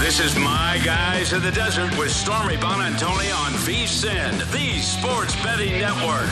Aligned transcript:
This 0.00 0.20
is 0.20 0.36
My 0.36 0.80
Guys 0.84 1.32
in 1.32 1.42
the 1.42 1.50
Desert 1.50 1.90
with 1.98 2.12
Stormy 2.12 2.54
Buonantony 2.54 3.34
on 3.34 3.52
VSIN, 3.64 4.38
the 4.52 4.78
Sports 4.80 5.34
Betting 5.42 5.72
Network. 5.72 6.30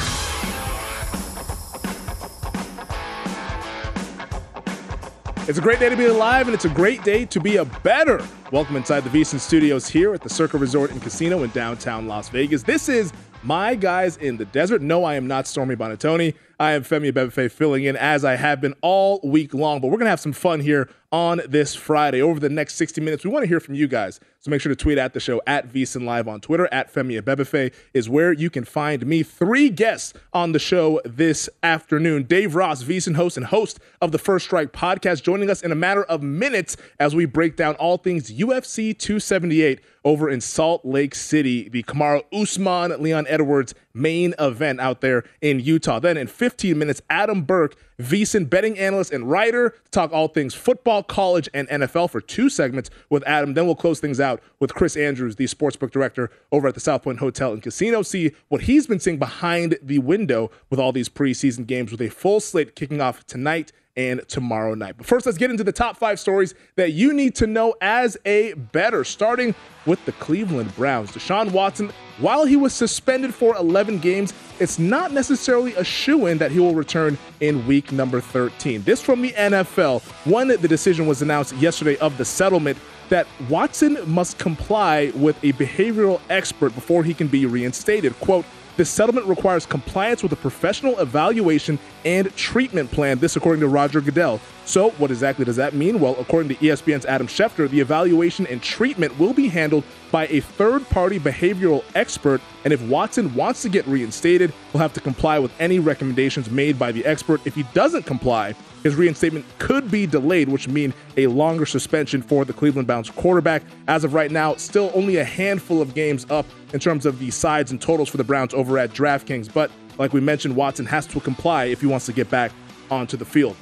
It's 5.49 5.59
a 5.59 5.61
great 5.61 5.81
day 5.81 5.89
to 5.89 5.97
be 5.97 6.05
alive, 6.05 6.47
and 6.47 6.55
it's 6.55 6.65
a 6.65 6.71
great 6.71 7.03
day 7.03 7.25
to 7.27 7.41
be 7.41 7.57
a 7.57 7.65
better. 7.65 8.25
Welcome 8.53 8.77
inside 8.77 9.01
the 9.01 9.11
VSIN 9.11 9.41
studios 9.41 9.89
here 9.89 10.15
at 10.15 10.23
the 10.23 10.31
Circa 10.31 10.57
Resort 10.59 10.93
and 10.93 11.03
Casino 11.03 11.43
in 11.43 11.51
downtown 11.51 12.07
Las 12.07 12.29
Vegas. 12.29 12.63
This 12.63 12.89
is 12.89 13.13
my 13.43 13.75
guys 13.75 14.17
in 14.17 14.37
the 14.37 14.45
desert. 14.47 14.81
No, 14.81 15.05
I 15.05 15.17
am 15.17 15.27
not 15.27 15.47
Stormy 15.47 15.75
Buonantony. 15.75 16.35
I 16.59 16.73
am 16.73 16.83
Femi 16.83 17.13
Abebefe 17.13 17.51
filling 17.51 17.85
in 17.85 17.97
as 17.97 18.25
I 18.25 18.37
have 18.37 18.61
been 18.61 18.75
all 18.81 19.21
week 19.23 19.53
long. 19.53 19.81
But 19.81 19.89
we're 19.89 19.99
to 19.99 20.07
have 20.07 20.21
some 20.21 20.33
fun 20.33 20.61
here 20.61 20.89
on 21.13 21.41
this 21.49 21.75
Friday. 21.75 22.21
Over 22.21 22.41
the 22.41 22.49
next 22.49 22.75
60 22.75 23.01
minutes, 23.01 23.25
we 23.25 23.31
want 23.31 23.43
to 23.43 23.49
hear 23.49 23.61
from 23.61 23.75
you 23.75 23.87
guys. 23.87 24.21
So 24.41 24.51
make 24.51 24.61
sure 24.61 24.71
to 24.71 24.77
tweet 24.77 24.97
at 24.97 25.13
the 25.13 25.19
show 25.19 25.43
at 25.47 25.69
VSIN 25.69 26.05
Live 26.05 26.29
on 26.29 26.41
Twitter. 26.41 26.69
At 26.71 26.93
Femi 26.95 27.21
Abebefe 27.21 27.75
is 27.95 28.09
where 28.09 28.33
you 28.33 28.49
can 28.49 28.65
find 28.65 29.05
me. 29.05 29.25
Three 29.25 29.69
guests 29.71 30.13
on 30.33 30.53
the 30.53 30.61
show 30.61 31.01
this 31.05 31.49
afternoon. 31.65 32.25
Dave 32.25 32.55
Ross, 32.55 32.85
VSIN 32.85 33.17
host 33.17 33.37
and 33.37 33.47
host 33.47 33.81
of 34.01 34.13
the 34.13 34.19
First 34.19 34.45
Strike 34.45 34.73
podcast, 34.73 35.25
joining 35.25 35.51
us 35.51 35.63
in 35.63 35.73
a 35.73 35.75
matter 35.77 36.05
of 36.05 36.23
minutes 36.23 36.77
as 37.01 37.15
we 37.15 37.25
break 37.25 37.57
down 37.57 37.75
all 37.75 37.99
things 37.99 38.31
UFC 38.31 38.97
278 38.97 39.81
over 40.05 40.31
in 40.31 40.41
Salt 40.41 40.85
Lake 40.85 41.17
City. 41.17 41.69
The 41.69 41.83
Kamaru 41.83 42.23
Usman, 42.33 43.03
Leon 43.03 43.27
Edwards 43.29 43.75
main 43.93 44.35
event 44.39 44.79
out 44.79 45.01
there 45.01 45.25
in 45.41 45.59
Utah. 45.59 45.99
Then 45.99 46.17
in 46.17 46.29
15 46.29 46.79
minutes, 46.79 47.03
Adam 47.11 47.43
Burke, 47.43 47.77
VSIN 47.99 48.49
betting 48.49 48.79
analyst 48.79 49.13
and 49.13 49.31
writer, 49.31 49.71
to 49.71 49.91
talk 49.91 50.13
all 50.13 50.29
things 50.29 50.55
football, 50.55 51.03
college, 51.03 51.49
and 51.55 51.69
NFL 51.69 52.11
for 52.11 52.21
two 52.21 52.49
segments 52.49 52.91
with 53.11 53.27
Adam. 53.27 53.55
Then 53.55 53.67
we'll 53.67 53.75
close 53.75 54.01
things 54.01 54.21
out 54.21 54.43
with 54.61 54.75
Chris 54.75 54.97
Andrews, 54.97 55.37
the 55.37 55.45
sportsbook 55.45 55.91
director 55.91 56.31
over 56.53 56.69
at 56.69 56.75
the 56.75 56.81
South 56.81 57.03
Point 57.03 57.19
Hotel 57.19 57.53
and 57.53 57.63
Casino. 57.63 58.03
See 58.03 58.33
what 58.49 58.63
he's 58.63 58.87
been 58.87 59.01
seeing 59.01 59.19
behind 59.19 59.79
the 59.83 59.99
window 59.99 60.51
with 60.71 60.79
all 60.79 60.93
these 60.93 61.09
preseason 61.09 61.67
games 61.67 61.91
with 61.91 62.01
a 62.01 62.09
full 62.09 62.41
slate 62.41 62.77
kicking 62.77 63.01
off 63.01 63.27
tonight 63.27 63.73
and 63.97 64.27
tomorrow 64.29 64.75
night. 64.75 64.97
But 64.97 65.07
first, 65.07 65.27
let's 65.27 65.39
get 65.39 65.51
into 65.51 65.65
the 65.65 65.73
top 65.73 65.97
five 65.97 66.21
stories 66.21 66.55
that 66.77 66.93
you 66.93 67.13
need 67.13 67.35
to 67.37 67.47
know 67.47 67.75
as 67.81 68.17
a 68.25 68.53
better, 68.55 69.05
starting 69.05 69.55
with 69.87 70.05
the 70.05 70.13
Cleveland 70.13 70.75
Browns. 70.77 71.13
Deshaun 71.13 71.53
Watson, 71.53 71.91
while 72.19 72.45
he 72.45 72.57
was 72.57 72.73
suspended 72.73 73.35
for 73.35 73.57
11 73.57 73.99
games, 73.99 74.35
it's 74.59 74.79
not 74.79 75.13
necessarily 75.13 75.75
a 75.75 75.85
shoe 75.85 76.27
in 76.27 76.39
that 76.39 76.51
he 76.51 76.59
will 76.59 76.75
return 76.75 77.17
in 77.41 77.67
week 77.67 77.93
number 77.93 78.21
13. 78.21 78.83
This 78.83 79.01
from 79.01 79.23
the 79.23 79.33
NFL. 79.33 80.03
One, 80.31 80.49
the 80.49 80.69
decision 80.69 81.07
was 81.07 81.23
announced 81.23 81.55
yesterday 81.55 81.97
of 81.99 82.19
the 82.19 82.25
settlement 82.25 82.79
that 83.09 83.27
Watson 83.49 83.99
must 84.07 84.39
comply 84.39 85.13
with 85.15 85.37
a 85.45 85.53
behavioral 85.53 86.21
expert 86.29 86.75
before 86.75 87.05
he 87.05 87.15
can 87.15 87.29
be 87.29 87.47
reinstated. 87.47 88.19
Quote, 88.21 88.45
this 88.77 88.91
settlement 88.91 89.27
requires 89.27 89.65
compliance 89.65 90.23
with 90.23 90.33
a 90.33 90.37
professional 90.37 90.99
evaluation 90.99 91.79
and 92.05 92.35
treatment 92.37 92.91
plan. 92.91 93.19
This, 93.19 93.37
according 93.37 93.61
to 93.61 93.69
Roger 93.69 94.01
Goodell. 94.01 94.41
So, 94.65 94.91
what 94.91 95.11
exactly 95.11 95.45
does 95.45 95.57
that 95.57 95.75
mean? 95.75 96.01
Well, 96.01 96.17
according 96.19 96.49
to 96.51 96.57
ESPN's 96.57 97.07
Adam 97.07 97.27
Schefter, 97.27 97.71
the 97.71 97.81
evaluation 97.81 98.47
and 98.49 98.63
treatment 98.63 99.19
will 99.19 99.33
be 99.33 99.49
handled 99.49 99.85
by 100.11 100.27
a 100.27 100.41
third 100.41 100.89
party 100.91 101.19
behavioral 101.19 101.85
expert. 101.95 102.41
And 102.65 102.73
if 102.73 102.83
Watson 102.83 103.35
wants 103.35 103.63
to 103.63 103.69
get 103.69 103.87
reinstated, 103.87 104.53
he'll 104.73 104.81
have 104.81 104.93
to 104.95 105.01
comply 105.01 105.39
with 105.39 105.53
any 105.61 105.79
recommendations 105.79 106.51
made 106.51 106.79
by 106.79 106.93
the 106.93 107.05
expert. 107.07 107.41
If 107.47 107.55
he 107.55 107.63
doesn't 107.75 108.05
comply, 108.05 108.55
his 108.87 108.95
reinstatement 108.95 109.45
could 109.59 109.91
be 109.91 110.07
delayed, 110.07 110.49
which 110.49 110.69
mean 110.69 110.95
a 111.17 111.27
longer 111.27 111.67
suspension 111.67 112.23
for 112.23 112.45
the 112.45 112.53
Cleveland 112.53 112.87
Browns 112.87 113.11
quarterback. 113.11 113.65
As 113.89 114.05
of 114.05 114.15
right 114.15 114.31
now, 114.31 114.55
still 114.55 114.93
only 114.95 115.17
a 115.17 115.25
handful 115.25 115.83
of 115.83 115.93
games 115.93 116.25
up 116.31 116.47
in 116.73 116.79
terms 116.79 117.05
of 117.05 117.19
the 117.19 117.33
sides 117.33 117.73
and 117.73 117.83
totals 117.83 118.09
for 118.09 118.17
the 118.17 118.23
Browns 118.23 118.55
over 118.55 118.79
at 118.79 118.91
DraftKings. 118.91 119.53
But 119.53 119.73
like 119.99 120.13
we 120.13 120.21
mentioned, 120.21 120.55
Watson 120.55 120.87
has 120.87 121.05
to 121.09 121.19
comply 121.19 121.65
if 121.65 121.81
he 121.81 121.89
wants 121.89 122.07
to 122.07 122.13
get 122.13 122.31
back 122.31 122.53
onto 122.89 123.17
the 123.17 123.25
field. 123.25 123.57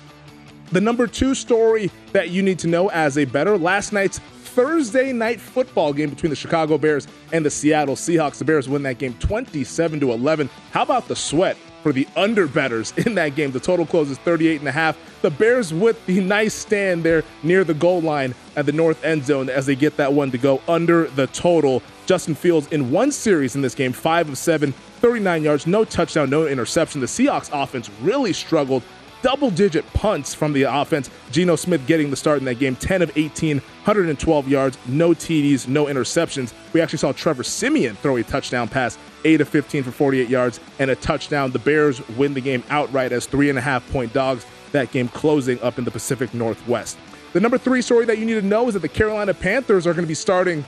The 0.72 0.82
number 0.82 1.06
two 1.06 1.34
story 1.34 1.90
that 2.12 2.28
you 2.28 2.42
need 2.42 2.58
to 2.58 2.66
know 2.66 2.90
as 2.90 3.16
a 3.16 3.24
better 3.24 3.56
last 3.56 3.94
night's 3.94 4.18
Thursday 4.18 5.10
night 5.10 5.40
football 5.40 5.94
game 5.94 6.10
between 6.10 6.28
the 6.28 6.36
Chicago 6.36 6.76
Bears 6.76 7.08
and 7.32 7.46
the 7.46 7.50
Seattle 7.50 7.96
Seahawks. 7.96 8.36
The 8.36 8.44
Bears 8.44 8.68
win 8.68 8.82
that 8.82 8.98
game 8.98 9.14
27 9.20 10.00
to 10.00 10.12
11. 10.12 10.50
How 10.70 10.82
about 10.82 11.08
the 11.08 11.16
sweat 11.16 11.56
for 11.84 11.92
the 11.92 12.06
underbetters 12.16 12.96
in 13.06 13.14
that 13.14 13.36
game? 13.36 13.52
The 13.52 13.60
total 13.60 13.84
closes 13.84 14.16
38 14.18 14.60
and 14.60 14.68
a 14.68 14.72
half. 14.72 14.98
The 15.20 15.30
Bears 15.30 15.72
with 15.72 16.04
the 16.06 16.20
nice 16.20 16.54
stand 16.54 17.04
there 17.04 17.22
near 17.42 17.62
the 17.62 17.74
goal 17.74 18.00
line 18.00 18.34
at 18.56 18.64
the 18.64 18.72
north 18.72 19.04
end 19.04 19.26
zone 19.26 19.50
as 19.50 19.66
they 19.66 19.76
get 19.76 19.98
that 19.98 20.12
one 20.12 20.30
to 20.30 20.38
go 20.38 20.62
under 20.66 21.08
the 21.08 21.26
total. 21.28 21.82
Justin 22.06 22.34
Fields 22.34 22.66
in 22.72 22.90
one 22.90 23.12
series 23.12 23.54
in 23.54 23.60
this 23.60 23.74
game, 23.74 23.92
5 23.92 24.30
of 24.30 24.38
7, 24.38 24.72
39 24.72 25.42
yards, 25.42 25.66
no 25.66 25.84
touchdown, 25.84 26.30
no 26.30 26.46
interception. 26.46 27.02
The 27.02 27.06
Seahawks 27.06 27.50
offense 27.52 27.90
really 28.00 28.32
struggled 28.32 28.82
double 29.24 29.50
digit 29.50 29.90
punts 29.94 30.34
from 30.34 30.52
the 30.52 30.64
offense. 30.64 31.08
Geno 31.30 31.56
Smith 31.56 31.86
getting 31.86 32.10
the 32.10 32.16
start 32.16 32.40
in 32.40 32.44
that 32.44 32.58
game 32.58 32.76
10 32.76 33.00
of 33.00 33.16
18, 33.16 33.56
112 33.56 34.48
yards, 34.48 34.76
no 34.86 35.12
TDs, 35.12 35.66
no 35.66 35.86
interceptions. 35.86 36.52
We 36.74 36.82
actually 36.82 36.98
saw 36.98 37.12
Trevor 37.12 37.42
Siemian 37.42 37.96
throw 37.96 38.16
a 38.16 38.22
touchdown 38.22 38.68
pass, 38.68 38.98
8 39.24 39.40
of 39.40 39.48
15 39.48 39.82
for 39.82 39.92
48 39.92 40.28
yards 40.28 40.60
and 40.78 40.90
a 40.90 40.96
touchdown. 40.96 41.52
The 41.52 41.58
Bears 41.58 42.06
win 42.10 42.34
the 42.34 42.42
game 42.42 42.62
outright 42.68 43.12
as 43.12 43.24
three 43.24 43.48
and 43.48 43.58
a 43.58 43.62
half 43.62 43.90
point 43.90 44.12
dogs. 44.12 44.44
That 44.72 44.92
game 44.92 45.08
closing 45.08 45.58
up 45.62 45.78
in 45.78 45.84
the 45.84 45.90
Pacific 45.90 46.34
Northwest. 46.34 46.98
The 47.32 47.40
number 47.40 47.56
three 47.56 47.80
story 47.80 48.04
that 48.04 48.18
you 48.18 48.26
need 48.26 48.34
to 48.34 48.42
know 48.42 48.68
is 48.68 48.74
that 48.74 48.80
the 48.80 48.88
Carolina 48.88 49.32
Panthers 49.32 49.86
are 49.86 49.94
going 49.94 50.04
to 50.04 50.08
be 50.08 50.14
starting 50.14 50.66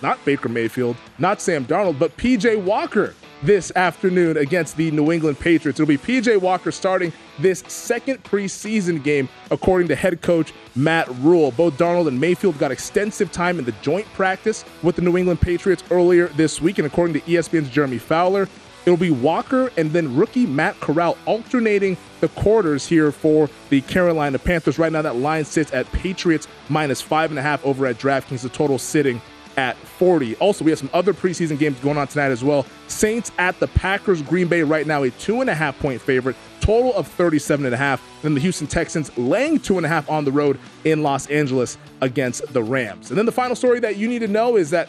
not 0.00 0.24
Baker 0.24 0.48
Mayfield, 0.48 0.96
not 1.18 1.40
Sam 1.40 1.64
Darnold, 1.64 1.98
but 1.98 2.16
PJ 2.16 2.62
Walker 2.62 3.14
this 3.42 3.72
afternoon 3.76 4.36
against 4.36 4.76
the 4.76 4.90
New 4.90 5.12
England 5.12 5.38
Patriots. 5.38 5.78
It'll 5.78 5.88
be 5.88 5.98
PJ 5.98 6.40
Walker 6.40 6.72
starting 6.72 7.12
this 7.38 7.60
second 7.68 8.22
preseason 8.24 9.02
game, 9.02 9.28
according 9.50 9.88
to 9.88 9.94
head 9.94 10.22
coach 10.22 10.52
Matt 10.74 11.08
Rhule. 11.18 11.50
Both 11.50 11.76
Darnold 11.78 12.08
and 12.08 12.20
Mayfield 12.20 12.58
got 12.58 12.70
extensive 12.70 13.32
time 13.32 13.58
in 13.58 13.64
the 13.64 13.72
joint 13.82 14.06
practice 14.14 14.64
with 14.82 14.96
the 14.96 15.02
New 15.02 15.16
England 15.16 15.40
Patriots 15.40 15.84
earlier 15.90 16.28
this 16.28 16.60
week, 16.60 16.78
and 16.78 16.86
according 16.86 17.14
to 17.14 17.20
ESPN's 17.20 17.70
Jeremy 17.70 17.98
Fowler, 17.98 18.48
It'll 18.86 18.96
be 18.96 19.10
Walker 19.10 19.72
and 19.76 19.90
then 19.90 20.14
rookie 20.14 20.46
Matt 20.46 20.78
Corral 20.78 21.18
alternating 21.26 21.96
the 22.20 22.28
quarters 22.28 22.86
here 22.86 23.10
for 23.10 23.50
the 23.68 23.80
Carolina 23.80 24.38
Panthers. 24.38 24.78
Right 24.78 24.92
now, 24.92 25.02
that 25.02 25.16
line 25.16 25.44
sits 25.44 25.72
at 25.74 25.90
Patriots 25.90 26.46
minus 26.68 27.00
five 27.00 27.30
and 27.30 27.38
a 27.38 27.42
half 27.42 27.66
over 27.66 27.84
at 27.86 27.98
DraftKings. 27.98 28.42
The 28.42 28.48
total 28.48 28.78
sitting 28.78 29.20
at 29.56 29.76
40. 29.76 30.36
Also, 30.36 30.64
we 30.64 30.70
have 30.70 30.78
some 30.78 30.90
other 30.92 31.12
preseason 31.12 31.58
games 31.58 31.78
going 31.80 31.96
on 31.96 32.06
tonight 32.06 32.30
as 32.30 32.44
well. 32.44 32.66
Saints 32.88 33.32
at 33.38 33.58
the 33.60 33.68
Packers. 33.68 34.22
Green 34.22 34.48
Bay 34.48 34.62
right 34.62 34.86
now 34.86 35.02
a 35.02 35.10
two 35.10 35.40
and 35.40 35.50
a 35.50 35.54
half 35.54 35.78
point 35.78 36.00
favorite. 36.00 36.36
Total 36.60 36.94
of 36.94 37.06
37 37.06 37.64
and 37.64 37.74
a 37.74 37.78
half. 37.78 38.02
Then 38.22 38.34
the 38.34 38.40
Houston 38.40 38.66
Texans 38.66 39.16
laying 39.16 39.58
two 39.58 39.76
and 39.76 39.86
a 39.86 39.88
half 39.88 40.08
on 40.10 40.24
the 40.24 40.32
road 40.32 40.58
in 40.84 41.02
Los 41.02 41.26
Angeles 41.28 41.78
against 42.00 42.52
the 42.52 42.62
Rams. 42.62 43.10
And 43.10 43.18
then 43.18 43.26
the 43.26 43.32
final 43.32 43.56
story 43.56 43.80
that 43.80 43.96
you 43.96 44.08
need 44.08 44.20
to 44.20 44.28
know 44.28 44.56
is 44.56 44.70
that 44.70 44.88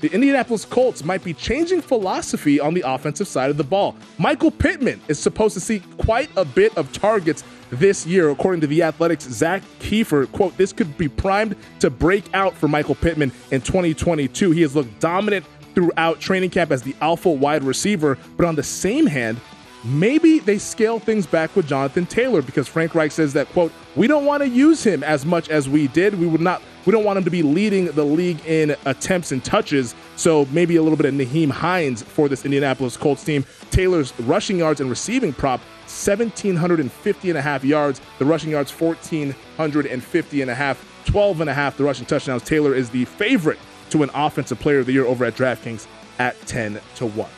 the 0.00 0.12
Indianapolis 0.12 0.64
Colts 0.64 1.04
might 1.04 1.22
be 1.22 1.32
changing 1.32 1.80
philosophy 1.80 2.58
on 2.58 2.74
the 2.74 2.82
offensive 2.84 3.28
side 3.28 3.50
of 3.50 3.56
the 3.56 3.62
ball. 3.64 3.94
Michael 4.18 4.50
Pittman 4.50 5.00
is 5.06 5.16
supposed 5.16 5.54
to 5.54 5.60
see 5.60 5.80
quite 5.98 6.28
a 6.36 6.44
bit 6.44 6.76
of 6.76 6.92
targets 6.92 7.44
this 7.72 8.06
year, 8.06 8.30
according 8.30 8.60
to 8.60 8.66
the 8.66 8.82
Athletics' 8.82 9.24
Zak 9.24 9.62
Keefer. 9.80 10.30
Quote, 10.30 10.56
this 10.56 10.72
could 10.72 10.96
be 10.98 11.08
primed 11.08 11.56
to 11.80 11.90
break 11.90 12.24
out 12.34 12.54
for 12.54 12.68
Michael 12.68 12.94
Pittman 12.94 13.32
in 13.50 13.62
2022. 13.62 14.50
He 14.50 14.60
has 14.60 14.76
looked 14.76 15.00
dominant 15.00 15.44
throughout 15.74 16.20
training 16.20 16.50
camp 16.50 16.70
as 16.70 16.82
the 16.82 16.94
alpha 17.00 17.30
wide 17.30 17.64
receiver, 17.64 18.18
but 18.36 18.46
on 18.46 18.54
the 18.54 18.62
same 18.62 19.06
hand, 19.06 19.40
maybe 19.84 20.38
they 20.38 20.58
scale 20.58 20.98
things 20.98 21.26
back 21.26 21.54
with 21.56 21.66
Jonathan 21.66 22.06
Taylor 22.06 22.42
because 22.42 22.68
Frank 22.68 22.94
Reich 22.94 23.10
says 23.10 23.32
that 23.32 23.48
quote 23.48 23.72
we 23.96 24.06
don't 24.06 24.24
want 24.24 24.42
to 24.42 24.48
use 24.48 24.84
him 24.84 25.02
as 25.02 25.26
much 25.26 25.48
as 25.48 25.68
we 25.68 25.88
did. 25.88 26.18
We 26.18 26.26
would 26.26 26.40
not 26.40 26.62
we 26.86 26.92
don't 26.92 27.04
want 27.04 27.16
him 27.16 27.24
to 27.24 27.30
be 27.30 27.42
leading 27.42 27.86
the 27.86 28.04
league 28.04 28.44
in 28.46 28.76
attempts 28.84 29.32
and 29.32 29.44
touches. 29.44 29.94
So 30.16 30.46
maybe 30.52 30.76
a 30.76 30.82
little 30.82 30.96
bit 30.96 31.06
of 31.06 31.14
Nyheim 31.14 31.50
Hines 31.50 32.02
for 32.02 32.28
this 32.28 32.44
Indianapolis 32.44 32.96
Colts 32.96 33.24
team. 33.24 33.44
Taylor's 33.70 34.18
rushing 34.20 34.58
yards 34.58 34.80
and 34.80 34.90
receiving 34.90 35.32
prop 35.32 35.60
1750 35.92 37.28
and 37.30 37.38
a 37.38 37.42
half 37.42 37.64
yards. 37.64 38.00
The 38.18 38.24
rushing 38.24 38.50
yards 38.50 38.70
1450 38.72 40.42
and 40.42 40.50
a 40.50 40.54
half. 40.54 40.88
12 41.04 41.40
and 41.40 41.50
a 41.50 41.54
half 41.54 41.76
the 41.76 41.84
rushing 41.84 42.06
touchdowns. 42.06 42.42
Taylor 42.42 42.74
is 42.74 42.90
the 42.90 43.04
favorite 43.04 43.58
to 43.90 44.02
an 44.02 44.10
offensive 44.14 44.58
player 44.58 44.78
of 44.78 44.86
the 44.86 44.92
year 44.92 45.04
over 45.04 45.24
at 45.24 45.34
DraftKings 45.34 45.86
at 46.18 46.40
10 46.46 46.80
to 46.96 47.06
1. 47.06 47.28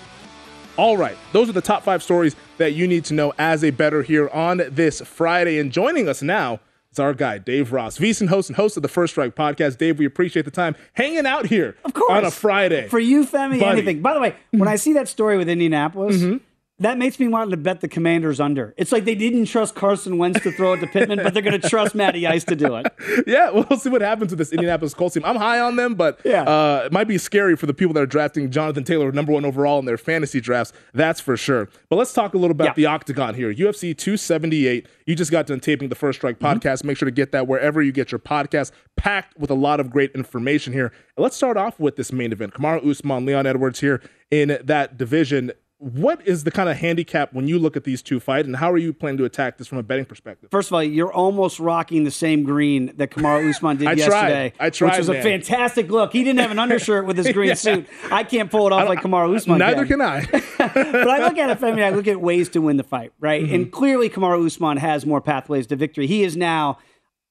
All 0.77 0.97
right, 0.97 1.17
those 1.33 1.49
are 1.49 1.53
the 1.53 1.61
top 1.61 1.85
five 1.85 2.03
stories 2.03 2.35
that 2.59 2.73
you 2.73 2.89
need 2.89 3.05
to 3.06 3.15
know 3.15 3.33
as 3.39 3.62
a 3.62 3.71
better 3.71 4.03
here 4.03 4.29
on 4.29 4.62
this 4.71 5.01
Friday. 5.01 5.59
And 5.59 5.71
joining 5.71 6.09
us 6.09 6.21
now 6.21 6.61
is 6.91 6.99
our 6.99 7.15
guy, 7.15 7.39
Dave 7.39 7.73
Ross, 7.73 7.99
VSiN 7.99 8.29
host 8.29 8.51
and 8.51 8.56
host 8.56 8.77
of 8.77 8.83
the 8.83 8.89
First 8.89 9.12
Strike 9.12 9.37
podcast. 9.37 9.79
Dave, 9.79 9.99
we 9.99 10.06
appreciate 10.06 10.45
the 10.45 10.51
time 10.51 10.75
hanging 10.95 11.27
out 11.27 11.47
here 11.47 11.77
of 11.85 11.95
course. 11.95 12.11
on 12.11 12.25
a 12.25 12.31
Friday. 12.31 12.89
For 12.89 12.99
you, 12.99 13.25
Femi, 13.25 13.61
Buddy. 13.61 13.65
anything. 13.65 14.03
By 14.03 14.15
the 14.15 14.21
way, 14.21 14.35
when 14.51 14.69
I 14.69 14.77
see 14.77 14.95
that 14.95 15.09
story 15.09 15.39
with 15.39 15.49
Indianapolis, 15.49 16.17
mm-hmm 16.17 16.37
that 16.81 16.99
makes 16.99 17.21
me 17.21 17.29
want 17.29 17.50
to 17.53 17.56
bet 17.56 17.81
the 17.81 17.88
Commanders 17.88 18.41
under. 18.41 18.75
It's 18.76 18.91
like 18.91 19.05
they 19.05 19.15
didn't 19.15 19.47
trust 19.47 19.76
Carson 19.76 20.19
Wentz 20.19 20.41
to 20.41 20.50
throw 20.50 20.73
it 20.73 20.81
to 20.81 20.88
Pittman, 20.88 21.21
but 21.23 21.32
they're 21.32 21.43
going 21.43 21.61
to 21.61 21.69
trust 21.69 21.94
Matty 21.94 22.26
Ice 22.26 22.43
to 22.44 22.56
do 22.56 22.75
it. 22.75 22.87
Yeah, 23.29 23.50
we'll 23.53 23.79
see 23.79 23.91
what 23.91 24.03
happens 24.03 24.32
with 24.32 24.38
this 24.38 24.53
Indianapolis 24.53 24.93
Colts 24.93 25.15
team. 25.15 25.25
I'm 25.25 25.37
high 25.37 25.61
on 25.61 25.76
them, 25.76 25.94
but 25.94 26.21
yeah. 26.25 26.43
uh, 26.43 26.82
it 26.87 26.93
might 26.93 27.06
be 27.06 27.17
scary 27.17 27.56
for 27.56 27.67
the 27.67 27.75
people 27.75 27.94
that 27.94 28.03
are 28.03 28.06
drafting 28.06 28.50
Jonathan 28.50 28.82
Taylor 28.82 29.12
number 29.12 29.32
one 29.32 29.44
overall 29.44 29.79
in 29.79 29.85
their 29.85 29.97
fantasy 29.97 30.41
drafts. 30.41 30.73
That's 30.93 31.21
for 31.21 31.37
sure. 31.37 31.69
But 31.88 31.97
let's 31.97 32.12
talk 32.12 32.35
a 32.35 32.38
little 32.38 32.53
about 32.53 32.65
yeah. 32.69 32.75
the 32.75 32.87
Octagon 32.87 33.35
here. 33.35 33.55
UFC 33.55 33.97
278. 33.97 34.88
You 35.06 35.15
just 35.15 35.31
got 35.31 35.47
done 35.47 35.61
taping 35.61 35.91
the 35.91 35.94
First 35.94 36.19
Strike 36.19 36.41
mm-hmm. 36.41 36.59
podcast. 36.59 36.79
Mm-hmm. 36.79 36.88
Make 36.88 36.97
sure 36.97 37.06
to 37.06 37.12
get 37.12 37.31
that 37.32 37.47
wherever 37.47 37.82
you 37.82 37.93
get 37.93 38.11
your 38.11 38.19
podcast, 38.19 38.73
packed 38.97 39.38
with 39.38 39.50
a 39.50 39.55
lot 39.55 39.79
of 39.79 39.91
great 39.91 40.11
information 40.12 40.73
here. 40.73 40.93
let's 41.17 41.37
start 41.37 41.56
off 41.56 41.79
with 41.79 41.94
this 41.94 42.12
main 42.12 42.32
event. 42.32 42.55
Kamaru 42.55 42.91
Usman, 42.91 43.27
Leon 43.27 43.47
Edwards 43.47 43.79
here 43.79 44.03
in 44.31 44.59
that 44.65 44.97
division 44.97 45.53
what 45.85 46.27
is 46.27 46.45
the 46.45 46.51
kind 46.51 46.71
of 46.71 46.79
handicap 46.79 47.35
when 47.35 47.47
you 47.47 47.59
look 47.59 47.77
at 47.77 47.85
these 47.85 48.01
two 48.01 48.19
fight, 48.19 48.47
and 48.47 48.57
how 48.57 48.73
are 48.73 48.79
you 48.79 48.95
planning 48.95 49.19
to 49.19 49.27
attack 49.27 49.59
this 49.59 49.67
from 49.67 49.77
a 49.77 49.83
betting 49.83 50.07
perspective? 50.07 50.51
First 50.51 50.71
of 50.71 50.73
all, 50.73 50.83
you're 50.83 51.13
almost 51.13 51.61
rocking 51.61 52.05
the 52.05 52.11
same 52.11 52.43
green 52.43 52.91
that 52.97 53.11
Kamaru 53.11 53.51
Usman 53.55 53.77
did 53.77 53.89
I 53.89 53.93
yesterday, 53.93 54.55
tried. 54.57 54.67
I 54.67 54.71
tried, 54.71 54.91
which 54.93 54.99
was 54.99 55.09
man. 55.11 55.19
a 55.19 55.23
fantastic 55.23 55.91
look. 55.91 56.13
He 56.13 56.25
didn't 56.25 56.41
have 56.41 56.51
an 56.51 56.59
undershirt 56.59 57.05
with 57.05 57.19
his 57.19 57.31
green 57.35 57.49
yeah. 57.49 57.55
suit. 57.55 57.87
I 58.11 58.25
can't 58.25 58.51
pull 58.51 58.67
it 58.67 58.73
off 58.73 58.89
like 58.89 59.01
Kamaru 59.01 59.37
Usman. 59.37 59.59
Neither 59.59 59.85
can, 59.85 59.99
can 59.99 60.01
I. 60.01 60.27
but 60.59 61.11
I 61.11 61.19
look 61.19 61.37
at 61.37 61.51
it, 61.51 61.63
I 61.63 61.73
mean, 61.73 61.85
I 61.85 61.91
look 61.91 62.09
at 62.09 62.19
ways 62.19 62.49
to 62.51 62.63
win 62.63 62.79
the 62.79 62.85
fight, 62.85 63.13
right? 63.21 63.45
Mm-hmm. 63.45 63.55
And 63.55 63.73
clearly, 63.73 64.09
Kamaru 64.09 64.47
Usman 64.47 64.79
has 64.79 65.05
more 65.05 65.21
pathways 65.21 65.67
to 65.67 65.77
victory. 65.77 66.07
He 66.07 66.25
is 66.25 66.35
now 66.35 66.79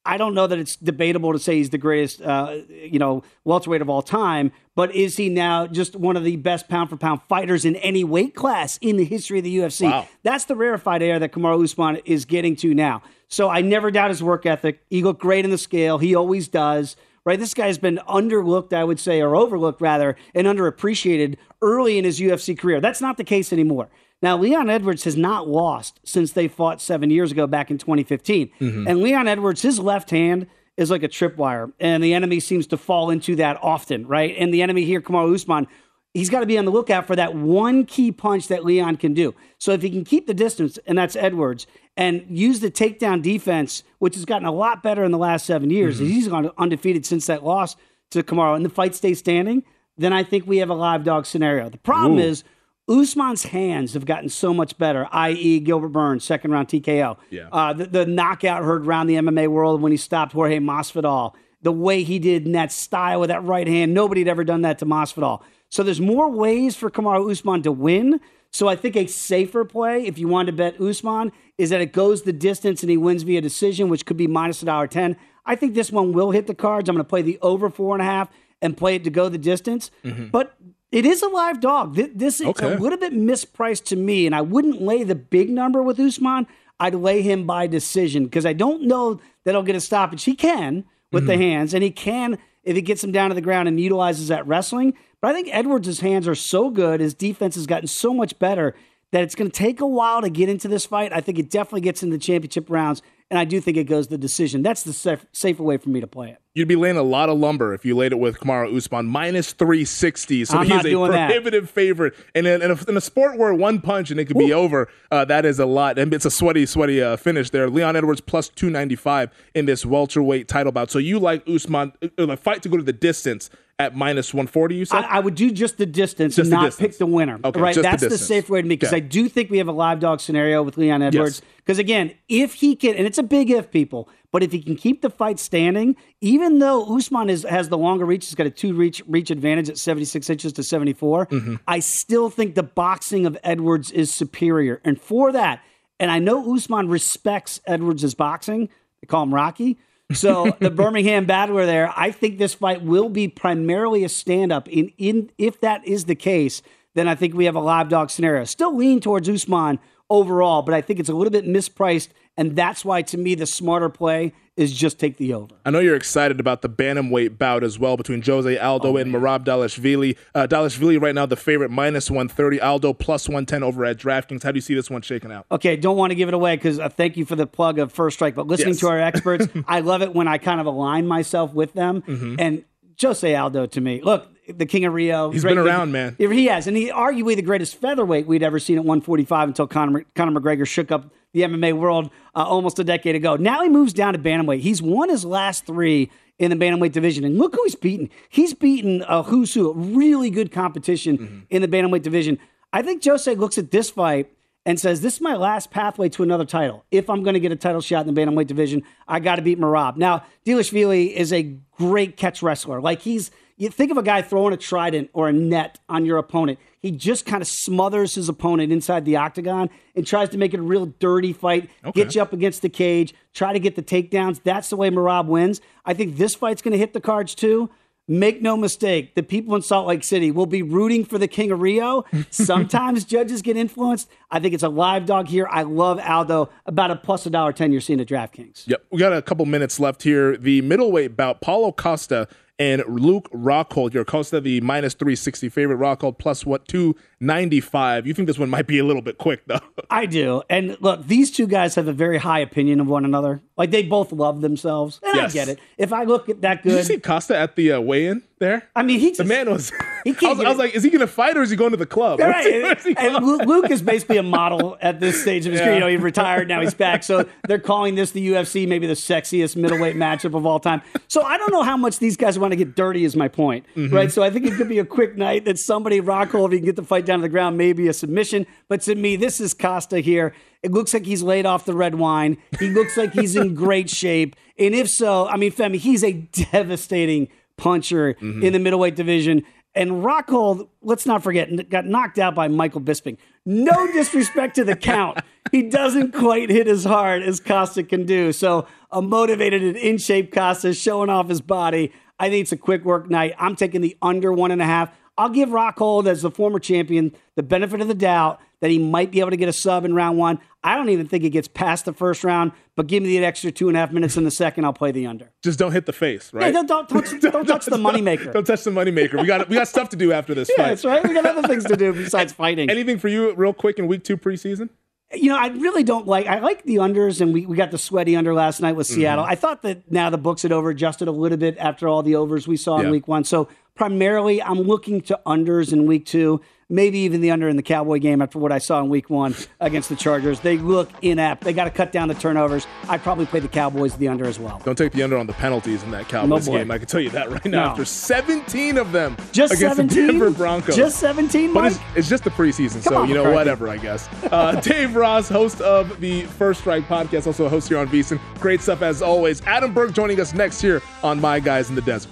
I 0.06 0.18
don't 0.18 0.34
know 0.34 0.48
that 0.48 0.60
it's 0.60 0.76
debatable 0.76 1.32
to 1.32 1.40
say 1.40 1.56
he's 1.56 1.70
the 1.70 1.78
greatest, 1.78 2.22
uh, 2.22 2.58
you 2.70 3.00
know, 3.00 3.24
welterweight 3.46 3.82
of 3.82 3.90
all 3.90 4.02
time, 4.02 4.52
but 4.76 4.94
is 4.94 5.16
he 5.16 5.30
now 5.30 5.66
just 5.66 5.96
one 5.96 6.18
of 6.18 6.26
the 6.26 6.36
best 6.36 6.68
pound 6.68 6.90
for 6.90 6.98
pound 6.98 7.22
fighters 7.30 7.64
in 7.64 7.78
any 7.78 8.04
weight 8.04 8.36
class 8.36 8.78
in 8.82 8.98
the 8.98 9.06
history 9.06 9.38
of 9.38 9.46
the 9.46 9.58
UFC? 9.58 9.90
Wow. 9.90 10.08
That's 10.24 10.46
the 10.46 10.56
rarefied 10.56 11.02
air 11.02 11.20
that 11.20 11.32
Kamaru 11.32 11.64
Usman 11.64 12.02
is 12.04 12.26
getting 12.26 12.56
to 12.58 12.74
now. 12.74 13.02
So 13.30 13.50
I 13.50 13.62
never 13.62 13.92
doubt 13.92 14.10
his 14.10 14.22
work 14.22 14.46
ethic. 14.46 14.84
He 14.90 15.04
looked 15.04 15.22
great 15.22 15.46
in 15.46 15.52
the 15.52 15.58
scale. 15.58 15.98
He 15.98 16.16
always 16.16 16.48
does. 16.48 16.96
Right, 17.26 17.40
this 17.40 17.54
guy's 17.54 17.78
been 17.78 18.02
underlooked, 18.06 18.74
I 18.74 18.84
would 18.84 19.00
say, 19.00 19.22
or 19.22 19.34
overlooked 19.38 19.80
rather, 19.80 20.18
and 20.36 20.46
underappreciated 20.46 21.38
early 21.62 21.98
in 21.98 22.04
his 22.04 22.20
UFC 22.20 22.60
career. 22.60 22.82
That's 22.82 23.00
not 23.00 23.16
the 23.16 23.24
case 23.24 23.54
anymore. 23.54 23.88
Now, 24.24 24.38
Leon 24.38 24.70
Edwards 24.70 25.04
has 25.04 25.18
not 25.18 25.50
lost 25.50 26.00
since 26.06 26.32
they 26.32 26.48
fought 26.48 26.80
seven 26.80 27.10
years 27.10 27.34
ago 27.34 27.46
back 27.46 27.70
in 27.70 27.78
2015. 27.78 28.52
Mm-hmm. 28.58 28.88
And 28.88 29.02
Leon 29.02 29.28
Edwards, 29.28 29.62
his 29.62 29.80
left 29.80 30.12
hand 30.12 30.48
is 30.78 30.90
like 30.90 31.04
a 31.04 31.10
tripwire, 31.10 31.74
and 31.78 32.02
the 32.02 32.14
enemy 32.14 32.40
seems 32.40 32.66
to 32.68 32.78
fall 32.78 33.10
into 33.10 33.36
that 33.36 33.60
often, 33.62 34.08
right? 34.08 34.34
And 34.40 34.54
the 34.54 34.62
enemy 34.62 34.86
here, 34.86 35.02
Kamaru 35.02 35.36
Usman, 35.36 35.68
he's 36.14 36.30
got 36.30 36.40
to 36.40 36.46
be 36.46 36.58
on 36.58 36.64
the 36.64 36.72
lookout 36.72 37.06
for 37.06 37.18
that 37.18 37.36
one 37.36 37.86
key 37.86 38.14
punch 38.14 38.48
that 38.48 38.64
Leon 38.64 38.96
can 38.96 39.14
do. 39.14 39.36
So 39.58 39.74
if 39.74 39.82
he 39.82 39.90
can 39.90 40.06
keep 40.06 40.26
the 40.26 40.34
distance, 40.34 40.80
and 40.88 40.98
that's 40.98 41.18
Edwards, 41.18 41.68
and 41.98 42.26
use 42.30 42.62
the 42.62 42.72
takedown 42.72 43.22
defense, 43.22 43.84
which 44.00 44.16
has 44.16 44.24
gotten 44.24 44.48
a 44.48 44.54
lot 44.54 44.82
better 44.82 45.04
in 45.04 45.12
the 45.12 45.18
last 45.18 45.46
seven 45.46 45.70
years, 45.70 45.98
mm-hmm. 45.98 46.08
he's 46.08 46.30
gone 46.30 46.50
undefeated 46.58 47.06
since 47.06 47.26
that 47.26 47.44
loss 47.44 47.76
to 48.12 48.24
Kamaru, 48.24 48.56
and 48.56 48.64
the 48.64 48.70
fight 48.70 48.96
stays 48.96 49.20
standing, 49.20 49.64
then 49.98 50.14
I 50.14 50.24
think 50.24 50.48
we 50.48 50.60
have 50.60 50.70
a 50.70 50.76
live 50.76 51.04
dog 51.04 51.26
scenario. 51.26 51.70
The 51.70 51.78
problem 51.78 52.18
Ooh. 52.18 52.24
is 52.24 52.46
Usman's 52.90 53.44
hands 53.44 53.94
have 53.94 54.06
gotten 54.06 54.28
so 54.28 54.54
much 54.54 54.78
better, 54.78 55.08
i.e., 55.12 55.60
Gilbert 55.60 55.90
Burns, 55.90 56.24
second 56.24 56.52
round 56.52 56.68
TKO. 56.68 57.18
Yeah. 57.30 57.48
Uh, 57.52 57.74
the, 57.74 57.86
the, 57.86 58.06
knockout 58.06 58.64
heard 58.64 58.86
around 58.86 59.08
the 59.08 59.16
MMA 59.16 59.48
world 59.48 59.82
when 59.82 59.92
he 59.92 59.98
stopped 59.98 60.34
Jorge 60.34 60.60
Masvidal. 60.60 61.34
The 61.62 61.72
way 61.72 62.04
he 62.04 62.20
did 62.20 62.46
in 62.46 62.52
that 62.54 62.74
style 62.74 63.22
with 63.22 63.30
that 63.30 63.44
right 63.46 63.68
hand, 63.68 63.94
nobody 63.94 64.20
had 64.20 64.28
ever 64.28 64.44
done 64.44 64.64
that 64.64 64.80
to 64.80 64.86
Masvidal. 64.86 65.42
So 65.70 65.82
there's 65.82 66.02
more 66.02 66.30
ways 66.30 66.76
for 66.76 66.90
Kamaru 66.90 67.32
Usman 67.32 67.64
to 67.64 67.72
win. 67.72 68.20
So 68.52 68.68
I 68.68 68.76
think 68.76 68.98
a 68.98 69.08
safer 69.08 69.64
play, 69.64 70.06
if 70.06 70.18
you 70.20 70.28
want 70.28 70.48
to 70.48 70.52
bet 70.52 70.80
Usman, 70.80 71.32
is 71.58 71.70
that 71.70 71.80
it 71.80 71.94
goes 71.94 72.24
the 72.24 72.34
distance 72.34 72.84
and 72.84 72.90
he 72.90 72.98
wins 72.98 73.24
via 73.24 73.40
decision, 73.40 73.88
which 73.88 74.06
could 74.06 74.18
be 74.18 74.28
minus 74.28 74.62
a 74.62 74.66
dollar 74.66 74.88
ten. 74.88 75.16
I 75.46 75.56
think 75.56 75.74
this 75.74 75.92
one 75.92 76.12
will 76.12 76.32
hit 76.32 76.48
the 76.48 76.54
cards. 76.54 76.90
I'm 76.90 76.96
going 76.96 77.06
to 77.06 77.10
play 77.10 77.22
the 77.22 77.40
over 77.42 77.70
four 77.70 77.96
and 77.96 78.02
a 78.02 78.06
half 78.06 78.30
and 78.62 78.78
play 78.78 78.96
it 78.96 79.04
to 79.06 79.10
go 79.10 79.30
the 79.30 79.38
distance. 79.38 79.90
Mm-hmm. 80.04 80.28
But 80.28 80.56
it 80.94 81.06
is 81.08 81.24
a 81.24 81.28
live 81.28 81.60
dog. 81.60 81.96
This, 81.96 82.40
is 82.40 82.48
okay. 82.48 82.74
a 82.74 82.78
little 82.78 83.00
bit 83.00 83.14
mispriced 83.14 83.86
to 83.86 83.96
me, 83.96 84.28
and 84.28 84.36
I 84.36 84.42
wouldn't 84.42 84.80
lay 84.80 85.04
the 85.04 85.16
big 85.16 85.50
number 85.50 85.82
with 85.82 86.00
Usman. 86.00 86.46
I'd 86.80 86.94
lay 86.94 87.24
him 87.24 87.48
by 87.48 87.66
decision 87.66 88.26
because 88.26 88.46
I 88.46 88.54
don't 88.54 88.84
know 88.84 89.20
that 89.44 89.52
he'll 89.52 89.64
get 89.64 89.76
a 89.76 89.82
stoppage. 89.82 90.24
He 90.24 90.36
can 90.36 90.86
with 91.12 91.24
mm-hmm. 91.24 91.28
the 91.28 91.38
hands, 91.38 91.74
and 91.74 91.84
he 91.84 91.90
can 91.90 92.38
if 92.64 92.76
he 92.76 92.82
gets 92.84 93.04
him 93.04 93.12
down 93.12 93.30
to 93.30 93.36
the 93.36 93.42
ground 93.42 93.68
and 93.68 93.80
utilizes 93.80 94.28
that 94.28 94.46
wrestling. 94.46 94.94
But 95.20 95.32
I 95.32 95.34
think 95.34 95.50
Edwards' 95.52 96.00
hands 96.00 96.28
are 96.28 96.36
so 96.36 96.70
good, 96.70 97.00
his 97.00 97.16
defense 97.16 97.56
has 97.56 97.66
gotten 97.66 97.88
so 97.88 98.14
much 98.14 98.38
better 98.38 98.76
that 99.12 99.24
it's 99.24 99.36
going 99.36 99.50
to 99.50 99.58
take 99.58 99.82
a 99.82 99.88
while 99.88 100.22
to 100.22 100.30
get 100.30 100.48
into 100.48 100.68
this 100.68 100.86
fight. 100.86 101.12
I 101.12 101.22
think 101.22 101.40
it 101.40 101.50
definitely 101.50 101.82
gets 101.82 102.04
into 102.04 102.18
the 102.18 102.24
championship 102.24 102.70
rounds, 102.70 103.02
and 103.34 103.40
I 103.40 103.46
do 103.46 103.60
think 103.60 103.78
it 103.78 103.86
goes 103.86 104.10
the 104.10 104.18
decision. 104.20 104.62
That's 104.62 104.84
the 104.84 104.94
safe, 104.94 105.26
safer 105.32 105.64
way 105.64 105.78
for 105.78 105.90
me 105.90 106.00
to 106.00 106.06
play 106.06 106.30
it. 106.30 106.38
You'd 106.54 106.68
be 106.68 106.76
laying 106.76 106.98
a 106.98 107.02
lot 107.02 107.30
of 107.30 107.40
lumber 107.40 107.74
if 107.74 107.84
you 107.84 107.96
laid 107.96 108.12
it 108.12 108.20
with 108.20 108.38
Kamaru 108.38 108.78
Usman 108.78 109.08
minus 109.08 109.54
360. 109.54 110.46
So 110.46 110.60
I'm 110.60 110.68
he's 110.68 110.86
a 110.86 110.94
prohibitive 110.94 111.64
that. 111.64 111.74
favorite. 111.74 112.14
And 112.36 112.46
in, 112.46 112.62
in, 112.62 112.70
a, 112.70 112.90
in, 112.90 112.96
a, 112.96 113.02
sport 113.02 113.40
where 113.40 113.52
one 113.52 113.82
punch 113.82 114.12
and 114.12 114.20
it 114.20 114.26
could 114.26 114.38
Ooh. 114.38 114.46
be 114.46 114.54
over, 114.54 114.88
uh, 115.10 115.26
that 115.26 115.46
is 115.46 115.58
a 115.58 115.66
lot. 115.66 115.98
And 115.98 116.14
it's 116.14 116.26
a 116.26 116.30
sweaty, 116.30 116.68
sweaty 116.68 117.02
uh, 117.02 117.18
finish 117.18 117.50
there. 117.50 117.72
Leon 117.72 117.96
Edwards 117.96 118.22
plus 118.22 118.50
295 118.50 119.32
in 119.56 119.66
this 119.66 119.84
welterweight 119.84 120.48
title 120.48 120.72
bout. 120.72 120.92
So 120.92 121.00
you 121.00 121.18
like 121.18 121.42
Usman, 121.50 121.92
uh, 122.04 122.28
uh 122.28 122.36
fight 122.36 122.62
to 122.62 122.70
go 122.70 122.78
to 122.78 122.84
the 122.84 122.94
distance 122.94 123.50
at 123.80 123.96
minus 123.96 124.34
140, 124.34 124.76
you 124.76 124.86
said? 124.86 125.04
I, 125.06 125.18
I 125.18 125.20
would 125.20 125.36
do 125.36 125.52
just 125.52 125.78
the 125.78 125.86
distance 125.86 126.36
Just 126.36 126.46
and 126.46 126.52
the 126.52 126.56
not 126.58 126.66
distance. 126.66 126.92
pick 126.92 126.98
the 127.00 127.06
winner. 127.08 127.40
Okay, 127.44 127.60
right? 127.60 127.76
the 127.76 127.82
That's 127.82 128.02
the, 128.04 128.10
distance. 128.10 128.28
safe 128.28 128.50
way 128.50 128.62
to 128.62 128.68
me 128.68 128.76
because 128.76 128.90
Okay. 128.94 128.98
I 128.98 129.08
do 129.08 129.28
think 129.28 129.50
we 129.50 129.58
have 129.58 129.68
a 129.68 129.72
live 129.74 130.00
dog 130.00 130.20
scenario 130.22 130.62
with 130.62 130.78
Leon 130.78 131.02
Edwards. 131.02 131.42
Because 131.58 131.80
again, 131.80 132.14
if 132.30 132.54
he 132.56 132.76
can, 132.76 132.96
and 132.96 133.08
it's 133.08 133.18
a 133.18 133.24
big 133.24 133.50
if, 133.50 133.72
people, 133.72 134.10
but 134.32 134.44
if 134.44 134.52
he 134.52 134.62
can 134.62 134.76
keep 134.76 135.02
the 135.02 135.10
fight 135.10 135.40
standing, 135.40 135.96
even 136.22 136.60
though 136.60 136.96
Usman 136.96 137.30
is, 137.30 137.44
has 137.44 137.70
the 137.70 137.78
longer 137.78 138.06
reach, 138.06 138.26
he's 138.26 138.36
got 138.36 138.46
a 138.48 138.52
two 138.52 138.74
reach 138.74 139.02
reach 139.08 139.32
advantage 139.32 139.70
at 139.70 139.78
76 139.78 140.30
inches 140.30 140.54
to 140.54 140.64
74, 140.64 141.26
Mm-hmm. 141.28 141.56
I 141.68 141.80
still 141.80 142.30
think 142.30 142.56
the 142.56 142.64
boxing 142.64 143.26
of 143.26 143.38
Edwards 143.44 143.92
is 143.92 144.14
superior. 144.14 144.82
And 144.86 145.00
for 145.02 145.32
that, 145.32 145.62
and 146.00 146.12
I 146.12 146.20
know 146.20 146.54
Usman 146.54 146.90
respects 146.90 147.60
Edwards' 147.66 148.14
boxing, 148.14 148.70
they 149.02 149.08
call 149.08 149.24
him 149.24 149.34
Rocky. 149.34 149.78
So 150.12 150.56
the 150.60 150.70
Birmingham 150.70 151.26
battler 151.26 151.66
there, 151.66 151.94
I 151.96 152.12
think 152.12 152.38
this 152.38 152.54
fight 152.54 152.84
will 152.84 153.10
be 153.10 153.28
primarily 153.28 154.04
a 154.04 154.10
stand-up. 154.10 154.68
In 154.68 154.92
in 154.98 155.32
if 155.38 155.60
that 155.62 155.86
is 155.88 156.06
the 156.06 156.16
case, 156.16 156.62
then 156.94 157.08
I 157.08 157.16
think 157.16 157.34
we 157.34 157.46
have 157.46 157.56
a 157.56 157.62
live 157.62 157.90
dog 157.90 158.10
scenario. 158.10 158.44
Still 158.44 158.76
lean 158.76 159.00
towards 159.00 159.30
Usman 159.30 159.80
overall, 160.10 160.62
but 160.62 160.74
I 160.74 160.82
think 160.82 161.00
it's 161.00 161.10
a 161.10 161.14
little 161.14 161.32
bit 161.32 161.46
mispriced, 161.46 162.10
and 162.38 162.56
that's 162.56 162.84
why 162.86 163.02
to 163.04 163.18
me 163.18 163.36
the 163.36 163.46
smarter 163.46 163.90
play 163.90 164.34
is 164.56 164.72
just 164.72 165.00
take 165.00 165.18
the 165.18 165.34
over. 165.34 165.56
I 165.66 165.72
know 165.72 165.80
you're 165.80 165.96
excited 165.96 166.40
about 166.40 166.62
the 166.62 166.70
bantamweight 166.70 167.40
bout 167.40 167.64
as 167.64 167.80
well 167.80 167.98
between 167.98 168.22
Jose 168.22 168.56
Aldo 168.60 168.98
and 168.98 169.12
Merab 169.12 169.44
Dvalishvili. 169.46 170.16
Uh, 170.36 170.46
Dalashvili 170.46 171.02
right 171.02 171.16
now 171.16 171.26
the 171.26 171.36
favorite 171.36 171.72
minus 171.72 172.12
130, 172.12 172.62
Aldo 172.62 172.94
plus 172.94 173.28
110 173.28 173.64
over 173.64 173.84
at 173.84 173.98
DraftKings. 173.98 174.44
How 174.44 174.52
do 174.52 174.58
you 174.58 174.62
see 174.62 174.76
this 174.76 174.92
one 174.92 175.02
shaking 175.02 175.32
out? 175.32 175.48
Okay, 175.52 175.76
don't 175.76 175.98
want 175.98 176.12
to 176.12 176.16
give 176.16 176.28
it 176.28 176.36
away 176.36 176.56
because 176.56 176.80
uh, 176.80 176.88
thank 176.88 177.18
you 177.18 177.26
for 177.26 177.36
the 177.36 177.48
plug 177.48 177.80
of 177.80 177.92
First 177.92 178.18
Strike. 178.18 178.36
But 178.36 178.46
listening 178.46 178.74
Yes. 178.76 178.80
to 178.82 178.88
our 178.90 179.00
experts, 179.00 179.48
I 179.68 179.80
love 179.80 180.04
it 180.04 180.14
when 180.14 180.28
I 180.28 180.38
kind 180.38 180.60
of 180.60 180.68
align 180.68 181.08
myself 181.08 181.52
with 181.56 181.74
them. 181.74 182.04
Mm-hmm. 182.04 182.36
And 182.38 182.64
Jose 183.02 183.36
Aldo 183.36 183.66
to 183.66 183.82
me, 183.82 184.02
look, 184.04 184.28
the 184.48 184.68
King 184.68 184.86
of 184.86 184.94
Rio. 184.94 185.32
He's 185.32 185.44
been 185.44 185.56
big- 185.56 185.66
around, 185.66 185.92
man. 185.92 186.16
He 186.20 186.46
has, 186.46 186.68
and 186.68 186.78
he 186.78 186.92
arguably 186.92 187.36
the 187.36 187.42
greatest 187.42 187.78
featherweight 187.82 188.28
we'd 188.28 188.44
ever 188.44 188.60
seen 188.60 188.78
at 188.78 188.84
145 188.84 189.48
until 189.48 189.66
Conor, 189.66 190.06
Conor 190.14 190.40
McGregor 190.40 190.68
shook 190.68 190.92
up 190.92 191.12
the 191.34 191.42
MMA 191.42 191.74
world 191.74 192.10
uh, 192.36 192.44
almost 192.44 192.80
a 192.80 192.84
decade 192.84 193.16
ago. 193.16 193.36
Now 193.36 193.64
he 193.64 193.70
moves 193.70 193.94
down 193.94 194.14
to 194.14 194.20
bantamweight. 194.20 194.60
He's 194.60 194.82
won 194.82 195.10
his 195.10 195.26
last 195.26 195.66
three 195.66 196.10
in 196.40 196.50
the 196.50 196.56
bantamweight 196.58 196.92
division, 196.92 197.24
and 197.26 197.38
look 197.38 197.56
who 197.56 197.64
he's 197.64 197.76
beaten. 197.76 198.10
He's 198.30 198.54
beaten 198.54 199.04
a 199.08 199.24
who's 199.24 199.54
who, 199.54 199.70
a 199.70 199.74
really 199.74 200.30
good 200.30 200.52
competition 200.52 201.18
Mm-hmm. 201.18 201.40
in 201.50 201.62
the 201.62 201.68
bantamweight 201.68 202.02
division. 202.02 202.40
I 202.72 202.82
think 202.82 203.04
Jose 203.06 203.34
looks 203.36 203.58
at 203.60 203.70
this 203.72 203.90
fight 203.92 204.32
and 204.66 204.80
says, 204.80 205.02
"This 205.02 205.16
is 205.16 205.22
my 205.22 205.36
last 205.36 205.70
pathway 205.72 206.10
to 206.10 206.24
another 206.24 206.46
title. 206.46 206.86
If 206.90 207.10
I'm 207.10 207.22
going 207.24 207.36
to 207.36 207.40
get 207.40 207.52
a 207.52 207.56
title 207.56 207.82
shot 207.82 208.08
in 208.08 208.14
the 208.14 208.20
bantamweight 208.20 208.48
division, 208.48 208.82
I 209.08 209.20
got 209.20 209.36
to 209.36 209.42
beat 209.44 209.60
Merab." 209.60 209.98
Now, 209.98 210.24
Dvalishvili 210.46 211.14
is 211.14 211.32
a 211.34 211.44
great 211.78 212.18
catch 212.18 212.42
wrestler. 212.42 212.82
Like 212.82 213.02
he's, 213.02 213.30
you 213.58 213.70
think 213.70 213.92
of 213.92 213.98
a 213.98 214.04
guy 214.04 214.22
throwing 214.22 214.54
a 214.54 214.58
trident 214.58 215.10
or 215.14 215.30
a 215.30 215.34
net 215.34 215.80
on 215.88 216.06
your 216.06 216.18
opponent. 216.18 216.60
He 216.80 216.92
just 216.92 217.26
kind 217.26 217.42
of 217.42 217.48
smothers 217.48 218.16
his 218.16 218.28
opponent 218.30 218.72
inside 218.72 219.06
the 219.06 219.16
octagon 219.16 219.70
and 219.96 220.06
tries 220.06 220.30
to 220.30 220.38
make 220.38 220.54
it 220.54 220.60
a 220.60 220.64
real 220.64 220.88
dirty 220.88 221.34
fight. 221.34 221.70
Get 221.94 222.16
you 222.16 222.22
up 222.22 222.34
against 222.34 222.62
the 222.62 222.70
cage, 222.70 223.14
try 223.34 223.54
to 223.54 223.60
get 223.60 223.76
the 223.76 223.84
takedowns. 223.84 224.42
That's 224.44 224.70
the 224.70 224.76
way 224.76 224.90
Merab 224.90 225.28
wins. 225.28 225.62
I 225.86 225.94
think 225.94 226.18
this 226.18 226.36
fight's 226.36 226.62
going 226.62 226.74
to 226.74 226.78
hit 226.78 226.94
the 226.94 227.02
cards 227.02 227.36
too. 227.36 227.70
Make 228.06 228.42
no 228.42 228.58
mistake, 228.58 229.16
the 229.16 229.24
people 229.24 229.56
in 229.56 229.62
Salt 229.62 229.88
Lake 229.88 230.04
City 230.04 230.30
will 230.30 230.46
be 230.46 230.62
rooting 230.62 231.06
for 231.06 231.18
the 231.18 231.28
King 231.28 231.52
of 231.52 231.62
Rio. 231.62 232.04
Sometimes 232.32 233.06
judges 233.06 233.42
get 233.42 233.56
influenced. 233.56 234.10
I 234.30 234.42
think 234.42 234.54
it's 234.54 234.64
a 234.64 234.68
live 234.68 235.06
dog 235.06 235.30
here. 235.30 235.48
I 235.50 235.64
love 235.64 236.02
Aldo. 236.02 236.50
About 236.66 236.92
a 236.92 236.98
plus 236.98 237.26
a 237.26 237.30
dollar 237.30 237.54
ten 237.54 237.72
you're 237.72 237.80
seeing 237.80 238.02
at 238.02 238.08
DraftKings. 238.08 238.68
Yep. 238.68 238.88
We 238.92 239.00
got 239.00 239.14
a 239.14 239.22
couple 239.22 239.46
minutes 239.46 239.80
left 239.80 240.04
here. 240.04 240.36
The 240.36 240.60
middleweight 240.64 241.16
bout, 241.16 241.40
Paulo 241.40 241.72
Costa 241.72 242.28
and 242.64 242.84
Luke 242.88 243.30
Rockhold. 243.32 243.94
Your 243.94 244.06
Costa, 244.06 244.40
the 244.40 244.62
minus 244.62 244.94
360 244.94 245.50
favorite. 245.50 245.78
Rockhold 245.78 246.18
plus 246.18 246.46
what, 246.46 246.66
295. 246.68 248.08
You 248.08 248.14
think 248.14 248.28
this 248.28 248.40
one 248.40 248.50
might 248.50 248.68
be 248.68 248.80
a 248.80 248.86
little 248.86 249.02
bit 249.02 249.18
quick, 249.18 249.46
though? 249.48 249.60
I 249.90 250.06
do. 250.06 250.44
And 250.50 250.78
look, 250.80 251.06
these 251.06 251.30
two 251.30 251.46
guys 251.46 251.76
have 251.76 251.88
a 251.88 251.94
very 251.94 252.18
high 252.18 252.40
opinion 252.40 252.80
of 252.80 252.88
one 252.88 253.04
another. 253.04 253.42
Like 253.56 253.70
they 253.72 253.84
both 253.84 254.12
love 254.12 254.42
themselves. 254.42 255.00
And 255.04 255.16
Yes. 255.16 255.32
I 255.32 255.34
get 255.34 255.48
it. 255.50 255.60
If 255.78 255.94
I 255.94 256.04
look 256.04 256.28
at 256.28 256.42
that 256.42 256.64
Did 256.64 256.74
you 256.74 256.84
see 256.84 256.98
Costa 256.98 257.38
at 257.38 257.56
the 257.56 257.74
uh, 257.74 257.82
weigh 257.82 258.08
in 258.08 258.24
there? 258.40 258.68
I 258.76 258.82
mean, 258.82 259.00
he 259.00 259.12
The 259.12 259.24
man 259.24 259.50
was. 259.50 259.72
He 260.04 260.12
I, 260.12 260.14
can't 260.14 260.38
was 260.38 260.46
I 260.46 260.50
was 260.50 260.58
like, 260.58 260.74
is 260.74 260.84
he 260.84 260.90
going 260.90 261.02
to 261.02 261.08
fight 261.08 261.38
or 261.38 261.44
is 261.44 261.50
he 261.50 261.56
going 261.56 261.72
to 261.72 261.78
the 261.78 261.86
club? 261.86 262.20
Right. 262.20 262.46
Where's 262.64 262.84
he 262.84 262.96
And 262.98 263.24
Luke 263.24 263.70
is 263.70 263.82
basically 263.82 264.18
a 264.18 264.24
model 264.24 264.78
at 264.82 265.00
this 265.00 265.22
stage 265.22 265.46
of 265.46 265.52
his 265.52 265.62
career. 265.62 265.76
You 265.76 265.80
know, 265.80 265.88
he 265.88 265.98
retired, 265.98 266.48
now 266.48 266.62
he's 266.62 266.74
back. 266.74 267.04
So 267.04 267.30
they're 267.48 267.60
calling 267.60 267.96
this 267.96 268.12
the 268.12 268.28
UFC, 268.32 268.68
maybe 268.68 268.88
the 268.88 268.94
sexiest 268.96 269.56
middleweight 269.56 269.96
matchup 269.96 270.36
of 270.36 270.46
all 270.46 270.60
time. 270.60 270.82
So 271.08 271.22
I 271.22 271.38
don't 271.38 271.52
know 271.52 271.64
how 271.64 271.78
much 271.78 272.00
these 272.00 272.18
guys 272.18 272.40
want 272.40 272.52
to 272.54 272.58
get 272.58 272.76
dirty, 272.76 273.06
is 273.06 273.16
my 273.16 273.28
point. 273.28 273.66
Mm-hmm. 273.76 273.96
Right. 273.96 274.12
So 274.12 274.24
I 274.24 274.30
think 274.32 274.46
it 274.48 274.56
could 274.56 274.70
be 274.70 274.80
a 274.80 274.86
quick 274.86 275.16
night 275.16 275.46
that 275.46 275.60
somebody, 275.60 276.02
Rockhold, 276.02 276.48
if 276.48 276.52
he 276.54 276.58
can 276.58 276.66
get 276.66 276.76
the 276.76 276.84
fight 276.84 277.06
down 277.06 277.20
to 277.20 277.24
the 277.24 277.30
ground, 277.30 277.58
maybe 277.58 277.88
a 277.88 277.94
submission. 277.94 278.48
But 278.68 278.82
to 278.82 278.96
me, 278.96 279.16
this 279.16 279.40
is 279.40 279.54
Costa 279.54 280.00
here. 280.00 280.34
It 280.64 280.72
looks 280.72 280.94
like 280.94 281.06
he's 281.06 281.22
laid 281.22 281.46
off 281.46 281.66
the 281.66 281.74
red 281.76 281.96
wine. 281.96 282.38
He 282.60 282.70
looks 282.70 282.96
like 282.98 283.14
he's 283.14 283.36
in 283.36 283.54
great 283.54 283.90
shape. 283.90 284.36
And 284.58 284.74
if 284.74 284.90
so, 284.90 285.28
I 285.28 285.36
mean, 285.38 285.52
Femi, 285.52 285.76
he's 285.76 286.04
a 286.04 286.14
devastating 286.14 287.28
puncher 287.58 288.14
Mm-hmm. 288.16 288.44
in 288.44 288.54
the 288.54 288.60
middleweight 288.60 288.96
division. 288.96 289.44
And 289.76 290.04
Rockhold, 290.04 290.68
let's 290.82 291.06
not 291.06 291.24
forget, 291.24 291.70
got 291.70 291.86
knocked 291.86 292.18
out 292.20 292.36
by 292.36 292.48
Michael 292.48 292.82
Bisping. 292.82 293.18
No 293.46 293.92
disrespect 293.92 294.56
to 294.56 294.64
the 294.64 294.76
count. 294.76 295.20
He 295.52 295.64
doesn't 295.64 296.14
quite 296.14 296.50
hit 296.50 296.68
as 296.68 296.84
hard 296.86 297.24
as 297.24 297.40
Costa 297.40 297.84
can 297.84 298.06
do. 298.06 298.32
So 298.32 298.68
a 298.92 299.02
motivated 299.02 299.64
and 299.64 299.76
in 299.76 299.98
shape 299.98 300.32
Costa 300.34 300.74
showing 300.74 301.10
off 301.10 301.28
his 301.28 301.42
body. 301.42 301.92
I 302.20 302.30
think 302.30 302.44
it's 302.44 302.52
a 302.52 302.58
quick 302.58 302.86
work 302.86 303.10
night. 303.10 303.34
I'm 303.38 303.56
taking 303.56 303.82
the 303.82 303.98
under 304.02 304.32
one 304.32 304.52
and 304.52 304.62
a 304.62 304.66
half. 304.66 304.96
I'll 305.18 305.30
give 305.30 305.50
Rockhold, 305.50 306.08
as 306.08 306.22
the 306.22 306.32
former 306.32 306.60
champion, 306.60 307.16
the 307.36 307.44
benefit 307.44 307.82
of 307.82 307.88
the 307.88 307.94
doubt 307.96 308.40
that 308.64 308.72
he 308.72 308.80
might 308.80 309.12
be 309.12 309.20
able 309.20 309.30
to 309.32 309.36
get 309.36 309.50
a 309.50 309.54
sub 309.54 309.84
in 309.84 309.94
round 309.94 310.18
one. 310.18 310.40
I 310.64 310.78
don't 310.78 310.88
even 310.88 311.06
think 311.06 311.22
he 311.22 311.30
gets 311.30 311.50
past 311.50 311.84
the 311.84 311.92
first 311.92 312.24
round, 312.24 312.54
but 312.78 312.88
give 312.88 313.04
me 313.04 313.10
the 313.20 313.26
extra 313.26 313.52
two 313.52 313.68
and 313.68 313.76
a 313.76 313.80
half 313.82 313.92
minutes 313.92 314.16
in 314.16 314.24
the 314.24 314.32
second. 314.32 314.64
I'll 314.64 314.72
play 314.72 314.94
the 314.94 315.06
under. 315.06 315.30
Just 315.44 315.60
don't 315.60 315.74
hit 315.74 315.86
the 315.86 315.92
face, 315.92 316.32
right? 316.32 316.54
don't, 316.54 316.66
don't, 316.66 316.88
touch, 316.88 317.10
don't 317.20 317.46
touch 317.46 317.66
the 317.66 317.76
moneymaker. 317.76 318.32
Don't 318.32 318.48
touch 318.48 318.64
the 318.64 318.72
moneymaker. 318.72 319.20
We 319.20 319.28
got 319.28 319.50
we 319.50 319.58
got 319.58 319.68
stuff 319.68 319.90
to 319.90 319.98
do 319.98 320.14
after 320.14 320.34
this 320.34 320.50
Yeah, 320.58 320.64
fight. 320.64 320.70
that's 320.70 320.86
right. 320.86 321.04
We 321.06 321.14
got 321.14 321.26
other 321.26 321.46
things 321.46 321.66
to 321.66 321.76
do 321.76 321.92
besides 321.92 322.32
fighting. 322.42 322.70
Anything 322.70 323.00
for 323.00 323.10
you, 323.10 323.34
real 323.36 323.52
quick, 323.54 323.80
in 323.80 323.88
week 323.88 324.06
two 324.06 324.16
preseason? 324.16 324.70
you 325.16 325.30
know, 325.30 325.38
I 325.38 325.48
really 325.50 325.84
don't 325.84 326.08
like. 326.08 326.26
I 326.26 326.40
like 326.40 326.64
the 326.64 326.78
unders, 326.78 327.22
and 327.22 327.34
we, 327.36 327.46
we 327.46 327.56
got 327.56 327.70
the 327.70 327.78
sweaty 327.78 328.16
under 328.16 328.34
last 328.34 328.62
night 328.62 328.72
with 328.78 328.88
Seattle. 328.88 329.24
Mm-hmm. 329.26 329.32
I 329.34 329.36
thought 329.36 329.62
that 329.62 329.92
now 329.92 330.10
the 330.10 330.18
books 330.18 330.42
had 330.42 330.52
over 330.52 330.72
adjusted 330.72 331.08
a 331.08 331.12
little 331.12 331.38
bit 331.38 331.56
after 331.60 331.88
all 331.88 332.02
the 332.02 332.16
overs 332.16 332.48
we 332.48 332.58
saw 332.58 332.80
Yeah. 332.80 332.86
in 332.86 332.92
week 332.92 333.08
one. 333.08 333.24
So 333.24 333.48
primarily, 333.76 334.42
I'm 334.42 334.62
looking 334.62 335.02
to 335.02 335.20
unders 335.26 335.74
in 335.74 335.86
week 335.86 336.06
two. 336.06 336.42
Maybe 336.70 337.00
even 337.00 337.22
the 337.22 337.30
under 337.30 337.50
in 337.50 337.56
the 337.56 337.62
Cowboy 337.62 338.00
game 338.00 338.20
after 338.20 338.40
what 338.40 338.52
I 338.52 338.58
saw 338.58 338.80
in 338.80 338.90
week 338.90 339.08
one 339.08 339.36
against 339.60 339.90
the 339.90 339.96
Chargers. 339.96 340.40
They 340.40 340.58
look 340.58 340.90
inept. 341.04 341.44
They 341.44 341.54
got 341.54 341.66
to 341.66 341.70
cut 341.70 341.92
down 341.92 342.08
the 342.08 342.16
turnovers. 342.16 342.66
I'd 342.90 343.04
probably 343.04 343.28
play 343.28 343.42
the 343.42 343.48
Cowboys 343.50 343.94
the 343.96 344.08
under 344.08 344.26
as 344.26 344.40
well. 344.40 344.60
Don't 344.66 344.76
take 344.78 344.92
the 344.94 345.04
under 345.04 345.18
on 345.18 345.28
the 345.28 345.34
penalties 345.34 345.84
in 345.84 345.92
that 345.92 346.08
Cowboys 346.10 346.48
boy. 346.48 346.60
game. 346.60 346.72
I 346.72 346.80
can 346.80 346.88
tell 346.88 347.02
you 347.02 347.12
that 347.12 347.30
right 347.30 347.46
now. 347.46 347.66
No. 347.66 347.70
After 347.72 347.86
17 347.86 348.78
of 348.78 348.92
them 348.92 349.18
Just 349.32 349.54
against 349.54 349.76
17? 349.76 349.88
the 350.08 350.12
Denver 350.14 350.32
Broncos. 350.32 350.76
Just 350.76 350.98
17, 351.00 351.54
But 351.54 351.74
it's, 351.74 351.80
it's 351.96 352.10
just 352.10 352.24
the 352.24 352.32
preseason, 352.32 352.82
so 352.82 352.96
on, 352.96 353.08
you 353.10 353.14
know 353.14 353.24
McCarthy. 353.26 353.36
whatever, 353.36 353.70
I 353.70 353.78
guess. 353.78 354.10
Uh, 354.32 354.60
Dave 354.62 354.96
Ross, 354.96 355.30
host 355.30 355.62
of 355.62 356.00
the 356.00 356.24
First 356.24 356.62
Strike 356.62 356.88
podcast, 356.88 357.28
also 357.28 357.46
a 357.46 357.50
host 357.50 357.68
here 357.68 357.78
on 357.78 357.88
VSiN. 357.90 358.20
Great 358.40 358.62
stuff 358.62 358.82
as 358.82 359.04
always. 359.04 359.42
Adam 359.44 359.74
Burke 359.74 359.94
joining 359.94 360.20
us 360.20 360.34
next 360.34 360.60
here 360.60 360.82
on 361.04 361.22
My 361.22 361.40
Guys 361.40 361.70
in 361.70 361.76
the 361.76 361.82
Desert. 361.82 362.12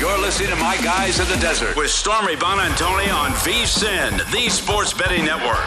You're 0.00 0.16
listening 0.16 0.48
to 0.48 0.56
My 0.56 0.78
Guys 0.78 1.20
in 1.20 1.28
the 1.28 1.36
Desert 1.42 1.76
with 1.76 1.90
Stormy 1.90 2.34
Buonantony 2.34 3.12
on 3.14 3.32
VSIN, 3.32 4.32
the 4.32 4.48
Sports 4.48 4.94
Betting 4.94 5.26
Network. 5.26 5.60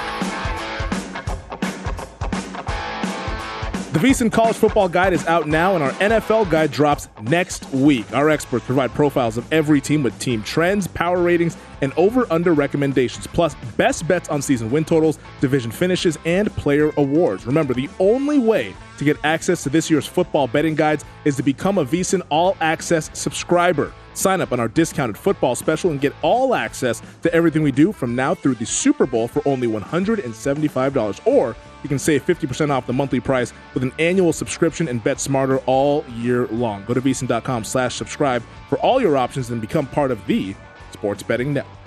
The 3.93 3.99
VSiN 3.99 4.31
College 4.31 4.55
Football 4.55 4.89
Guide 4.89 5.13
is 5.13 5.23
out 5.27 5.47
now, 5.47 5.75
and 5.75 5.83
our 5.83 5.91
NFL 5.91 6.49
Guide 6.49 6.71
drops 6.71 7.09
next 7.21 7.71
week. 7.73 8.11
Our 8.11 8.31
experts 8.31 8.65
provide 8.65 8.89
profiles 8.95 9.37
of 9.37 9.53
every 9.53 9.79
team 9.79 10.01
with 10.01 10.17
team 10.17 10.41
trends, 10.41 10.87
power 10.87 11.21
ratings, 11.21 11.55
and 11.81 11.93
over/under 11.95 12.53
recommendations, 12.53 13.27
plus 13.27 13.53
best 13.77 14.07
bets 14.07 14.29
on 14.29 14.41
season 14.41 14.71
win 14.71 14.83
totals, 14.83 15.19
division 15.41 15.69
finishes, 15.69 16.17
and 16.25 16.51
player 16.55 16.91
awards. 16.97 17.45
Remember, 17.45 17.75
the 17.75 17.87
only 17.99 18.39
way 18.39 18.73
to 18.97 19.03
get 19.03 19.17
access 19.23 19.63
to 19.63 19.69
this 19.69 19.89
year's 19.89 20.05
football 20.05 20.47
betting 20.47 20.75
guides 20.75 21.05
is 21.25 21.35
to 21.37 21.43
become 21.43 21.77
a 21.77 21.85
VSiN 21.85 22.21
All 22.29 22.57
Access 22.61 23.09
subscriber. 23.17 23.93
Sign 24.13 24.41
up 24.41 24.51
on 24.51 24.59
our 24.59 24.67
discounted 24.67 25.17
football 25.17 25.55
special 25.55 25.91
and 25.91 25.99
get 25.99 26.13
all 26.21 26.53
access 26.53 27.01
to 27.23 27.33
everything 27.33 27.63
we 27.63 27.71
do 27.71 27.91
from 27.91 28.15
now 28.15 28.35
through 28.35 28.55
the 28.55 28.65
Super 28.65 29.05
Bowl 29.05 29.27
for 29.27 29.41
only 29.47 29.67
$175. 29.67 31.27
Or 31.27 31.55
you 31.81 31.89
can 31.89 31.99
save 31.99 32.25
50% 32.25 32.69
off 32.69 32.87
the 32.87 32.93
monthly 32.93 33.19
price 33.19 33.53
with 33.73 33.83
an 33.83 33.91
annual 33.99 34.31
subscription 34.31 34.87
and 34.87 35.03
bet 35.03 35.19
smarter 35.19 35.57
all 35.65 36.05
year 36.15 36.47
long. 36.47 36.85
Go 36.85 36.93
to 36.93 37.01
vsin.com 37.01 37.63
slash 37.63 37.95
subscribe 37.95 38.43
for 38.69 38.77
all 38.79 39.01
your 39.01 39.17
options 39.17 39.49
and 39.49 39.59
become 39.59 39.87
part 39.87 40.11
of 40.11 40.25
the 40.27 40.55
Sports 40.91 41.23
Betting 41.23 41.53
Network. 41.53 41.82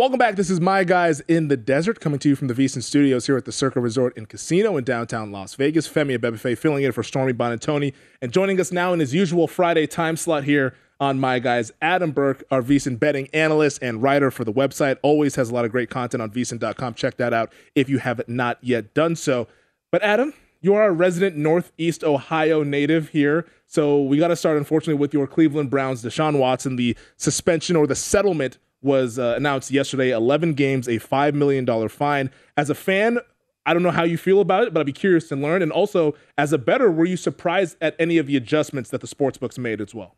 Welcome 0.00 0.16
back. 0.16 0.36
This 0.36 0.48
is 0.48 0.62
My 0.62 0.82
Guys 0.82 1.20
in 1.28 1.48
the 1.48 1.58
Desert 1.58 2.00
coming 2.00 2.18
to 2.20 2.30
you 2.30 2.34
from 2.34 2.48
the 2.48 2.54
VSiN 2.54 2.82
Studios 2.82 3.26
here 3.26 3.36
at 3.36 3.44
the 3.44 3.52
Circa 3.52 3.80
Resort 3.80 4.16
and 4.16 4.26
Casino 4.26 4.78
in 4.78 4.84
downtown 4.84 5.30
Las 5.30 5.56
Vegas. 5.56 5.86
Femi 5.86 6.16
Abebefe 6.16 6.56
filling 6.56 6.84
in 6.84 6.92
for 6.92 7.02
Stormy 7.02 7.34
Buonantony 7.34 7.92
and 8.22 8.32
joining 8.32 8.58
us 8.58 8.72
now 8.72 8.94
in 8.94 9.00
his 9.00 9.12
usual 9.12 9.46
Friday 9.46 9.86
time 9.86 10.16
slot 10.16 10.44
here 10.44 10.74
on 11.00 11.20
My 11.20 11.38
Guys, 11.38 11.70
Adam 11.82 12.12
Burke, 12.12 12.42
our 12.50 12.62
VSiN 12.62 12.98
betting 12.98 13.28
analyst 13.34 13.78
and 13.82 14.02
writer 14.02 14.30
for 14.30 14.42
the 14.42 14.54
website. 14.54 14.96
Always 15.02 15.34
has 15.34 15.50
a 15.50 15.54
lot 15.54 15.66
of 15.66 15.70
great 15.70 15.90
content 15.90 16.22
on 16.22 16.30
VSiN.com. 16.30 16.94
Check 16.94 17.18
that 17.18 17.34
out 17.34 17.52
if 17.74 17.90
you 17.90 17.98
have 17.98 18.26
not 18.26 18.56
yet 18.62 18.94
done 18.94 19.14
so. 19.14 19.48
But 19.92 20.02
Adam, 20.02 20.32
you 20.62 20.72
are 20.72 20.88
a 20.88 20.92
resident 20.92 21.36
Northeast 21.36 22.04
Ohio 22.04 22.62
native 22.62 23.10
here. 23.10 23.44
So 23.66 24.00
we 24.00 24.16
got 24.16 24.28
to 24.28 24.36
start, 24.36 24.56
unfortunately, 24.56 24.98
with 24.98 25.12
your 25.12 25.26
Cleveland 25.26 25.68
Browns, 25.68 26.02
Deshaun 26.02 26.38
Watson. 26.38 26.76
The 26.76 26.96
suspension 27.18 27.76
or 27.76 27.86
the 27.86 27.94
settlement 27.94 28.56
was 28.82 29.18
uh, 29.18 29.34
announced 29.36 29.70
yesterday 29.70 30.10
11 30.10 30.54
games, 30.54 30.88
a 30.88 30.98
$5 30.98 31.34
million 31.34 31.88
fine. 31.88 32.30
As 32.56 32.70
a 32.70 32.74
fan, 32.74 33.18
I 33.66 33.72
don't 33.74 33.82
know 33.82 33.90
how 33.90 34.04
you 34.04 34.16
feel 34.16 34.40
about 34.40 34.64
it, 34.64 34.72
but 34.72 34.80
I'd 34.80 34.86
be 34.86 34.92
curious 34.92 35.28
to 35.28 35.36
learn. 35.36 35.62
And 35.62 35.70
also, 35.70 36.14
as 36.38 36.52
a 36.52 36.58
better, 36.58 36.90
were 36.90 37.04
you 37.04 37.16
surprised 37.16 37.76
at 37.80 37.94
any 37.98 38.18
of 38.18 38.26
the 38.26 38.36
adjustments 38.36 38.90
that 38.90 39.00
the 39.00 39.06
sportsbooks 39.06 39.58
made 39.58 39.80
as 39.80 39.94
well? 39.94 40.16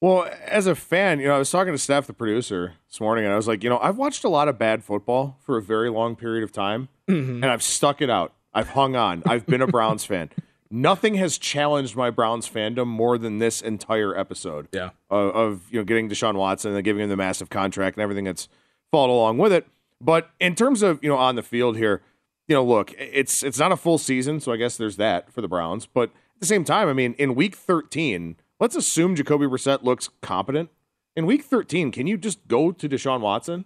Well, 0.00 0.28
as 0.44 0.66
a 0.66 0.74
fan, 0.74 1.18
you 1.18 1.28
know, 1.28 1.34
I 1.34 1.38
was 1.38 1.50
talking 1.50 1.72
to 1.72 1.78
Steph, 1.78 2.06
the 2.06 2.12
producer, 2.12 2.74
this 2.88 3.00
morning, 3.00 3.24
and 3.24 3.32
I 3.32 3.36
was 3.36 3.48
like, 3.48 3.64
you 3.64 3.70
know, 3.70 3.78
I've 3.78 3.96
watched 3.96 4.22
a 4.24 4.28
lot 4.28 4.48
of 4.48 4.58
bad 4.58 4.84
football 4.84 5.38
for 5.40 5.56
a 5.56 5.62
very 5.62 5.88
long 5.88 6.14
period 6.14 6.44
of 6.44 6.52
time, 6.52 6.88
and 7.08 7.44
I've 7.44 7.62
stuck 7.62 8.02
it 8.02 8.10
out. 8.10 8.34
I've 8.52 8.68
hung 8.68 8.96
on. 8.96 9.22
I've 9.26 9.46
been 9.46 9.62
a 9.62 9.66
Browns 9.66 10.04
fan. 10.06 10.30
Nothing 10.74 11.14
has 11.14 11.38
challenged 11.38 11.94
my 11.94 12.10
Browns 12.10 12.50
fandom 12.50 12.88
more 12.88 13.16
than 13.16 13.38
this 13.38 13.62
entire 13.62 14.18
episode. 14.18 14.66
Yeah. 14.72 14.90
Of, 15.08 15.34
of 15.36 15.62
you 15.70 15.78
know 15.78 15.84
getting 15.84 16.08
Deshaun 16.08 16.34
Watson 16.34 16.74
and 16.74 16.82
giving 16.82 17.04
him 17.04 17.10
the 17.10 17.16
massive 17.16 17.48
contract 17.48 17.96
and 17.96 18.02
everything 18.02 18.24
that's 18.24 18.48
followed 18.90 19.14
along 19.14 19.38
with 19.38 19.52
it. 19.52 19.68
But 20.00 20.30
in 20.40 20.56
terms 20.56 20.82
of 20.82 20.98
you 21.00 21.08
know 21.08 21.16
on 21.16 21.36
the 21.36 21.44
field 21.44 21.76
here, 21.76 22.02
you 22.48 22.56
know, 22.56 22.64
look, 22.64 22.92
it's 22.98 23.44
it's 23.44 23.60
not 23.60 23.70
a 23.70 23.76
full 23.76 23.98
season, 23.98 24.40
so 24.40 24.50
I 24.50 24.56
guess 24.56 24.76
there's 24.76 24.96
that 24.96 25.32
for 25.32 25.40
the 25.40 25.46
Browns. 25.46 25.86
But 25.86 26.10
at 26.10 26.40
the 26.40 26.46
same 26.46 26.64
time, 26.64 26.88
I 26.88 26.92
mean, 26.92 27.14
in 27.18 27.36
Week 27.36 27.54
13, 27.54 28.34
let's 28.58 28.74
assume 28.74 29.14
Jacoby 29.14 29.46
Brissett 29.46 29.84
looks 29.84 30.10
competent. 30.22 30.70
In 31.14 31.24
Week 31.24 31.44
13, 31.44 31.92
can 31.92 32.08
you 32.08 32.18
just 32.18 32.48
go 32.48 32.72
to 32.72 32.88
Deshaun 32.88 33.20
Watson? 33.20 33.64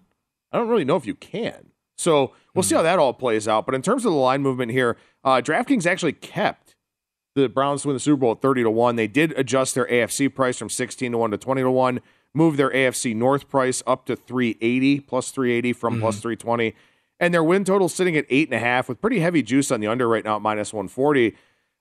I 0.53 0.59
don't 0.59 0.69
really 0.69 0.85
know 0.85 0.97
if 0.97 1.07
you 1.07 1.15
can. 1.15 1.71
So 1.97 2.35
we'll 2.55 2.63
see 2.63 2.75
how 2.75 2.83
that 2.83 2.99
all 2.99 3.15
plays 3.15 3.49
out. 3.49 3.65
But 3.65 3.75
in 3.75 3.81
terms 3.81 4.05
of 4.05 4.13
the 4.13 4.19
line 4.19 4.43
movement 4.43 4.73
here, 4.73 4.99
uh, 5.25 5.41
DraftKings 5.43 5.87
actually 5.87 6.13
kept 6.13 6.68
the 7.41 7.49
Browns 7.49 7.87
win 7.87 7.95
the 7.95 8.01
Super 8.01 8.21
Bowl 8.21 8.33
at 8.33 8.43
30 8.43 8.65
to 8.65 8.71
1. 8.71 8.97
They 8.97 9.07
did 9.07 9.33
adjust 9.33 9.75
their 9.75 9.87
AFC 9.87 10.35
price 10.35 10.59
from 10.59 10.69
16 10.69 11.13
to 11.13 11.19
1 11.19 11.31
to 11.31 11.37
20 11.39 11.63
to 11.63 11.71
1, 11.71 12.01
move 12.35 12.57
their 12.57 12.71
AFC 12.71 13.15
North 13.15 13.49
price 13.49 13.83
up 13.87 14.07
to 14.07 14.17
380 14.17 15.01
plus 15.01 15.31
380 15.31 15.73
from 15.73 16.01
plus 16.01 16.17
320. 16.21 16.75
And 17.21 17.35
their 17.35 17.43
win 17.43 17.65
total 17.65 17.89
sitting 17.89 18.17
at 18.17 18.27
eight 18.31 18.49
and 18.49 18.55
a 18.55 18.61
half 18.61 18.89
with 18.89 19.01
pretty 19.01 19.21
heavy 19.21 19.43
juice 19.43 19.71
on 19.71 19.81
the 19.81 19.87
under 19.87 20.09
right 20.09 20.25
now 20.25 20.37
at 20.37 20.43
minus 20.43 20.73
140. 20.73 21.37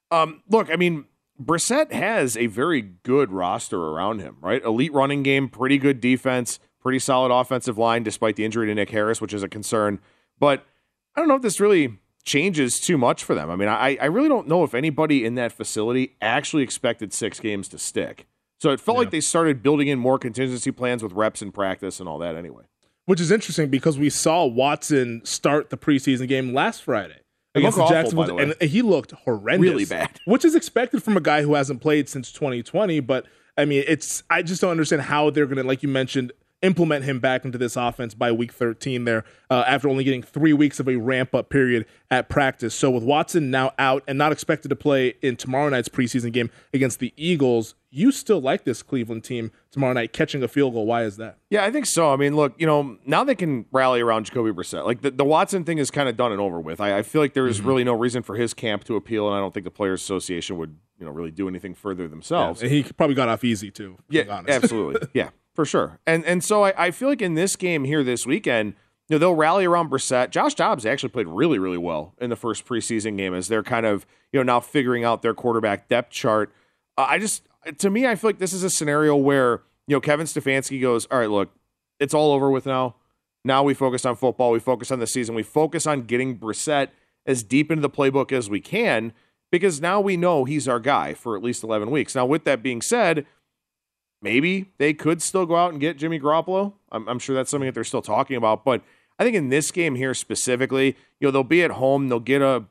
Um, 0.09 0.41
look, 0.49 0.71
I 0.71 0.75
mean, 0.75 1.05
Brissett 1.41 1.91
has 1.91 2.35
a 2.35 2.47
very 2.47 2.81
good 2.81 3.31
roster 3.31 3.79
around 3.79 4.19
him, 4.19 4.37
right? 4.41 4.63
Elite 4.63 4.93
running 4.93 5.21
game, 5.21 5.49
pretty 5.49 5.77
good 5.77 6.01
defense, 6.01 6.59
pretty 6.81 6.99
solid 6.99 7.31
offensive 7.31 7.77
line, 7.77 8.03
despite 8.03 8.35
the 8.35 8.45
injury 8.45 8.67
to 8.67 8.73
Nick 8.73 8.89
Harris, 8.89 9.21
which 9.21 9.33
is 9.33 9.43
a 9.43 9.49
concern. 9.49 9.99
But 10.39 10.65
I 11.15 11.19
don't 11.19 11.27
know 11.27 11.35
if 11.35 11.41
this 11.41 11.59
really 11.59 11.99
changes 12.27 12.79
too 12.79 12.97
much 12.97 13.23
for 13.23 13.33
them. 13.33 13.49
I 13.49 13.55
mean, 13.55 13.69
I, 13.69 13.97
I 13.99 14.05
really 14.05 14.27
don't 14.27 14.47
know 14.47 14.63
if 14.63 14.75
anybody 14.75 15.25
in 15.25 15.35
that 15.35 15.53
facility 15.53 16.15
actually 16.21 16.61
expected 16.61 17.13
six 17.13 17.39
games 17.39 17.67
to 17.69 17.79
stick. 17.79 18.27
So 18.59 18.71
it 18.71 18.79
felt 18.79 18.97
like 18.97 19.11
they 19.11 19.21
started 19.21 19.63
building 19.63 19.87
in 19.87 19.97
more 19.97 20.19
contingency 20.19 20.71
plans 20.71 21.01
with 21.01 21.13
reps 21.13 21.41
in 21.41 21.51
practice 21.51 21.99
and 21.99 22.09
all 22.09 22.19
that 22.19 22.35
anyway. 22.35 22.63
Which 23.05 23.21
is 23.21 23.31
interesting 23.31 23.69
because 23.69 23.97
we 23.97 24.09
saw 24.09 24.45
Watson 24.45 25.21
start 25.23 25.69
the 25.69 25.77
preseason 25.77 26.27
game 26.27 26.53
last 26.53 26.83
Friday 26.83 27.21
against 27.55 27.77
awful, 27.77 27.89
Jacksonville, 27.89 28.23
by 28.23 28.27
the 28.27 28.33
way. 28.33 28.55
and 28.59 28.69
he 28.69 28.81
looked 28.81 29.11
horrendous, 29.11 29.61
Really 29.61 29.85
bad. 29.85 30.19
which 30.25 30.43
is 30.43 30.55
expected 30.55 31.01
from 31.01 31.15
a 31.15 31.21
guy 31.21 31.43
who 31.43 31.53
hasn't 31.53 31.81
played 31.81 32.09
since 32.09 32.31
2020. 32.33 32.99
But 32.99 33.25
I 33.57 33.63
mean, 33.63 33.85
it's 33.87 34.23
I 34.29 34.41
just 34.41 34.59
don't 34.59 34.71
understand 34.71 35.03
how 35.03 35.29
they're 35.29 35.45
going 35.45 35.57
to, 35.57 35.63
like 35.63 35.81
you 35.81 35.89
mentioned, 35.89 36.33
implement 36.61 37.05
him 37.05 37.19
back 37.19 37.45
into 37.45 37.57
this 37.57 37.75
offense 37.75 38.13
by 38.15 38.31
week 38.31 38.51
13 38.51 39.05
there 39.05 39.23
uh, 39.49 39.63
after 39.67 39.87
only 39.87 40.03
getting 40.03 40.23
three 40.23 40.53
weeks 40.53 40.79
of 40.79 40.87
a 40.89 40.95
ramp 40.95 41.35
up 41.35 41.49
period 41.49 41.85
at 42.09 42.29
practice. 42.29 42.73
So 42.73 42.89
with 42.89 43.03
Watson 43.03 43.51
now 43.51 43.73
out 43.77 44.03
and 44.07 44.17
not 44.17 44.31
expected 44.31 44.69
to 44.69 44.75
play 44.75 45.15
in 45.21 45.35
tomorrow 45.35 45.69
night's 45.69 45.89
preseason 45.89 46.31
game 46.33 46.49
against 46.73 46.99
the 46.99 47.13
Eagles, 47.15 47.75
you 47.91 48.11
still 48.11 48.41
like 48.41 48.63
this 48.63 48.81
Cleveland 48.83 49.23
team 49.23 49.51
tomorrow 49.71 49.93
night 49.93 50.13
catching 50.13 50.41
a 50.43 50.47
field 50.47 50.73
goal. 50.73 50.85
Why 50.85 51.03
is 51.03 51.17
that? 51.17 51.37
Yeah, 51.49 51.63
I 51.63 51.71
think 51.71 51.85
so. 51.85 52.11
I 52.11 52.15
mean, 52.15 52.35
look, 52.35 52.53
you 52.57 52.65
know, 52.65 52.97
now 53.05 53.23
they 53.23 53.35
can 53.35 53.65
rally 53.71 54.01
around 54.01 54.25
Jacoby 54.25 54.51
Brissett. 54.51 54.85
Like 54.85 55.01
the, 55.01 55.11
the 55.11 55.23
Watson 55.23 55.63
thing 55.63 55.77
is 55.77 55.89
kind 55.91 56.09
of 56.09 56.17
done 56.17 56.31
and 56.31 56.41
over 56.41 56.59
with. 56.59 56.81
I, 56.81 56.97
I 56.97 57.01
feel 57.03 57.21
like 57.21 57.33
there's 57.33 57.59
Mm-hmm. 57.59 57.67
really 57.67 57.83
no 57.83 57.93
reason 57.93 58.23
for 58.23 58.35
his 58.35 58.53
camp 58.53 58.83
to 58.85 58.95
appeal, 58.95 59.27
and 59.27 59.35
I 59.35 59.39
don't 59.39 59.53
think 59.53 59.63
the 59.63 59.71
Players 59.71 60.01
Association 60.01 60.57
would, 60.57 60.75
you 60.99 61.05
know, 61.05 61.11
really 61.11 61.31
do 61.31 61.47
anything 61.47 61.73
further 61.75 62.07
themselves. 62.07 62.61
And 62.61 62.69
he 62.71 62.83
probably 62.83 63.15
got 63.15 63.29
off 63.29 63.43
easy 63.43 63.71
too. 63.71 63.97
Yeah, 64.09 64.41
absolutely. 64.47 65.07
Yeah, 65.13 65.29
for 65.57 65.65
sure. 65.65 65.99
And 66.05 66.23
and 66.25 66.43
so 66.43 66.65
I, 66.65 66.85
I 66.85 66.91
feel 66.91 67.09
like 67.09 67.19
in 67.19 67.33
this 67.33 67.55
game 67.55 67.83
here 67.83 68.03
this 68.03 68.27
weekend, 68.27 68.75
you 69.09 69.15
know, 69.15 69.17
they'll 69.17 69.33
rally 69.33 69.65
around 69.65 69.89
Brissett. 69.89 70.29
Josh 70.29 70.53
Dobbs 70.53 70.85
actually 70.85 71.09
played 71.09 71.27
really, 71.27 71.57
really 71.57 71.79
well 71.79 72.13
in 72.21 72.29
the 72.29 72.35
first 72.35 72.63
preseason 72.63 73.17
game 73.17 73.33
as 73.33 73.47
they're 73.47 73.63
kind 73.63 73.83
of, 73.83 74.05
you 74.31 74.39
know, 74.39 74.43
now 74.43 74.59
figuring 74.59 75.03
out 75.03 75.23
their 75.23 75.33
quarterback 75.33 75.87
depth 75.87 76.11
chart. 76.11 76.53
Uh, 76.95 77.07
I 77.09 77.17
just, 77.17 77.41
to 77.79 77.89
me, 77.89 78.05
I 78.05 78.13
feel 78.13 78.29
like 78.29 78.37
this 78.37 78.53
is 78.53 78.61
a 78.61 78.69
scenario 78.69 79.15
where, 79.15 79.63
you 79.87 79.95
know, 79.95 79.99
Kevin 79.99 80.27
Stefanski 80.27 80.79
goes, 80.79 81.07
all 81.07 81.17
right, 81.17 81.29
look, 81.29 81.49
it's 81.99 82.13
all 82.13 82.33
over 82.33 82.51
with 82.51 82.67
now. 82.67 82.93
Now 83.43 83.63
we 83.63 83.73
focus 83.73 84.05
on 84.05 84.15
football. 84.15 84.51
We 84.51 84.59
focus 84.59 84.91
on 84.91 84.99
the 84.99 85.07
season. 85.07 85.33
We 85.33 85.41
focus 85.41 85.87
on 85.87 86.03
getting 86.03 86.37
Brissett 86.37 86.89
as 87.25 87.41
deep 87.41 87.71
into 87.71 87.81
the 87.81 87.89
playbook 87.89 88.31
as 88.31 88.47
we 88.47 88.61
can 88.61 89.11
because 89.51 89.81
now 89.81 90.01
we 90.01 90.17
know 90.17 90.45
he's 90.45 90.67
our 90.67 90.79
guy 90.79 91.15
for 91.15 91.35
at 91.35 91.41
least 91.41 91.63
11 91.63 91.89
weeks. 91.89 92.13
Now, 92.13 92.27
with 92.27 92.43
that 92.43 92.61
being 92.61 92.83
said, 92.83 93.25
maybe 94.21 94.71
they 94.77 94.93
could 94.93 95.21
still 95.21 95.45
go 95.45 95.56
out 95.56 95.71
and 95.71 95.82
get 95.82 95.97
Jimmy 95.97 96.19
Garoppolo. 96.19 96.73
I'm, 96.91 97.08
I'm 97.08 97.19
sure 97.19 97.36
that's 97.36 97.49
something 97.49 97.67
that 97.67 97.73
they're 97.73 97.84
still 97.84 98.01
talking 98.01 98.36
about. 98.36 98.65
But 98.65 98.82
I 99.19 99.23
think 99.23 99.36
in 99.36 99.49
this 99.49 99.71
game 99.71 99.95
here 99.95 100.13
specifically, 100.13 100.95
you 101.19 101.27
know, 101.27 101.32
they'll 101.32 101.43
be 101.43 101.63
at 101.63 101.71
home. 101.71 102.10
They'll 102.10 102.19
get 102.19 102.41
a 102.41 102.65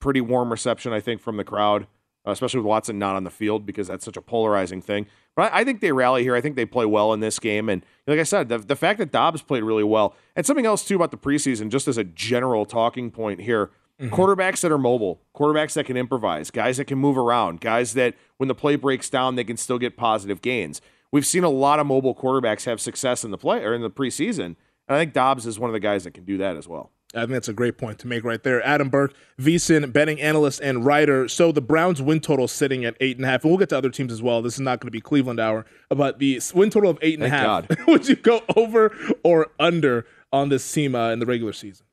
pretty 0.00 0.20
warm 0.20 0.50
reception, 0.50 0.92
I 0.92 1.00
think, 1.00 1.20
from 1.20 1.36
the 1.36 1.44
crowd, 1.44 1.86
uh, 2.26 2.30
especially 2.30 2.60
with 2.60 2.66
Watson 2.66 2.98
not 2.98 3.16
on 3.16 3.24
the 3.24 3.30
field 3.30 3.66
because 3.66 3.88
that's 3.88 4.04
such 4.04 4.16
a 4.16 4.22
polarizing 4.22 4.80
thing. 4.80 5.06
But 5.34 5.52
I, 5.52 5.60
I 5.60 5.64
think 5.64 5.80
they 5.80 5.92
rally 5.92 6.22
here. 6.22 6.34
I 6.34 6.40
think 6.40 6.56
they 6.56 6.66
play 6.66 6.86
well 6.86 7.12
in 7.12 7.20
this 7.20 7.38
game. 7.38 7.68
And 7.68 7.84
like 8.06 8.20
I 8.20 8.24
said, 8.24 8.48
the, 8.48 8.58
the 8.58 8.76
fact 8.76 8.98
that 8.98 9.12
Dobbs 9.12 9.42
played 9.42 9.62
really 9.62 9.84
well, 9.84 10.14
and 10.36 10.46
something 10.46 10.66
else 10.66 10.84
too 10.84 10.96
about 10.96 11.10
the 11.10 11.16
preseason, 11.16 11.68
just 11.68 11.88
as 11.88 11.98
a 11.98 12.04
general 12.04 12.64
talking 12.64 13.10
point 13.10 13.40
here. 13.40 13.70
Quarterbacks 14.00 14.60
that 14.60 14.70
are 14.70 14.78
mobile, 14.78 15.20
quarterbacks 15.34 15.72
that 15.74 15.86
can 15.86 15.96
improvise, 15.96 16.52
guys 16.52 16.76
that 16.76 16.84
can 16.84 16.98
move 16.98 17.18
around, 17.18 17.60
guys 17.60 17.94
that 17.94 18.14
when 18.36 18.46
the 18.46 18.54
play 18.54 18.76
breaks 18.76 19.10
down, 19.10 19.34
they 19.34 19.42
can 19.42 19.56
still 19.56 19.78
get 19.78 19.96
positive 19.96 20.40
gains. 20.40 20.80
We've 21.10 21.26
seen 21.26 21.42
a 21.42 21.48
lot 21.48 21.80
of 21.80 21.86
mobile 21.86 22.14
quarterbacks 22.14 22.64
have 22.66 22.80
success 22.80 23.24
in 23.24 23.32
the 23.32 23.38
play 23.38 23.64
or 23.64 23.74
in 23.74 23.82
the 23.82 23.90
preseason, 23.90 24.44
and 24.44 24.56
I 24.96 24.98
think 24.98 25.14
Dobbs 25.14 25.46
is 25.46 25.58
one 25.58 25.68
of 25.68 25.74
the 25.74 25.80
guys 25.80 26.04
that 26.04 26.12
can 26.12 26.24
do 26.24 26.38
that 26.38 26.56
as 26.56 26.68
well. 26.68 26.92
I 27.14 27.20
think 27.20 27.30
that's 27.30 27.48
a 27.48 27.54
great 27.54 27.78
point 27.78 27.98
to 28.00 28.06
make 28.06 28.22
right 28.22 28.42
there. 28.42 28.64
Adam 28.66 28.90
Burke, 28.90 29.14
VSIN, 29.40 29.92
betting 29.92 30.20
analyst 30.20 30.60
and 30.60 30.84
writer. 30.84 31.26
So 31.26 31.52
the 31.52 31.62
Browns 31.62 32.02
win 32.02 32.20
total 32.20 32.46
sitting 32.46 32.84
at 32.84 32.96
eight 33.00 33.16
and 33.16 33.24
a 33.24 33.28
half, 33.28 33.42
and 33.42 33.50
we'll 33.50 33.58
get 33.58 33.70
to 33.70 33.78
other 33.78 33.88
teams 33.88 34.12
as 34.12 34.20
well. 34.22 34.42
This 34.42 34.54
is 34.54 34.60
not 34.60 34.80
going 34.80 34.88
to 34.88 34.92
be 34.92 35.00
Cleveland 35.00 35.40
hour, 35.40 35.64
but 35.88 36.18
the 36.18 36.40
win 36.54 36.68
total 36.68 36.90
of 36.90 36.98
eight 37.00 37.14
and 37.14 37.24
a 37.24 37.30
half. 37.30 37.66
Thank 37.66 37.86
Would 37.86 38.08
you 38.08 38.16
go 38.16 38.42
over 38.56 38.94
or 39.24 39.48
under 39.58 40.06
on 40.32 40.50
this 40.50 40.70
team 40.70 40.94
uh, 40.94 41.10
in 41.10 41.18
the 41.18 41.26
regular 41.26 41.54
season? 41.54 41.86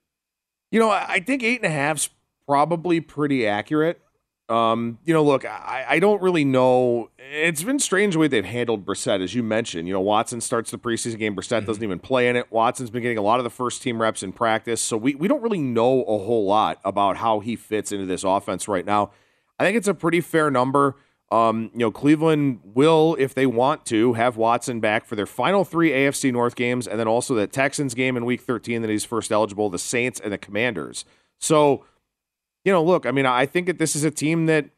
You 0.72 0.80
know, 0.80 0.90
I 0.90 1.20
think 1.20 1.44
eight 1.44 1.58
and 1.58 1.66
a 1.66 1.76
half's 1.76 2.10
probably 2.48 3.00
pretty 3.02 3.48
accurate. 3.48 4.02
Um, 4.48 5.00
you 5.06 5.14
know, 5.14 5.24
look, 5.24 5.44
I, 5.44 5.86
I 5.90 6.00
don't 6.00 6.22
really 6.22 6.46
know. 6.46 7.10
It's 7.18 7.64
been 7.64 7.80
strange 7.80 8.14
the 8.14 8.20
way 8.20 8.28
they've 8.28 8.46
handled 8.46 8.86
Brissett, 8.86 9.24
as 9.24 9.34
you 9.34 9.42
mentioned. 9.42 9.88
You 9.88 9.94
know, 9.96 10.02
Watson 10.02 10.40
starts 10.40 10.70
the 10.70 10.78
preseason 10.78 11.18
game. 11.18 11.36
Brissett 11.36 11.66
doesn't 11.66 11.84
even 11.84 11.98
play 11.98 12.30
in 12.30 12.36
it. 12.36 12.52
Watson's 12.52 12.92
been 12.92 13.02
getting 13.02 13.18
a 13.18 13.24
lot 13.24 13.40
of 13.40 13.44
the 13.44 13.50
first 13.50 13.82
team 13.82 14.00
reps 14.00 14.22
in 14.22 14.32
practice, 14.32 14.82
so 14.82 14.98
we 14.98 15.16
we 15.16 15.28
don't 15.28 15.42
really 15.42 15.62
know 15.62 16.04
a 16.04 16.18
whole 16.20 16.46
lot 16.46 16.80
about 16.86 17.18
how 17.18 17.40
he 17.40 17.56
fits 17.56 17.92
into 17.92 18.06
this 18.06 18.24
offense 18.24 18.68
right 18.68 18.86
now. 18.86 19.12
I 19.60 19.64
think 19.64 19.78
it's 19.78 19.88
a 19.88 19.96
pretty 19.96 20.22
fair 20.22 20.52
number. 20.52 20.96
Um, 21.36 21.70
you 21.74 21.80
know, 21.80 21.92
Cleveland 21.92 22.62
will, 22.64 23.18
if 23.20 23.34
they 23.34 23.46
want 23.46 23.86
to, 23.88 24.14
have 24.14 24.38
Watson 24.38 24.80
back 24.80 25.06
for 25.06 25.18
their 25.18 25.26
final 25.26 25.66
three 25.66 25.90
AFC 25.90 26.32
North 26.32 26.56
games, 26.56 26.88
and 26.88 26.98
then 26.98 27.10
also 27.10 27.36
the 27.36 27.46
Texans 27.46 27.94
game 27.94 28.16
in 28.16 28.24
Week 28.24 28.40
13 28.40 28.82
that 28.82 28.90
he's 28.90 29.04
first 29.04 29.34
eligible, 29.34 29.70
the 29.70 29.78
Saints 29.78 30.22
and 30.22 30.32
the 30.32 30.38
Commanders. 30.38 31.04
So, 31.38 31.84
you 32.64 32.72
know, 32.72 32.82
look, 32.82 33.06
I 33.06 33.12
mean, 33.12 33.26
I 33.26 33.46
think 33.46 33.68
that 33.68 33.80
this 33.80 33.98
is 33.98 34.06
a 34.06 34.12
team 34.12 34.46
that 34.46 34.70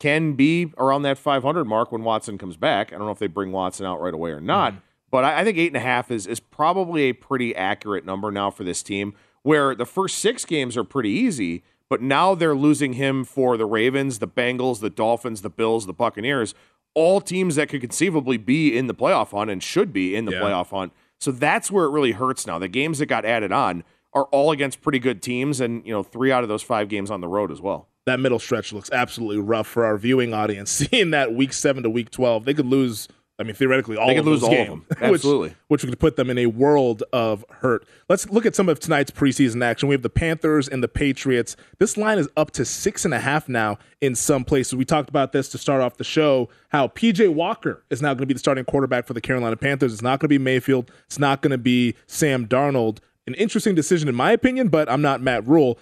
can 0.00 0.34
be 0.34 0.74
around 0.76 1.00
that 1.02 1.16
500 1.16 1.64
mark 1.64 1.90
when 1.90 2.04
Watson 2.04 2.36
comes 2.36 2.58
back. 2.58 2.92
I 2.92 2.98
don't 2.98 3.06
know 3.06 3.12
if 3.12 3.18
they 3.18 3.26
bring 3.26 3.50
Watson 3.50 3.86
out 3.86 3.98
right 3.98 4.12
away 4.12 4.32
or 4.32 4.40
not, 4.40 4.74
but 5.10 5.24
I, 5.24 5.40
I 5.40 5.44
think 5.44 5.56
eight 5.56 5.68
and 5.68 5.78
a 5.78 5.80
half 5.80 6.10
is 6.10 6.26
is 6.26 6.40
probably 6.40 7.04
a 7.04 7.14
pretty 7.14 7.56
accurate 7.56 8.04
number 8.04 8.30
now 8.30 8.50
for 8.50 8.64
this 8.64 8.82
team. 8.82 9.14
Where 9.44 9.74
the 9.74 9.86
first 9.86 10.18
six 10.18 10.44
games 10.44 10.76
are 10.76 10.84
pretty 10.84 11.10
easy, 11.10 11.62
but 11.92 12.00
now 12.00 12.34
they're 12.34 12.54
losing 12.56 12.94
him 12.94 13.22
for 13.22 13.58
the 13.58 13.66
Ravens, 13.66 14.18
the 14.18 14.26
Bengals, 14.26 14.80
the 14.80 14.88
Dolphins, 14.88 15.42
the 15.42 15.50
Bills, 15.50 15.84
the 15.84 15.92
Buccaneers, 15.92 16.54
all 16.94 17.20
teams 17.20 17.56
that 17.56 17.68
could 17.68 17.82
conceivably 17.82 18.38
be 18.38 18.74
in 18.74 18.86
the 18.86 18.94
playoff 18.94 19.32
hunt 19.32 19.50
and 19.50 19.62
should 19.62 19.92
be 19.92 20.16
in 20.16 20.24
the 20.24 20.32
Yeah. 20.32 20.40
playoff 20.40 20.70
hunt. 20.70 20.94
So 21.20 21.30
that's 21.30 21.70
where 21.70 21.84
it 21.84 21.90
really 21.90 22.12
hurts 22.12 22.46
now. 22.46 22.58
The 22.58 22.66
games 22.66 22.98
that 22.98 23.06
got 23.06 23.26
added 23.26 23.52
on 23.52 23.84
are 24.14 24.24
all 24.32 24.52
against 24.52 24.80
pretty 24.80 25.00
good 25.00 25.20
teams, 25.20 25.60
and 25.60 25.86
you 25.86 25.92
know, 25.92 26.02
three 26.02 26.32
out 26.32 26.42
of 26.42 26.48
those 26.48 26.62
five 26.62 26.88
games 26.88 27.10
on 27.10 27.20
the 27.20 27.28
road 27.28 27.52
as 27.52 27.60
well. 27.60 27.88
That 28.06 28.18
middle 28.20 28.38
stretch 28.38 28.72
looks 28.72 28.90
absolutely 28.90 29.42
rough 29.42 29.66
for 29.66 29.84
our 29.84 29.98
viewing 29.98 30.32
audience. 30.32 30.70
Seeing 30.90 31.10
that 31.10 31.34
week 31.34 31.52
seven 31.52 31.82
to 31.82 31.90
week 31.90 32.08
12, 32.10 32.46
they 32.46 32.54
could 32.54 32.64
lose. 32.66 33.06
I 33.38 33.44
mean, 33.44 33.54
theoretically, 33.54 33.96
all 33.96 34.06
They 34.08 34.14
could 34.14 34.20
of 34.20 34.26
lose 34.26 34.42
all 34.42 34.50
of 34.50 34.56
games, 34.56 34.68
them. 34.68 34.84
which- 35.10 35.14
Absolutely. 35.14 35.54
which, 35.68 35.84
would 35.84 35.98
put 35.98 36.16
them 36.16 36.28
in 36.30 36.38
a 36.38 36.46
world 36.46 37.02
of 37.12 37.44
hurt. 37.50 37.84
Let's 38.08 38.28
look 38.28 38.44
at 38.46 38.54
some 38.54 38.68
of 38.68 38.78
tonight's 38.78 39.10
preseason 39.10 39.64
action. 39.64 39.88
We 39.88 39.94
have 39.94 40.02
the 40.02 40.10
Panthers 40.10 40.68
and 40.68 40.82
the 40.82 40.86
Patriots. 40.88 41.56
This 41.78 41.96
line 41.96 42.18
is 42.18 42.28
up 42.36 42.50
to 42.52 42.64
six 42.64 43.04
and 43.04 43.12
a 43.14 43.18
half 43.18 43.48
now 43.48 43.78
in 44.00 44.14
some 44.14 44.44
places. 44.44 44.74
We 44.76 44.84
talked 44.84 45.08
about 45.08 45.32
this 45.32 45.48
to 45.48 45.58
start 45.58 45.80
off 45.80 45.96
the 45.96 46.04
show. 46.04 46.50
How 46.68 46.88
PJ 46.88 47.32
Walker 47.32 47.82
is 47.90 48.02
now 48.02 48.08
going 48.10 48.18
to 48.20 48.26
be 48.26 48.34
the 48.34 48.38
starting 48.40 48.64
quarterback 48.66 49.06
for 49.06 49.14
the 49.14 49.20
Carolina 49.20 49.56
Panthers. 49.56 49.92
It's 49.94 50.02
not 50.02 50.20
going 50.20 50.26
to 50.26 50.28
be 50.28 50.38
Mayfield. 50.38 50.90
It's 51.06 51.18
not 51.18 51.40
going 51.42 51.52
to 51.52 51.58
be 51.58 51.96
Sam 52.06 52.46
Darnold. 52.46 52.98
An 53.26 53.34
interesting 53.34 53.74
decision, 53.74 54.08
in 54.08 54.14
my 54.14 54.32
opinion, 54.32 54.68
but 54.68 54.90
I'm 54.90 55.00
not 55.02 55.20
Matt 55.22 55.46
Rhule. 55.46 55.78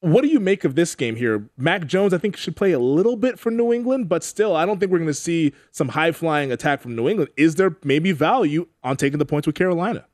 What 0.00 0.22
do 0.22 0.28
you 0.28 0.38
make 0.38 0.62
of 0.64 0.76
this 0.76 0.94
game 0.94 1.16
here? 1.16 1.48
Mac 1.56 1.86
Jones, 1.86 2.14
I 2.14 2.18
think, 2.18 2.36
should 2.36 2.54
play 2.54 2.70
a 2.72 2.78
little 2.78 3.16
bit 3.16 3.38
for 3.38 3.50
New 3.50 3.72
England, 3.72 4.08
but 4.08 4.22
still, 4.22 4.54
I 4.54 4.64
don't 4.64 4.78
think 4.78 4.92
we're 4.92 4.98
going 4.98 5.08
to 5.08 5.14
see 5.14 5.52
some 5.72 5.88
high 5.88 6.12
flying 6.12 6.52
attack 6.52 6.80
from 6.80 6.94
New 6.94 7.08
England. 7.08 7.30
Is 7.36 7.56
there 7.56 7.76
maybe 7.82 8.12
value 8.12 8.68
on 8.84 8.96
taking 8.96 9.18
the 9.18 9.24
points 9.26 9.46
with 9.46 9.56
Carolina? 9.56 10.06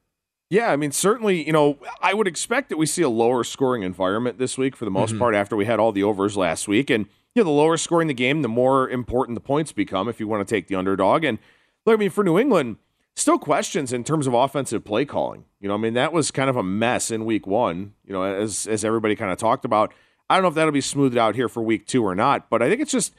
Yeah, 0.48 0.70
I 0.72 0.76
mean, 0.76 0.92
certainly, 0.92 1.44
you 1.46 1.52
know, 1.52 1.78
I 2.00 2.14
would 2.14 2.26
expect 2.26 2.68
that 2.70 2.76
we 2.78 2.86
see 2.86 3.02
a 3.02 3.08
lower 3.10 3.44
scoring 3.44 3.82
environment 3.82 4.38
this 4.38 4.56
week 4.56 4.74
for 4.76 4.84
the 4.86 4.90
most 4.90 5.14
Mhm. 5.14 5.18
part 5.18 5.34
after 5.34 5.54
we 5.56 5.64
had 5.66 5.78
all 5.78 5.92
the 5.92 6.02
overs 6.02 6.36
last 6.36 6.66
week. 6.66 6.88
And, 6.90 7.06
you 7.34 7.40
know, 7.42 7.44
the 7.44 7.50
lower 7.50 7.76
scoring 7.76 8.08
the 8.08 8.14
game, 8.14 8.40
the 8.42 8.48
more 8.48 8.88
important 8.88 9.34
the 9.36 9.40
points 9.40 9.72
become 9.72 10.08
if 10.08 10.18
you 10.20 10.26
want 10.28 10.46
to 10.46 10.54
take 10.54 10.68
the 10.68 10.76
underdog. 10.76 11.24
And, 11.24 11.38
look, 11.84 11.96
I 11.96 11.98
mean, 11.98 12.10
for 12.10 12.24
New 12.24 12.38
England, 12.38 12.76
still 13.16 13.38
questions 13.38 13.92
in 13.92 14.04
terms 14.04 14.26
of 14.26 14.34
offensive 14.34 14.84
play 14.84 15.04
calling. 15.04 15.44
You 15.60 15.68
know, 15.68 15.74
I 15.74 15.78
mean, 15.78 15.94
that 15.94 16.12
was 16.12 16.30
kind 16.30 16.50
of 16.50 16.56
a 16.56 16.62
mess 16.62 17.10
in 17.10 17.24
week 17.24 17.46
one, 17.46 17.94
you 18.04 18.12
know, 18.12 18.22
as, 18.22 18.66
as 18.66 18.84
everybody 18.84 19.16
kind 19.16 19.30
of 19.30 19.38
talked 19.38 19.64
about. 19.64 19.92
I 20.28 20.34
don't 20.34 20.42
know 20.42 20.48
if 20.48 20.54
that'll 20.54 20.72
be 20.72 20.80
smoothed 20.80 21.16
out 21.16 21.34
here 21.34 21.48
for 21.48 21.62
week 21.62 21.86
two 21.86 22.02
or 22.02 22.14
not, 22.14 22.50
but 22.50 22.62
I 22.62 22.68
think 22.68 22.80
it's 22.80 22.92
just, 22.92 23.12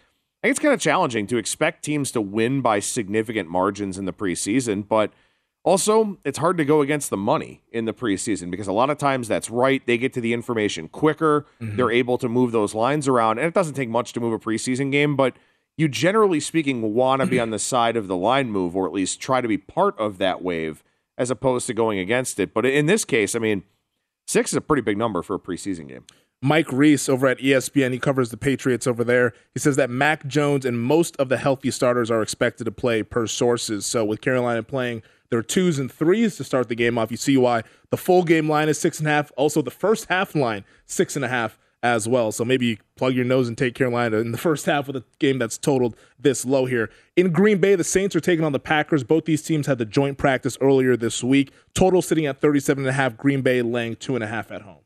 I 0.43 0.47
think 0.47 0.51
it's 0.51 0.60
kind 0.60 0.73
of 0.73 0.79
challenging 0.79 1.27
to 1.27 1.38
expect 1.38 1.84
teams 1.84 2.12
to 2.12 2.21
win 2.21 2.62
by 2.62 2.79
significant 2.79 3.49
margins 3.49 3.97
in 3.97 4.05
the 4.05 4.13
preseason, 4.13 4.88
but 4.88 5.12
also, 5.65 6.19
it's 6.23 6.38
hard 6.38 6.58
to 6.58 6.63
go 6.63 6.81
against 6.81 7.10
the 7.10 7.17
money 7.17 7.63
in 7.71 7.86
the 7.86 7.93
preseason 7.93 8.51
because 8.51 8.67
a 8.67 8.71
lot 8.71 8.91
of 8.91 8.99
times 8.99 9.27
that's 9.27 9.49
right. 9.49 9.84
They 9.88 9.97
get 9.97 10.13
to 10.13 10.21
the 10.21 10.31
information 10.31 10.88
quicker. 10.88 11.47
Mm-hmm. 11.60 11.75
They're 11.75 11.89
able 11.89 12.19
to 12.19 12.29
move 12.29 12.51
those 12.51 12.75
lines 12.75 13.08
around. 13.08 13.39
And 13.39 13.47
it 13.47 13.55
doesn't 13.55 13.73
take 13.73 13.89
much 13.89 14.13
to 14.13 14.19
move 14.19 14.31
a 14.31 14.38
preseason 14.38 14.91
game, 14.91 15.15
but 15.15 15.36
you 15.78 15.88
generally 15.88 16.40
speaking 16.40 16.94
want 16.94 17.22
to 17.22 17.28
be 17.28 17.40
on 17.42 17.50
the 17.50 17.60
side 17.60 17.96
of 17.96 18.08
the 18.08 18.16
line 18.16 18.52
move 18.52 18.76
or 18.76 18.86
at 18.86 18.94
least 18.94 19.20
try 19.20 19.42
to 19.42 19.48
be 19.48 19.58
part 19.58 19.98
of 20.00 20.18
that 20.18 20.42
wave 20.42 20.84
as 21.18 21.32
opposed 21.32 21.68
to 21.68 21.74
going 21.74 22.00
against 22.00 22.40
it. 22.40 22.54
But 22.54 22.66
in 22.66 22.86
this 22.86 23.06
case, 23.06 23.36
I 23.36 23.40
mean, 23.40 23.64
six 24.28 24.52
is 24.52 24.58
a 24.58 24.62
pretty 24.62 24.82
big 24.82 24.98
number 24.98 25.22
for 25.22 25.36
a 25.36 25.40
preseason 25.40 25.88
game. 25.88 26.06
Mike 26.42 26.72
Reiss 26.72 27.10
over 27.10 27.28
at 27.28 27.40
ESPN, 27.40 27.92
he 27.92 28.00
covers 28.00 28.30
the 28.30 28.38
Patriots 28.38 28.86
over 28.86 29.04
there. 29.04 29.34
He 29.54 29.60
says 29.60 29.78
that 29.78 29.90
Mac 29.90 30.28
Jones 30.28 30.66
and 30.66 30.80
most 30.80 31.16
of 31.18 31.30
the 31.30 31.38
healthy 31.38 31.72
starters 31.72 32.12
are 32.12 32.22
expected 32.22 32.66
to 32.66 32.72
play 32.72 33.02
per 33.02 33.26
sources. 33.26 33.86
So 33.86 34.06
with 34.06 34.22
Carolina 34.22 34.62
playing 34.62 35.02
their 35.30 35.42
twos 35.42 35.80
and 35.80 35.92
threes 35.92 36.36
to 36.38 36.44
start 36.44 36.70
the 36.70 36.76
game 36.76 36.98
off, 36.98 37.10
you 37.10 37.18
see 37.18 37.38
why 37.38 37.64
the 37.90 37.98
full 37.98 38.24
game 38.24 38.50
line 38.50 38.70
is 38.70 38.78
six 38.78 39.00
and 39.00 39.08
a 39.08 39.12
half. 39.12 39.32
Also, 39.38 39.62
the 39.62 39.72
first 39.72 40.06
half 40.06 40.36
line, 40.36 40.66
six 40.86 41.16
and 41.16 41.26
a 41.26 41.30
half 41.30 41.58
as 41.86 42.08
well. 42.08 42.32
So 42.32 42.43
maybe 42.43 42.65
you 42.65 42.78
plug 42.98 43.13
your 43.13 43.24
nose 43.26 43.48
and 43.48 43.58
take 43.58 43.76
Carolina 43.76 44.17
in 44.17 44.32
the 44.32 44.38
first 44.38 44.65
half 44.65 44.88
of 44.88 44.93
the 44.95 45.04
game 45.19 45.38
that's 45.38 45.58
totaled 45.58 45.95
this 46.19 46.43
low 46.43 46.65
here. 46.65 46.89
In 47.15 47.32
Green 47.32 47.60
Bay, 47.60 47.76
the 47.76 47.84
Saints 47.84 48.15
are 48.15 48.19
taking 48.19 48.43
on 48.43 48.52
the 48.52 48.60
Packers. 48.60 49.04
Both 49.04 49.26
these 49.26 49.43
teams 49.43 49.67
had 49.67 49.78
the 49.78 49.86
joint 49.86 50.17
practice 50.17 50.58
earlier 50.60 50.98
this 50.98 51.24
week. 51.24 51.52
Total 51.74 52.02
sitting 52.02 52.26
at 52.26 52.41
37 52.41 52.84
and 52.84 52.89
a 52.89 52.93
half. 52.93 53.15
Green 53.15 53.41
Bay 53.41 53.62
laying 53.62 53.95
two 53.95 54.15
and 54.15 54.24
a 54.24 54.28
half 54.28 54.52
at 54.52 54.63
home. 54.63 54.80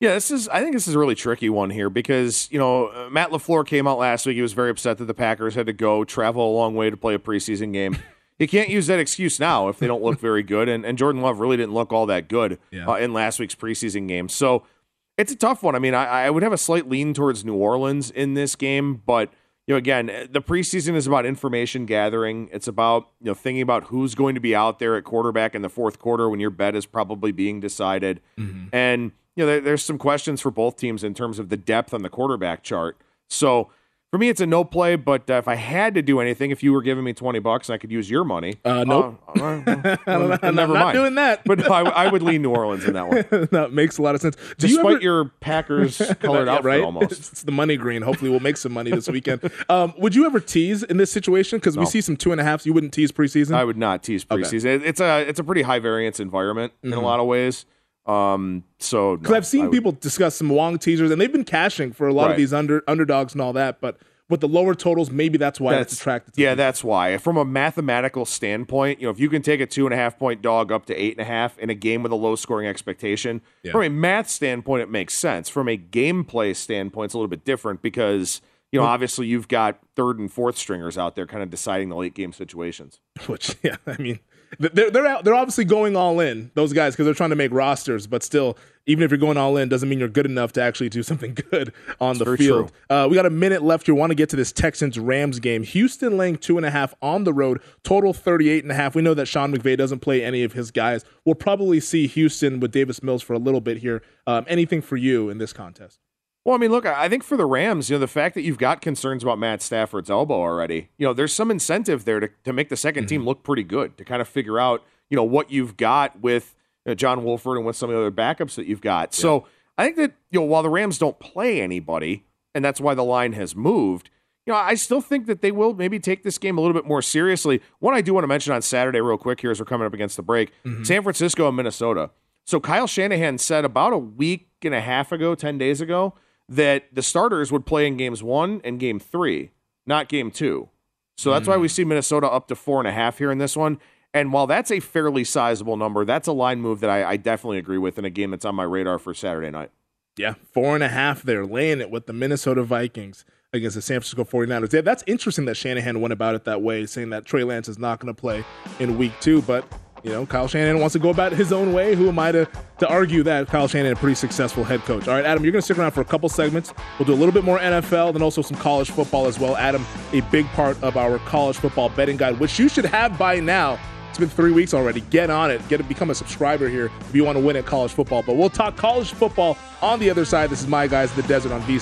Yeah, 0.00 0.14
this 0.14 0.30
is. 0.30 0.48
I 0.48 0.60
think 0.60 0.74
this 0.74 0.86
is 0.86 0.94
a 0.94 0.98
really 0.98 1.14
tricky 1.14 1.48
one 1.48 1.70
here 1.70 1.88
because 1.88 2.50
you 2.50 2.58
know 2.58 3.08
Matt 3.10 3.30
Lafleur 3.30 3.66
came 3.66 3.86
out 3.86 3.98
last 3.98 4.26
week. 4.26 4.34
He 4.36 4.42
was 4.42 4.52
very 4.52 4.70
upset 4.70 4.98
that 4.98 5.06
the 5.06 5.14
Packers 5.14 5.54
had 5.54 5.66
to 5.66 5.72
go 5.72 6.04
travel 6.04 6.50
a 6.50 6.54
long 6.54 6.74
way 6.74 6.90
to 6.90 6.96
play 6.96 7.14
a 7.14 7.18
preseason 7.18 7.72
game. 7.72 7.96
you 8.38 8.46
can't 8.48 8.68
use 8.68 8.86
that 8.88 8.98
excuse 8.98 9.38
now 9.40 9.68
if 9.68 9.78
they 9.78 9.86
don't 9.86 10.02
look 10.02 10.18
very 10.20 10.42
good. 10.42 10.68
And, 10.68 10.84
and 10.84 10.98
Jordan 10.98 11.22
Love 11.22 11.38
really 11.40 11.56
didn't 11.56 11.74
look 11.74 11.92
all 11.92 12.06
that 12.06 12.28
good 12.28 12.58
Yeah. 12.70 12.86
uh, 12.88 12.96
in 12.96 13.12
last 13.14 13.38
week's 13.38 13.54
preseason 13.54 14.06
game. 14.08 14.28
So 14.28 14.66
it's 15.16 15.32
a 15.32 15.36
tough 15.36 15.62
one. 15.62 15.74
I 15.74 15.78
mean, 15.78 15.94
I, 15.94 16.24
I 16.24 16.30
would 16.30 16.42
have 16.42 16.52
a 16.52 16.58
slight 16.58 16.88
lean 16.88 17.14
towards 17.14 17.44
New 17.44 17.54
Orleans 17.54 18.10
in 18.10 18.34
this 18.34 18.56
game, 18.56 19.02
but 19.06 19.30
you 19.66 19.72
know, 19.74 19.78
again, 19.78 20.06
the 20.30 20.42
preseason 20.42 20.94
is 20.94 21.06
about 21.06 21.24
information 21.24 21.86
gathering. 21.86 22.50
It's 22.52 22.68
about 22.68 23.08
you 23.20 23.26
know 23.26 23.34
thinking 23.34 23.62
about 23.62 23.84
who's 23.84 24.14
going 24.14 24.34
to 24.34 24.40
be 24.40 24.54
out 24.54 24.78
there 24.78 24.96
at 24.96 25.04
quarterback 25.04 25.54
in 25.54 25.62
the 25.62 25.70
fourth 25.70 25.98
quarter 25.98 26.28
when 26.28 26.40
your 26.40 26.50
bet 26.50 26.76
is 26.76 26.84
probably 26.84 27.32
being 27.32 27.60
decided, 27.60 28.20
mm-hmm. 28.38 28.66
and 28.72 29.12
you 29.36 29.44
know 29.44 29.46
there, 29.46 29.60
there's 29.60 29.84
some 29.84 29.98
questions 29.98 30.40
for 30.40 30.50
both 30.50 30.76
teams 30.76 31.02
in 31.02 31.14
terms 31.14 31.38
of 31.38 31.48
the 31.48 31.56
depth 31.56 31.94
on 31.94 32.02
the 32.02 32.10
quarterback 32.10 32.62
chart. 32.62 33.00
So 33.28 33.70
for 34.14 34.18
me, 34.18 34.28
it's 34.28 34.40
a 34.40 34.46
no 34.46 34.62
play. 34.62 34.94
But 34.94 35.28
uh, 35.28 35.34
if 35.34 35.48
I 35.48 35.56
had 35.56 35.94
to 35.94 36.02
do 36.02 36.20
anything, 36.20 36.52
if 36.52 36.62
you 36.62 36.72
were 36.72 36.82
giving 36.82 37.02
me 37.02 37.12
twenty 37.12 37.40
bucks 37.40 37.68
and 37.68 37.74
I 37.74 37.78
could 37.78 37.90
use 37.90 38.08
your 38.08 38.22
money, 38.22 38.54
Uh, 38.64 38.84
nope. 38.84 39.20
uh, 39.36 39.42
uh, 39.42 39.96
uh, 40.06 40.38
I'm 40.40 40.54
never 40.54 40.72
not 40.72 40.84
mind. 40.84 40.94
doing 40.94 41.14
that. 41.16 41.42
But 41.44 41.68
I, 41.68 41.80
I 41.80 42.08
would 42.12 42.22
lean 42.22 42.40
New 42.42 42.50
Orleans 42.54 42.84
in 42.84 42.92
that 42.92 43.08
one, 43.08 43.48
that 43.50 43.72
makes 43.72 43.98
a 43.98 44.02
lot 44.02 44.14
of 44.14 44.20
sense. 44.20 44.36
Do 44.36 44.68
despite 44.68 44.84
you 44.84 44.90
ever, 44.92 45.02
your 45.02 45.24
Packers 45.40 45.98
colored 46.20 46.46
outfit 46.48 46.64
right? 46.64 46.80
almost. 46.80 47.10
It's 47.34 47.42
the 47.42 47.50
money 47.50 47.76
green. 47.76 48.02
Hopefully, 48.02 48.30
we'll 48.30 48.38
make 48.38 48.56
some 48.56 48.70
money 48.72 48.92
this 48.92 49.08
weekend. 49.08 49.50
Um, 49.68 49.92
would 49.98 50.14
you 50.14 50.26
ever 50.26 50.38
tease 50.38 50.84
in 50.84 50.96
this 50.98 51.10
situation? 51.10 51.58
Because 51.58 51.76
we 51.76 51.84
see 51.86 52.00
some 52.00 52.16
two 52.16 52.30
and 52.30 52.40
a 52.40 52.44
halves. 52.44 52.64
You 52.66 52.72
wouldn't 52.72 52.92
tease 52.92 53.10
preseason. 53.10 53.54
I 53.56 53.64
would 53.64 53.76
not 53.76 54.04
tease 54.04 54.24
preseason. 54.24 54.66
It- 54.66 54.82
It's 54.84 55.00
a 55.00 55.22
it's 55.28 55.40
a 55.40 55.44
pretty 55.44 55.62
high 55.62 55.80
variance 55.80 56.20
environment 56.20 56.72
in 56.84 56.92
a 56.92 56.96
Mhm. 56.98 57.02
lot 57.02 57.18
of 57.18 57.26
ways. 57.26 57.66
Um, 58.06 58.64
so 58.78 59.16
Because 59.16 59.30
no, 59.30 59.36
I've 59.36 59.46
seen 59.46 59.62
would- 59.64 59.72
people 59.72 59.92
discuss 59.92 60.34
some 60.36 60.48
Wong 60.50 60.78
teasers, 60.78 61.10
and 61.10 61.20
they've 61.20 61.32
been 61.32 61.44
cashing 61.44 61.92
for 61.92 62.06
a 62.06 62.12
lot 62.12 62.30
of 62.30 62.36
these 62.36 62.52
under 62.52 62.82
underdogs 62.86 63.32
and 63.32 63.40
all 63.40 63.52
that. 63.54 63.80
But 63.80 63.96
with 64.30 64.40
the 64.40 64.48
lower 64.48 64.74
totals, 64.74 65.10
maybe 65.10 65.36
that's 65.38 65.60
why 65.60 65.76
it's 65.76 65.94
attracted. 65.94 66.34
Yeah, 66.36 66.54
that's 66.54 66.82
why. 66.82 67.18
From 67.18 67.36
a 67.36 67.44
mathematical 67.44 68.24
standpoint, 68.24 69.00
you 69.00 69.06
know, 69.06 69.10
if 69.10 69.20
you 69.20 69.28
can 69.28 69.42
take 69.42 69.60
a 69.60 69.66
two 69.66 69.86
and 69.86 69.92
a 69.92 69.96
half 69.96 70.18
point 70.18 70.42
dog 70.42 70.72
up 70.72 70.86
to 70.86 70.94
eight 70.94 71.12
and 71.12 71.20
a 71.20 71.24
half 71.24 71.58
in 71.58 71.68
a 71.70 71.74
game 71.74 72.02
with 72.02 72.12
a 72.12 72.16
low 72.16 72.34
scoring 72.36 72.66
expectation, 72.66 73.40
Yeah. 73.62 73.72
from 73.72 73.82
a 73.82 73.90
math 73.90 74.28
standpoint, 74.28 74.82
it 74.82 74.90
makes 74.90 75.14
sense. 75.14 75.48
From 75.48 75.68
a 75.68 75.76
gameplay 75.76 76.54
standpoint, 76.56 77.06
it's 77.06 77.14
a 77.14 77.18
little 77.18 77.28
bit 77.28 77.44
different 77.44 77.82
because 77.82 78.40
you 78.72 78.80
know, 78.80 78.86
obviously, 78.86 79.28
you've 79.28 79.46
got 79.46 79.78
third 79.94 80.18
and 80.18 80.32
fourth 80.32 80.58
stringers 80.58 80.98
out 80.98 81.14
there, 81.14 81.26
kind 81.28 81.44
of 81.44 81.48
deciding 81.50 81.90
the 81.90 81.94
late 81.96 82.12
game 82.12 82.32
situations. 82.32 82.98
Which, 83.26 83.54
yeah, 83.62 83.76
I 83.86 83.96
mean, 84.02 84.18
they're 84.58 84.90
they're 84.90 85.06
out, 85.06 85.24
they're 85.24 85.34
obviously 85.34 85.64
going 85.64 85.96
all 85.96 86.20
in 86.20 86.50
those 86.54 86.72
guys 86.72 86.94
because 86.94 87.04
they're 87.04 87.14
trying 87.14 87.30
to 87.30 87.36
make 87.36 87.52
rosters. 87.52 88.06
But 88.06 88.22
still, 88.22 88.56
even 88.86 89.02
if 89.02 89.10
you're 89.10 89.18
going 89.18 89.36
all 89.36 89.56
in, 89.56 89.68
doesn't 89.68 89.88
mean 89.88 89.98
you're 89.98 90.08
good 90.08 90.26
enough 90.26 90.52
to 90.52 90.62
actually 90.62 90.88
do 90.88 91.02
something 91.02 91.34
good 91.50 91.72
on 92.00 92.18
the 92.18 92.36
field. 92.36 92.72
Uh, 92.90 93.06
we 93.08 93.14
got 93.14 93.26
a 93.26 93.30
minute 93.30 93.62
left 93.62 93.86
here. 93.86 93.94
Want 93.94 94.10
to 94.10 94.14
get 94.14 94.28
to 94.30 94.36
this 94.36 94.52
Texans 94.52 94.98
Rams 94.98 95.38
game? 95.40 95.62
Houston 95.62 96.16
laying 96.16 96.36
two 96.36 96.56
and 96.56 96.66
a 96.66 96.70
half 96.70 96.94
on 97.00 97.24
the 97.24 97.32
road. 97.32 97.60
Total 97.82 98.12
38 98.12 98.64
and 98.64 98.70
a 98.70 98.74
half. 98.74 98.94
We 98.94 99.02
know 99.02 99.14
that 99.14 99.26
Sean 99.26 99.54
McVay 99.54 99.76
doesn't 99.76 100.00
play 100.00 100.22
any 100.22 100.42
of 100.42 100.52
his 100.52 100.70
guys. 100.70 101.04
We'll 101.24 101.34
probably 101.34 101.80
see 101.80 102.06
Houston 102.06 102.60
with 102.60 102.72
Davis 102.72 103.02
Mills 103.02 103.22
for 103.22 103.32
a 103.32 103.38
little 103.38 103.60
bit 103.60 103.78
here. 103.78 104.02
Um, 104.26 104.44
anything 104.48 104.82
for 104.82 104.96
you 104.96 105.30
in 105.30 105.38
this 105.38 105.52
contest? 105.52 105.98
Well, 106.44 106.54
I 106.54 106.58
mean, 106.58 106.70
look, 106.70 106.84
I 106.84 107.08
think 107.08 107.22
for 107.22 107.38
the 107.38 107.46
Rams, 107.46 107.88
you 107.88 107.96
know, 107.96 108.00
the 108.00 108.06
fact 108.06 108.34
that 108.34 108.42
you've 108.42 108.58
got 108.58 108.82
concerns 108.82 109.22
about 109.22 109.38
Matt 109.38 109.62
Stafford's 109.62 110.10
elbow 110.10 110.34
already, 110.34 110.90
you 110.98 111.06
know, 111.06 111.14
there's 111.14 111.32
some 111.32 111.50
incentive 111.50 112.04
there 112.04 112.20
to, 112.20 112.28
to 112.44 112.52
make 112.52 112.68
the 112.68 112.74
2nd 112.74 113.08
team 113.08 113.20
mm-hmm. 113.20 113.28
look 113.28 113.42
pretty 113.42 113.62
good, 113.62 113.96
to 113.96 114.04
kind 114.04 114.20
of 114.20 114.28
figure 114.28 114.58
out, 114.58 114.82
you 115.08 115.16
know, 115.16 115.24
what 115.24 115.50
you've 115.50 115.78
got 115.78 116.20
with 116.20 116.54
you 116.84 116.90
know, 116.90 116.94
John 116.94 117.24
Wolford 117.24 117.56
and 117.56 117.64
with 117.64 117.76
some 117.76 117.88
of 117.88 117.96
the 117.96 118.00
other 118.00 118.10
backups 118.10 118.56
that 118.56 118.66
you've 118.66 118.82
got. 118.82 119.14
So 119.14 119.46
I 119.78 119.84
think 119.84 119.96
that, 119.96 120.12
you 120.30 120.40
know, 120.40 120.46
while 120.46 120.62
the 120.62 120.68
Rams 120.68 120.98
don't 120.98 121.18
play 121.18 121.62
anybody, 121.62 122.24
and 122.54 122.64
that's 122.64 122.80
why 122.80 122.94
the 122.94 123.04
line 123.04 123.32
has 123.32 123.56
moved, 123.56 124.10
you 124.46 124.52
know, 124.52 124.58
I 124.58 124.74
still 124.74 125.00
think 125.00 125.26
that 125.26 125.40
they 125.40 125.50
will 125.50 125.72
maybe 125.72 125.98
take 125.98 126.22
this 126.22 126.36
game 126.36 126.58
a 126.58 126.60
little 126.60 126.74
bit 126.74 126.86
more 126.86 127.00
seriously. 127.00 127.62
One 127.78 127.94
I 127.94 128.02
do 128.02 128.12
want 128.12 128.24
to 128.24 128.28
mention 128.28 128.52
on 128.52 128.60
Saturday, 128.60 129.00
real 129.00 129.16
quick, 129.16 129.40
here 129.40 129.50
as 129.50 129.58
we're 129.58 129.64
coming 129.64 129.86
up 129.86 129.94
against 129.94 130.16
the 130.16 130.22
break 130.22 130.52
mm-hmm. 130.64 130.84
San 130.84 131.02
Francisco 131.02 131.48
and 131.48 131.56
Minnesota. 131.56 132.10
So 132.44 132.60
Kyle 132.60 132.86
Shanahan 132.86 133.38
said 133.38 133.64
about 133.64 133.94
a 133.94 133.98
week 133.98 134.50
and 134.62 134.74
a 134.74 134.82
half 134.82 135.12
ago, 135.12 135.34
10 135.34 135.56
days 135.56 135.80
ago, 135.80 136.14
that 136.48 136.84
the 136.92 137.02
starters 137.02 137.50
would 137.50 137.66
play 137.66 137.86
in 137.86 137.96
games 137.96 138.22
one 138.22 138.60
and 138.64 138.78
game 138.78 139.00
three, 139.00 139.50
not 139.86 140.08
game 140.08 140.30
two. 140.30 140.68
So 141.16 141.30
that's 141.30 141.46
why 141.46 141.56
we 141.56 141.68
mm. 141.68 141.70
see 141.70 141.84
Minnesota 141.84 142.28
up 142.28 142.48
to 142.48 142.56
four 142.56 142.80
and 142.80 142.88
a 142.88 142.92
half 142.92 143.18
here 143.18 143.30
in 143.30 143.38
this 143.38 143.56
one. 143.56 143.78
And 144.12 144.32
while 144.32 144.46
that's 144.46 144.70
a 144.70 144.80
fairly 144.80 145.24
sizable 145.24 145.76
number, 145.76 146.04
that's 146.04 146.28
a 146.28 146.32
line 146.32 146.60
move 146.60 146.80
that 146.80 146.90
I, 146.90 147.04
I 147.10 147.16
definitely 147.16 147.58
agree 147.58 147.78
with 147.78 147.98
in 147.98 148.04
a 148.04 148.10
game 148.10 148.30
that's 148.30 148.44
on 148.44 148.54
my 148.54 148.62
radar 148.62 148.98
for 148.98 149.14
Saturday 149.14 149.50
night. 149.50 149.70
Yeah, 150.16 150.34
four 150.52 150.76
and 150.76 150.84
a 150.84 150.88
half 150.88 151.22
there, 151.22 151.44
laying 151.44 151.80
it 151.80 151.90
with 151.90 152.06
the 152.06 152.12
Minnesota 152.12 152.62
Vikings 152.62 153.24
against 153.52 153.74
the 153.74 153.82
San 153.82 154.00
Francisco 154.00 154.24
49ers. 154.24 154.72
Yeah, 154.72 154.82
that's 154.82 155.02
interesting 155.08 155.44
that 155.46 155.56
Shanahan 155.56 156.00
went 156.00 156.12
about 156.12 156.36
it 156.36 156.44
that 156.44 156.62
way, 156.62 156.86
saying 156.86 157.10
that 157.10 157.24
Trey 157.24 157.42
Lance 157.42 157.68
is 157.68 157.78
not 157.78 157.98
going 157.98 158.14
to 158.14 158.20
play 158.20 158.44
in 158.78 158.96
week 158.96 159.12
two. 159.20 159.42
But, 159.42 159.64
you 160.04 160.10
know, 160.10 160.26
Kyle 160.26 160.46
Shanahan 160.46 160.78
wants 160.78 160.92
to 160.92 160.98
go 160.98 161.08
about 161.08 161.32
his 161.32 161.50
own 161.50 161.72
way. 161.72 161.94
Who 161.94 162.08
am 162.08 162.18
I 162.18 162.30
to, 162.30 162.46
to 162.78 162.86
argue 162.86 163.22
that? 163.22 163.48
Kyle 163.48 163.66
Shanahan, 163.66 163.94
a 163.94 163.96
pretty 163.96 164.14
successful 164.14 164.62
head 164.62 164.80
coach. 164.82 165.08
All 165.08 165.14
right, 165.14 165.24
Adam, 165.24 165.42
you're 165.42 165.52
going 165.52 165.62
to 165.62 165.64
stick 165.64 165.78
around 165.78 165.92
for 165.92 166.02
a 166.02 166.04
couple 166.04 166.28
segments. 166.28 166.74
We'll 166.98 167.06
do 167.06 167.14
a 167.14 167.16
little 167.16 167.32
bit 167.32 167.42
more 167.42 167.58
NFL, 167.58 168.12
then 168.12 168.22
also 168.22 168.42
some 168.42 168.58
college 168.58 168.90
football 168.90 169.26
as 169.26 169.38
well. 169.40 169.56
Adam, 169.56 169.84
a 170.12 170.20
big 170.22 170.46
part 170.48 170.80
of 170.82 170.98
our 170.98 171.18
college 171.20 171.56
football 171.56 171.88
betting 171.88 172.18
guide, 172.18 172.38
which 172.38 172.58
you 172.58 172.68
should 172.68 172.84
have 172.84 173.18
by 173.18 173.40
now. 173.40 173.78
It's 174.10 174.18
been 174.18 174.28
three 174.28 174.52
weeks 174.52 174.74
already. 174.74 175.00
Get 175.00 175.30
on 175.30 175.50
it. 175.50 175.66
Get 175.68 175.80
it. 175.80 175.88
Become 175.88 176.10
a 176.10 176.14
subscriber 176.14 176.68
here 176.68 176.88
if 177.00 177.14
you 177.14 177.24
want 177.24 177.36
to 177.36 177.42
win 177.42 177.56
at 177.56 177.66
college 177.66 177.92
football. 177.92 178.22
But 178.22 178.36
we'll 178.36 178.50
talk 178.50 178.76
college 178.76 179.12
football 179.12 179.58
on 179.82 179.98
the 179.98 180.08
other 180.10 180.24
side. 180.24 180.50
This 180.50 180.60
is 180.60 180.68
my 180.68 180.86
guys 180.86 181.12
the 181.14 181.22
desert 181.22 181.50
on 181.50 181.66
the 181.66 181.78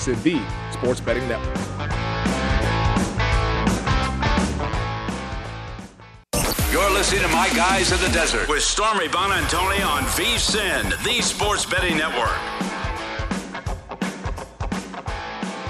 Sports 0.71 0.99
Betting 0.99 1.27
Network. 1.27 1.72
You're 6.73 6.89
listening 6.89 7.21
to 7.21 7.27
My 7.27 7.49
Guys 7.49 7.91
in 7.91 8.01
the 8.01 8.07
Desert 8.07 8.49
with 8.49 8.63
Stormy 8.63 9.07
Buonantony 9.07 9.85
on 9.85 10.01
VSIN, 10.05 11.03
the 11.03 11.21
Sports 11.21 11.67
Betting 11.67 11.97
Network. 11.97 12.35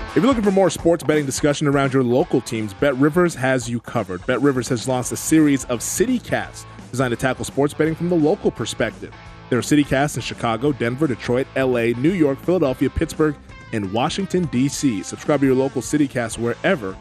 If 0.08 0.16
you're 0.16 0.24
looking 0.24 0.44
for 0.44 0.52
more 0.52 0.70
sports 0.70 1.04
betting 1.04 1.26
discussion 1.26 1.68
around 1.68 1.92
your 1.92 2.04
local 2.04 2.39
teams, 2.39 2.74
Bet 2.74 2.96
Rivers 2.96 3.36
has 3.36 3.70
you 3.70 3.82
covered. 3.82 4.26
Bet 4.26 4.42
Rivers 4.42 4.70
has 4.70 4.88
launched 4.88 5.12
a 5.12 5.18
series 5.18 5.66
of 5.66 5.82
CityCasts 5.82 6.63
designed 6.89 7.12
to 7.12 7.18
tackle 7.18 7.44
sports 7.44 7.74
betting 7.74 7.96
from 7.96 8.08
the 8.08 8.16
local 8.16 8.50
perspective. 8.50 9.13
There 9.50 9.60
are 9.60 9.62
CityCasts 9.62 10.16
in 10.16 10.22
Chicago, 10.22 10.72
Denver, 10.72 11.08
Detroit, 11.08 11.48
LA, 11.58 11.88
New 12.00 12.13
York, 12.13 12.39
Philadelphia, 12.39 12.89
Pittsburgh, 12.89 13.36
and 13.74 13.92
Washington, 13.92 14.46
D.C. 14.46 15.04
Subscribe 15.04 15.42
to 15.42 15.48
your 15.48 15.56
local 15.56 15.82
CityCast 15.82 16.38
wherever 16.38 16.96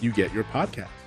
you 0.00 0.12
get 0.12 0.32
your 0.32 0.44
podcasts. 0.44 0.97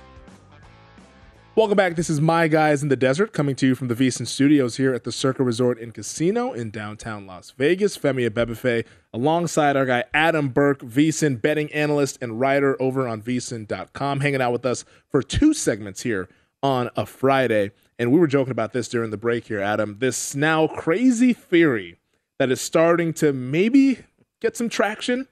Welcome 1.54 1.76
back. 1.76 1.96
This 1.96 2.08
is 2.08 2.18
My 2.18 2.48
Guys 2.48 2.82
in 2.82 2.88
the 2.88 2.96
Desert 2.96 3.34
coming 3.34 3.54
to 3.56 3.66
you 3.66 3.74
from 3.74 3.88
the 3.88 3.94
VSiN 3.94 4.26
studios 4.26 4.78
here 4.78 4.94
at 4.94 5.04
the 5.04 5.12
Circa 5.12 5.42
Resort 5.42 5.78
and 5.78 5.92
Casino 5.92 6.54
in 6.54 6.70
downtown 6.70 7.26
Las 7.26 7.50
Vegas. 7.50 7.98
Femi 7.98 8.26
Abebefe 8.26 8.86
alongside 9.12 9.76
our 9.76 9.84
guy 9.84 10.04
Adam 10.14 10.48
Burke, 10.48 10.80
VSiN 10.80 11.42
betting 11.42 11.70
analyst 11.74 12.16
and 12.22 12.40
writer 12.40 12.80
over 12.80 13.06
on 13.06 13.20
VSiN.com, 13.20 14.20
hanging 14.20 14.40
out 14.40 14.52
with 14.52 14.64
us 14.64 14.86
for 15.10 15.22
two 15.22 15.52
segments 15.52 16.04
here 16.04 16.26
on 16.62 16.88
a 16.96 17.04
Friday. 17.04 17.72
And 17.98 18.10
we 18.10 18.18
were 18.18 18.26
joking 18.26 18.52
about 18.52 18.72
this 18.72 18.88
during 18.88 19.10
the 19.10 19.18
break 19.18 19.48
here, 19.48 19.60
Adam. 19.60 19.98
This 19.98 20.34
now 20.34 20.68
crazy 20.68 21.34
theory 21.34 21.98
that 22.38 22.50
is 22.50 22.62
starting 22.62 23.12
to 23.12 23.34
maybe 23.34 23.98
get 24.40 24.56
some 24.56 24.70
traction. 24.70 25.28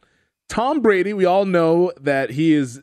Tom 0.50 0.83
Brady, 0.83 1.14
we 1.14 1.24
all 1.24 1.46
know 1.46 1.92
that 1.98 2.33
he 2.33 2.52
is 2.52 2.83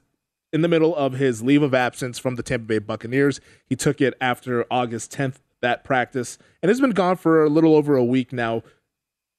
in 0.54 0.62
the 0.62 0.68
middle 0.68 0.96
of 0.96 1.14
his 1.14 1.42
leave 1.42 1.62
of 1.62 1.74
absence 1.74 2.18
from 2.20 2.36
the 2.36 2.44
Tampa 2.44 2.66
Bay 2.66 2.80
Buccaneers. 2.80 3.40
He 3.66 3.76
took 3.76 4.02
it 4.02 4.14
after 4.22 4.66
August 4.72 5.12
10th, 5.12 5.36
that 5.62 5.84
practice, 5.84 6.38
and 6.62 6.70
has 6.70 6.80
been 6.80 6.92
gone 6.92 7.18
for 7.18 7.44
a 7.44 7.50
little 7.50 7.76
over 7.76 7.96
a 7.96 8.04
week 8.04 8.32
now. 8.32 8.64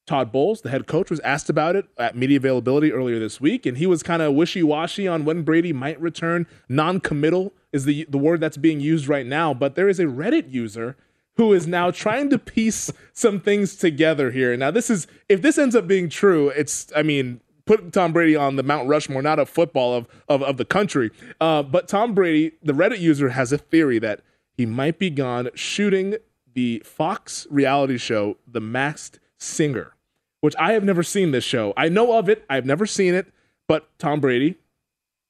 Todd 0.07 0.33
Bowles, 0.33 0.63
the 0.63 0.71
head 0.71 0.87
coach, 0.87 1.11
was 1.11 1.21
asked 1.21 1.51
about 1.51 1.77
it 1.77 1.87
at 1.99 2.17
media 2.17 2.39
availability 2.39 2.93
earlier 2.93 3.19
this 3.19 3.41
week, 3.43 3.67
and 3.67 3.77
he 3.77 3.87
was 3.87 4.03
kind 4.03 4.23
of 4.23 4.33
wishy 4.33 4.63
washy 4.63 5.07
on 5.07 5.27
when 5.27 5.43
Brady 5.43 5.73
might 5.73 6.01
return. 6.01 6.47
Non 6.69 6.99
committal 6.99 7.53
is 7.73 7.85
the, 7.85 8.07
the 8.09 8.17
word 8.17 8.41
that's 8.41 8.57
being 8.57 8.81
used 8.81 9.07
right 9.07 9.27
now, 9.27 9.53
but 9.53 9.75
there 9.75 9.89
is 9.89 10.01
a 10.01 10.05
Reddit 10.05 10.51
user 10.51 10.97
who 11.37 11.53
is 11.53 11.67
now 11.67 11.91
trying 11.91 12.31
to 12.31 12.39
piece 12.39 12.91
some 13.13 13.39
things 13.39 13.77
together 13.77 14.33
here. 14.33 14.57
Now, 14.57 14.71
this 14.71 14.91
is, 14.91 15.07
if 15.29 15.41
this 15.41 15.57
ends 15.57 15.77
up 15.77 15.87
being 15.87 16.09
true, 16.09 16.49
it's, 16.49 16.91
I 16.97 17.03
mean, 17.03 17.41
put 17.69 17.93
Tom 17.93 18.15
Brady 18.15 18.35
on 18.35 18.57
the 18.57 18.63
Mount 18.63 18.89
Rushmore, 18.89 19.21
not 19.21 19.39
of 19.39 19.49
football, 19.49 19.95
of, 19.95 20.09
of, 20.27 20.43
of 20.43 20.57
the 20.57 20.65
country. 20.65 21.11
Uh, 21.39 21.63
but 21.63 21.87
Tom 21.87 22.15
Brady, 22.15 22.53
the 22.63 22.73
Reddit 22.73 22.99
user, 22.99 23.29
has 23.29 23.53
a 23.53 23.59
theory 23.59 23.99
that 23.99 24.23
he 24.57 24.65
might 24.65 24.99
be 24.99 25.11
gone 25.11 25.51
shooting 25.55 26.17
the 26.55 26.83
Fox 26.85 27.47
reality 27.51 27.99
show, 27.99 28.39
The 28.51 28.61
Masked 28.61 29.21
Singer, 29.37 29.93
which 30.41 30.57
I 30.59 30.73
have 30.73 30.83
never 30.83 31.03
seen 31.03 31.31
this 31.31 31.45
show. 31.45 31.75
I 31.77 31.91
know 31.91 32.17
of 32.17 32.31
it, 32.31 32.45
I've 32.49 32.65
never 32.65 32.87
seen 32.87 33.15
it, 33.15 33.27
but 33.69 33.87
Tom 33.99 34.19
Brady 34.19 34.57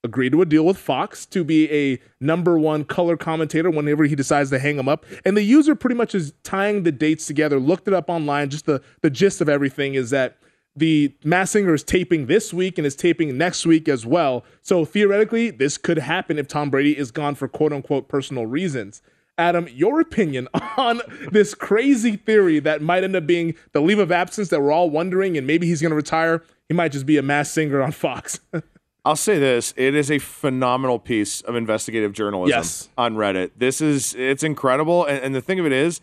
agreed 0.04 0.30
to 0.30 0.40
a 0.40 0.46
deal 0.46 0.64
with 0.64 0.78
Fox 0.78 1.26
to 1.26 1.42
be 1.42 1.68
a 1.72 1.98
number 2.20 2.56
one 2.56 2.84
color 2.84 3.16
commentator 3.16 3.68
whenever 3.68 4.04
he 4.04 4.14
decides 4.14 4.50
to 4.50 4.60
hang 4.60 4.78
him 4.78 4.88
up. 4.88 5.04
And 5.24 5.36
the 5.36 5.42
user 5.42 5.74
pretty 5.74 5.96
much 5.96 6.14
is 6.14 6.32
tying 6.44 6.84
the 6.84 6.92
dates 6.92 7.26
together, 7.26 7.58
looked 7.58 7.88
it 7.88 7.94
up 7.94 8.08
online. 8.08 8.48
Just 8.48 8.66
the, 8.66 8.80
the 9.02 9.10
gist 9.10 9.40
of 9.40 9.48
everything 9.48 9.94
is 9.94 10.10
that 10.10 10.38
the 10.78 11.14
Masked 11.24 11.52
Singer 11.54 11.74
is 11.74 11.82
taping 11.82 12.26
this 12.26 12.52
week 12.54 12.78
and 12.78 12.86
is 12.86 12.94
taping 12.96 13.36
next 13.36 13.66
week 13.66 13.88
as 13.88 14.06
well. 14.06 14.44
So 14.62 14.84
theoretically, 14.84 15.50
this 15.50 15.76
could 15.78 15.98
happen 15.98 16.38
if 16.38 16.48
Tom 16.48 16.70
Brady 16.70 16.96
is 16.96 17.10
gone 17.10 17.34
for 17.34 17.48
quote 17.48 17.72
unquote 17.72 18.08
personal 18.08 18.46
reasons. 18.46 19.02
Adam, 19.36 19.68
your 19.72 20.00
opinion 20.00 20.48
on 20.76 21.00
this 21.30 21.54
crazy 21.54 22.16
theory 22.16 22.58
that 22.60 22.82
might 22.82 23.04
end 23.04 23.14
up 23.14 23.26
being 23.26 23.54
the 23.72 23.80
leave 23.80 23.98
of 24.00 24.10
absence 24.10 24.48
that 24.48 24.60
we're 24.60 24.72
all 24.72 24.90
wondering, 24.90 25.36
and 25.36 25.46
maybe 25.46 25.66
he's 25.66 25.80
going 25.80 25.90
to 25.90 25.96
retire. 25.96 26.42
He 26.68 26.74
might 26.74 26.92
just 26.92 27.06
be 27.06 27.16
a 27.16 27.22
Masked 27.22 27.54
Singer 27.54 27.80
on 27.82 27.92
Fox. 27.92 28.40
I'll 29.04 29.16
say 29.16 29.38
this: 29.38 29.72
it 29.76 29.94
is 29.94 30.10
a 30.10 30.18
phenomenal 30.18 30.98
piece 30.98 31.40
of 31.42 31.54
investigative 31.56 32.12
journalism 32.12 32.58
Yes. 32.58 32.88
on 32.98 33.14
Reddit. 33.14 33.52
This 33.56 33.80
is 33.80 34.14
it's 34.16 34.42
incredible, 34.42 35.04
and, 35.04 35.22
and 35.22 35.34
the 35.34 35.40
thing 35.40 35.58
of 35.60 35.66
it 35.66 35.72
is, 35.72 36.00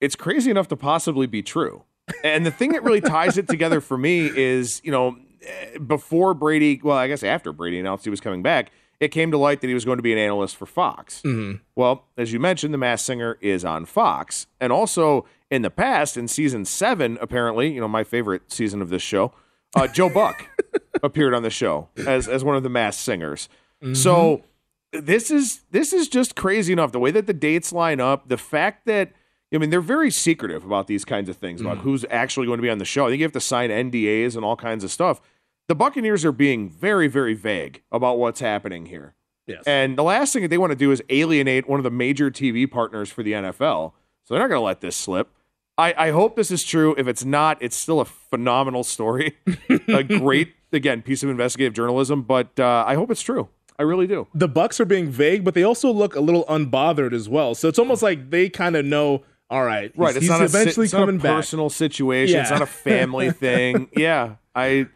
it's 0.00 0.16
crazy 0.16 0.50
enough 0.50 0.66
to 0.68 0.76
possibly 0.76 1.26
be 1.26 1.42
true. 1.42 1.84
And 2.24 2.44
the 2.44 2.50
thing 2.50 2.72
that 2.72 2.82
really 2.82 3.00
ties 3.00 3.38
it 3.38 3.48
together 3.48 3.80
for 3.80 3.96
me 3.96 4.26
is, 4.34 4.80
you 4.84 4.90
know, 4.90 5.16
before 5.86 6.34
Brady, 6.34 6.80
well, 6.82 6.96
I 6.96 7.08
guess 7.08 7.22
after 7.22 7.52
Brady 7.52 7.78
announced 7.78 8.04
he 8.04 8.10
was 8.10 8.20
coming 8.20 8.42
back, 8.42 8.70
it 9.00 9.08
came 9.08 9.30
to 9.32 9.38
light 9.38 9.60
that 9.62 9.66
he 9.66 9.74
was 9.74 9.84
going 9.84 9.96
to 9.98 10.02
be 10.02 10.12
an 10.12 10.18
analyst 10.18 10.56
for 10.56 10.66
Fox. 10.66 11.22
Well, 11.74 12.04
as 12.16 12.32
you 12.32 12.38
mentioned, 12.38 12.72
The 12.72 12.78
Masked 12.78 13.06
Singer 13.06 13.36
is 13.40 13.64
on 13.64 13.84
Fox. 13.84 14.46
And 14.60 14.72
also 14.72 15.26
in 15.50 15.62
the 15.62 15.70
past, 15.70 16.16
in 16.16 16.28
season 16.28 16.64
seven, 16.64 17.18
apparently, 17.20 17.72
you 17.72 17.80
know, 17.80 17.88
my 17.88 18.04
favorite 18.04 18.52
season 18.52 18.80
of 18.80 18.90
this 18.90 19.02
show, 19.02 19.32
uh, 19.74 19.88
Joe 19.88 20.08
Buck 20.14 20.46
appeared 21.02 21.34
on 21.34 21.42
the 21.42 21.50
show 21.50 21.88
as, 22.06 22.28
as 22.28 22.44
one 22.44 22.56
of 22.56 22.62
the 22.62 22.68
Masked 22.68 23.02
Singers. 23.02 23.48
So 23.94 24.44
this 24.92 25.30
is 25.32 25.62
this 25.72 25.92
is 25.92 26.08
just 26.08 26.36
crazy 26.36 26.72
enough. 26.72 26.92
The 26.92 27.00
way 27.00 27.10
that 27.10 27.26
the 27.26 27.32
dates 27.34 27.72
line 27.72 27.98
up, 27.98 28.28
the 28.28 28.36
fact 28.36 28.86
that 28.86 29.10
I 29.52 29.58
mean 29.58 29.70
they're 29.70 29.80
very 29.80 30.10
secretive 30.10 30.64
about 30.64 30.86
these 30.86 31.04
kinds 31.04 31.28
of 31.28 31.36
things, 31.36 31.60
about 31.60 31.78
who's 31.78 32.04
actually 32.10 32.46
going 32.46 32.58
to 32.58 32.62
be 32.62 32.70
on 32.70 32.78
the 32.78 32.84
show. 32.84 33.06
I 33.06 33.10
think 33.10 33.20
you 33.20 33.24
have 33.24 33.32
to 33.32 33.40
sign 33.40 33.70
NDAs 33.70 34.36
and 34.36 34.44
all 34.44 34.56
kinds 34.56 34.84
of 34.84 34.90
stuff. 34.90 35.20
The 35.68 35.74
Buccaneers 35.74 36.24
are 36.24 36.32
being 36.32 36.68
very, 36.68 37.06
very 37.08 37.34
vague 37.34 37.82
about 37.92 38.18
what's 38.18 38.40
happening 38.40 38.86
here. 38.86 39.14
Yes. 39.46 39.62
And 39.66 39.96
the 39.96 40.02
last 40.02 40.32
thing 40.32 40.42
that 40.42 40.48
they 40.48 40.58
want 40.58 40.70
to 40.70 40.76
do 40.76 40.90
is 40.90 41.02
alienate 41.08 41.68
one 41.68 41.80
of 41.80 41.84
the 41.84 41.90
major 41.90 42.30
TV 42.30 42.70
partners 42.70 43.10
for 43.10 43.22
the 43.22 43.32
NFL. 43.32 43.92
So 44.24 44.34
they're 44.34 44.42
not 44.42 44.48
going 44.48 44.60
to 44.60 44.64
let 44.64 44.80
this 44.80 44.96
slip. 44.96 45.28
I, 45.78 45.94
I 45.96 46.10
hope 46.10 46.36
this 46.36 46.50
is 46.50 46.64
true. 46.64 46.94
If 46.98 47.06
it's 47.08 47.24
not, 47.24 47.58
it's 47.60 47.76
still 47.76 48.00
a 48.00 48.04
phenomenal 48.04 48.84
story. 48.84 49.38
a 49.88 50.02
great, 50.04 50.54
again, 50.72 51.02
piece 51.02 51.22
of 51.22 51.30
investigative 51.30 51.72
journalism, 51.72 52.22
but 52.22 52.58
uh, 52.60 52.84
I 52.86 52.94
hope 52.94 53.10
it's 53.10 53.22
true. 53.22 53.48
I 53.78 53.84
really 53.84 54.06
do. 54.06 54.28
the 54.34 54.48
Bucks 54.48 54.78
are 54.80 54.84
being 54.84 55.10
vague, 55.10 55.44
but 55.44 55.54
they 55.54 55.62
also 55.62 55.90
look 55.90 56.14
a 56.14 56.20
little 56.20 56.44
unbothered 56.44 57.12
as 57.12 57.28
well. 57.28 57.54
So 57.54 57.68
it's 57.68 57.78
almost 57.78 58.02
like 58.02 58.30
they 58.30 58.48
kind 58.48 58.76
of 58.76 58.84
know. 58.84 59.22
All 59.52 59.62
right, 59.64 59.92
Right. 59.96 60.08
He's, 60.14 60.16
It's 60.16 60.22
he's 60.24 60.30
not 60.30 60.42
a, 60.42 60.48
si- 60.48 60.58
eventually 60.58 60.86
not 60.86 60.92
coming 60.92 61.16
a 61.16 61.22
back. 61.22 61.36
personal 61.36 61.68
situation. 61.70 62.40
It's 62.40 62.50
not 62.50 62.62
a 62.62 62.66
family 62.66 63.30
thing. 63.46 63.88
Yeah. 63.96 64.36
I 64.54 64.86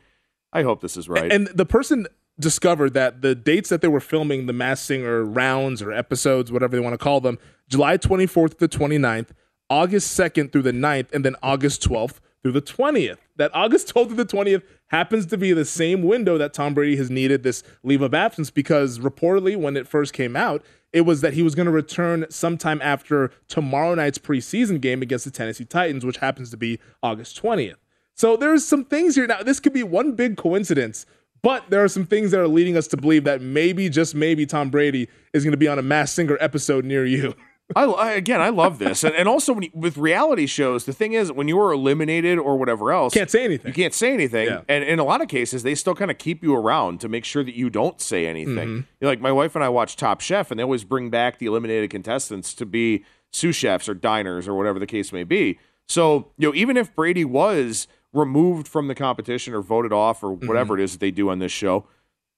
I 0.53 0.63
hope 0.63 0.81
this 0.81 0.97
is 0.97 1.09
right. 1.09 1.31
And 1.31 1.47
the 1.49 1.67
person 1.67 2.07
discovered 2.41 2.95
that 2.95 3.23
the 3.23 3.35
dates 3.35 3.69
that 3.69 3.81
they 3.83 3.89
were 3.89 4.01
filming 4.01 4.47
the 4.47 4.53
Masked 4.53 4.87
Singer 4.87 5.25
rounds 5.25 5.83
or 5.83 5.93
episodes, 5.93 6.51
whatever 6.51 6.75
they 6.77 6.81
want 6.81 6.95
to 6.95 6.99
call 6.99 7.21
them, 7.21 7.39
July 7.69 7.99
24th 7.99 8.51
to 8.59 8.67
the 8.67 8.69
29th, 8.69 9.29
August 9.69 10.19
2nd 10.19 10.53
through 10.53 10.63
the 10.63 10.73
9th, 10.73 11.13
and 11.13 11.25
then 11.25 11.37
August 11.43 11.87
12th 11.89 12.21
through 12.43 12.53
the 12.53 12.63
20th. 12.63 13.17
That 13.37 13.51
August 13.55 13.93
12th 13.95 14.07
through 14.09 14.17
the 14.17 14.27
20th 14.27 14.63
happens 14.89 15.27
to 15.27 15.37
be 15.39 15.53
the 15.53 15.65
same 15.65 16.03
window 16.03 16.39
that 16.39 16.55
Tom 16.55 16.73
Brady 16.75 16.97
has 16.97 17.11
needed 17.11 17.43
this 17.43 17.63
leave 17.83 18.01
of 18.03 18.15
absence 18.15 18.51
because 18.51 18.99
reportedly, 18.99 19.57
when 19.57 19.77
it 19.77 19.87
first 19.89 20.13
came 20.13 20.37
out, 20.37 20.63
it 20.97 21.05
was 21.05 21.21
that 21.21 21.35
he 21.35 21.43
was 21.43 21.55
going 21.55 21.67
to 21.67 21.73
return 21.73 22.25
sometime 22.31 22.81
after 22.81 23.31
tomorrow 23.49 23.95
night's 23.95 24.17
preseason 24.17 24.81
game 24.81 25.03
against 25.03 25.27
the 25.27 25.31
Tennessee 25.31 25.67
Titans, 25.67 26.07
which 26.07 26.17
happens 26.17 26.51
to 26.53 26.57
be 26.57 26.81
August 27.03 27.41
20th. 27.43 27.75
So 28.15 28.35
there's 28.35 28.67
some 28.67 28.83
things 28.87 29.15
here. 29.15 29.27
Now, 29.27 29.43
this 29.43 29.61
could 29.61 29.75
be 29.75 29.83
one 29.83 30.13
big 30.13 30.39
coincidence, 30.39 31.05
but 31.43 31.69
there 31.69 31.85
are 31.85 31.89
some 31.89 32.07
things 32.07 32.31
that 32.31 32.41
are 32.41 32.49
leading 32.49 32.79
us 32.79 32.87
to 32.87 32.97
believe 32.97 33.25
that 33.25 33.43
maybe, 33.43 33.91
just 33.91 34.15
maybe, 34.15 34.47
Tom 34.47 34.71
Brady 34.71 35.07
is 35.35 35.45
going 35.45 35.51
to 35.51 35.59
be 35.59 35.69
on 35.69 35.79
a 35.79 35.83
Masked 35.83 36.17
Singer 36.17 36.39
episode 36.41 36.87
near 36.87 37.05
you. 37.05 37.35
I, 37.75 37.83
I 37.85 38.11
again, 38.13 38.41
I 38.41 38.51
love 38.51 38.79
this, 38.79 39.03
and, 39.03 39.15
and 39.17 39.29
also 39.29 39.53
when 39.53 39.65
you, 39.65 39.71
with 39.75 39.97
reality 39.97 40.47
shows, 40.47 40.85
the 40.85 40.93
thing 40.93 41.15
is, 41.15 41.33
when 41.33 41.49
you 41.49 41.59
are 41.61 41.73
eliminated 41.73 42.39
or 42.39 42.57
whatever 42.57 42.93
else, 42.93 43.13
Can't 43.13 43.29
say 43.31 43.45
anything. 43.45 43.69
You 43.69 43.75
can't 43.75 43.93
say 43.93 44.13
anything, 44.15 44.47
Yeah. 44.47 44.61
and 44.69 44.85
in 44.85 45.01
a 45.01 45.05
lot 45.05 45.21
of 45.21 45.27
cases, 45.27 45.65
they 45.65 45.75
still 45.75 45.95
kind 45.97 46.11
of 46.11 46.17
keep 46.19 46.45
you 46.45 46.55
around 46.55 47.01
to 47.01 47.09
make 47.09 47.25
sure 47.25 47.43
that 47.43 47.57
you 47.57 47.69
don't 47.69 48.01
say 48.01 48.27
anything. 48.27 48.55
Mm-hmm. 48.55 48.77
You 48.77 48.85
know, 49.01 49.09
like 49.09 49.21
my 49.21 49.33
wife 49.33 49.57
and 49.57 49.65
I 49.65 49.69
watch 49.69 49.97
Top 49.97 50.21
Chef, 50.21 50.51
and 50.53 50.61
they 50.61 50.63
always 50.63 50.85
bring 50.85 51.11
back 51.11 51.39
the 51.39 51.47
eliminated 51.47 51.91
contestants 51.91 52.55
to 52.55 52.65
be 52.67 53.05
sous 53.33 53.57
chefs 53.57 53.89
or 53.89 53.95
diners 53.95 54.47
or 54.47 54.55
whatever 54.55 54.79
the 54.79 54.87
case 54.87 55.13
may 55.13 55.25
be. 55.25 55.59
So 55.89 56.31
you 56.39 56.49
know, 56.49 56.55
even 56.55 56.77
if 56.77 56.95
Brady 56.95 57.25
was 57.25 57.89
removed 58.13 58.69
from 58.69 58.87
the 58.87 58.95
competition 58.95 59.53
or 59.55 59.61
voted 59.61 59.93
off 59.93 60.23
or 60.23 60.37
Mm-hmm. 60.37 60.47
whatever 60.47 60.79
it 60.79 60.83
is 60.85 60.93
that 60.93 61.01
they 61.01 61.11
do 61.11 61.29
on 61.31 61.41
this 61.41 61.53
show, 61.53 61.87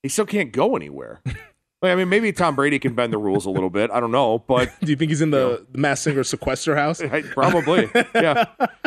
he 0.02 0.08
still 0.08 0.26
can't 0.26 0.52
go 0.52 0.74
anywhere. 0.74 1.20
Like, 1.80 1.92
I 1.92 1.94
mean, 1.94 2.08
maybe 2.08 2.32
Tom 2.32 2.56
Brady 2.56 2.80
can 2.80 2.94
bend 2.94 3.12
the 3.12 3.18
rules 3.18 3.46
a 3.46 3.50
little 3.50 3.70
bit. 3.70 3.88
I 3.92 4.00
don't 4.00 4.10
know, 4.10 4.40
but 4.40 4.68
Do 4.82 4.90
you 4.90 4.96
think 4.96 5.10
he's 5.10 5.20
in 5.22 5.30
the, 5.30 5.64
the 5.70 5.78
Masked 5.78 6.02
Singer 6.04 6.24
sequester 6.24 6.74
house? 6.74 7.00
I- 7.02 7.22
probably. 7.22 7.88
yeah, 8.16 8.46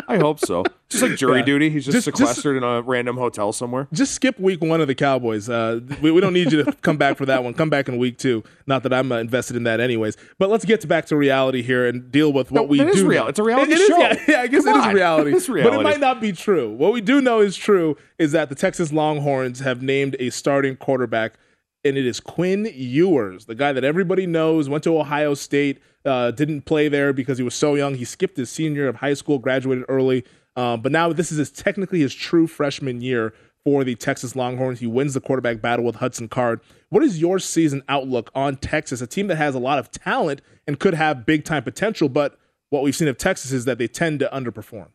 I 0.10 0.18
hope 0.18 0.40
so. 0.42 0.66
Just 0.90 1.02
like 1.02 1.16
jury 1.16 1.40
Yeah. 1.40 1.46
duty, 1.46 1.70
he's 1.70 1.86
just, 1.86 1.96
Just- 1.96 2.08
just- 2.08 2.18
sequestered 2.18 2.58
in 2.58 2.64
a 2.64 2.82
random 2.82 3.16
hotel 3.16 3.54
somewhere. 3.54 3.88
Just 3.94 4.14
skip 4.14 4.38
week 4.42 4.62
one 4.62 4.82
of 4.82 4.90
the 4.90 4.96
Cowboys. 4.96 5.48
Uh, 5.50 5.80
we, 6.02 6.12
we 6.12 6.20
don't 6.20 6.34
need 6.34 6.52
you 6.52 6.66
to 6.66 6.72
come 6.82 6.98
back 6.98 7.16
for 7.16 7.26
that 7.28 7.46
one. 7.46 7.54
Come 7.54 7.70
back 7.70 7.88
in 7.88 7.98
week 7.98 8.18
two. 8.18 8.44
Not 8.68 8.84
that 8.84 8.92
I'm 8.94 9.10
uh, 9.10 9.20
invested 9.20 9.56
in 9.56 9.64
that, 9.64 9.80
anyways. 9.80 10.18
But 10.38 10.50
let's 10.50 10.66
get 10.66 10.82
to 10.82 10.88
back 10.88 11.06
to 11.06 11.16
reality 11.16 11.62
here 11.62 11.88
and 11.88 12.12
deal 12.12 12.34
with 12.34 12.52
what 12.52 12.64
No, 12.64 12.68
we 12.68 12.82
it 12.82 12.90
is 12.90 12.96
do. 12.98 13.08
real. 13.08 13.28
It's 13.28 13.40
a 13.40 13.44
reality 13.44 13.72
It- 13.72 13.76
it 13.80 13.82
is, 13.84 13.88
show. 13.88 14.00
yeah, 14.00 14.24
yeah, 14.28 14.42
I 14.42 14.48
guess 14.48 14.66
Come 14.66 14.82
it 14.82 14.88
is 14.90 14.94
reality. 14.94 15.32
It 15.32 15.36
is 15.38 15.48
But 15.48 15.74
it 15.76 15.82
might 15.82 16.02
not 16.02 16.20
be 16.20 16.34
true. 16.34 16.70
What 16.74 16.92
we 16.92 17.00
do 17.00 17.22
know 17.22 17.40
is 17.40 17.56
true 17.56 17.96
is 18.20 18.34
that 18.34 18.50
the 18.50 18.56
Texas 18.56 18.92
Longhorns 18.92 19.62
have 19.62 19.82
named 19.82 20.18
a 20.20 20.30
starting 20.30 20.76
quarterback, 20.76 21.36
and 21.84 21.98
it 21.98 22.06
is 22.06 22.20
Quinn 22.20 22.70
Ewers, 22.74 23.46
the 23.46 23.56
guy 23.56 23.74
that 23.74 23.84
everybody 23.84 24.28
knows, 24.28 24.70
went 24.70 24.84
to 24.84 24.98
Ohio 24.98 25.34
State, 25.34 25.82
uh, 26.06 26.32
didn't 26.32 26.64
play 26.64 26.88
there 26.88 27.14
because 27.14 27.38
he 27.38 27.44
was 27.44 27.56
so 27.56 27.76
young. 27.76 27.96
He 27.96 28.06
skipped 28.06 28.38
his 28.38 28.50
senior 28.50 28.88
of 28.88 28.98
high 28.98 29.14
school, 29.14 29.40
graduated 29.40 29.86
early. 29.88 30.24
Um, 30.56 30.82
but 30.82 30.92
now 30.92 31.12
this 31.14 31.32
is 31.32 31.38
his, 31.38 31.52
technically 31.52 32.02
his 32.02 32.14
true 32.14 32.48
freshman 32.48 33.02
year 33.02 33.34
for 33.64 33.84
the 33.84 33.96
Texas 33.96 34.36
Longhorns. 34.36 34.80
He 34.80 34.88
wins 34.88 35.14
the 35.14 35.22
quarterback 35.22 35.62
battle 35.62 35.86
with 35.86 35.96
Hudson 35.96 36.28
Card. 36.28 36.62
What 36.90 37.04
is 37.04 37.22
your 37.22 37.40
season 37.40 37.84
outlook 37.88 38.32
on 38.36 38.58
Texas, 38.58 39.02
a 39.02 39.08
team 39.08 39.28
that 39.28 39.38
has 39.38 39.56
a 39.56 39.60
lot 39.60 39.80
of 39.80 39.92
talent 39.92 40.42
and 40.68 40.80
could 40.80 40.94
have 40.94 41.26
big 41.26 41.46
time 41.46 41.64
potential, 41.64 42.10
but 42.10 42.38
what 42.70 42.84
we've 42.84 42.96
seen 42.96 43.08
of 43.08 43.18
Texas 43.18 43.52
is 43.52 43.66
that 43.66 43.78
they 43.78 43.88
tend 43.88 44.20
to 44.20 44.30
underperform. 44.32 44.88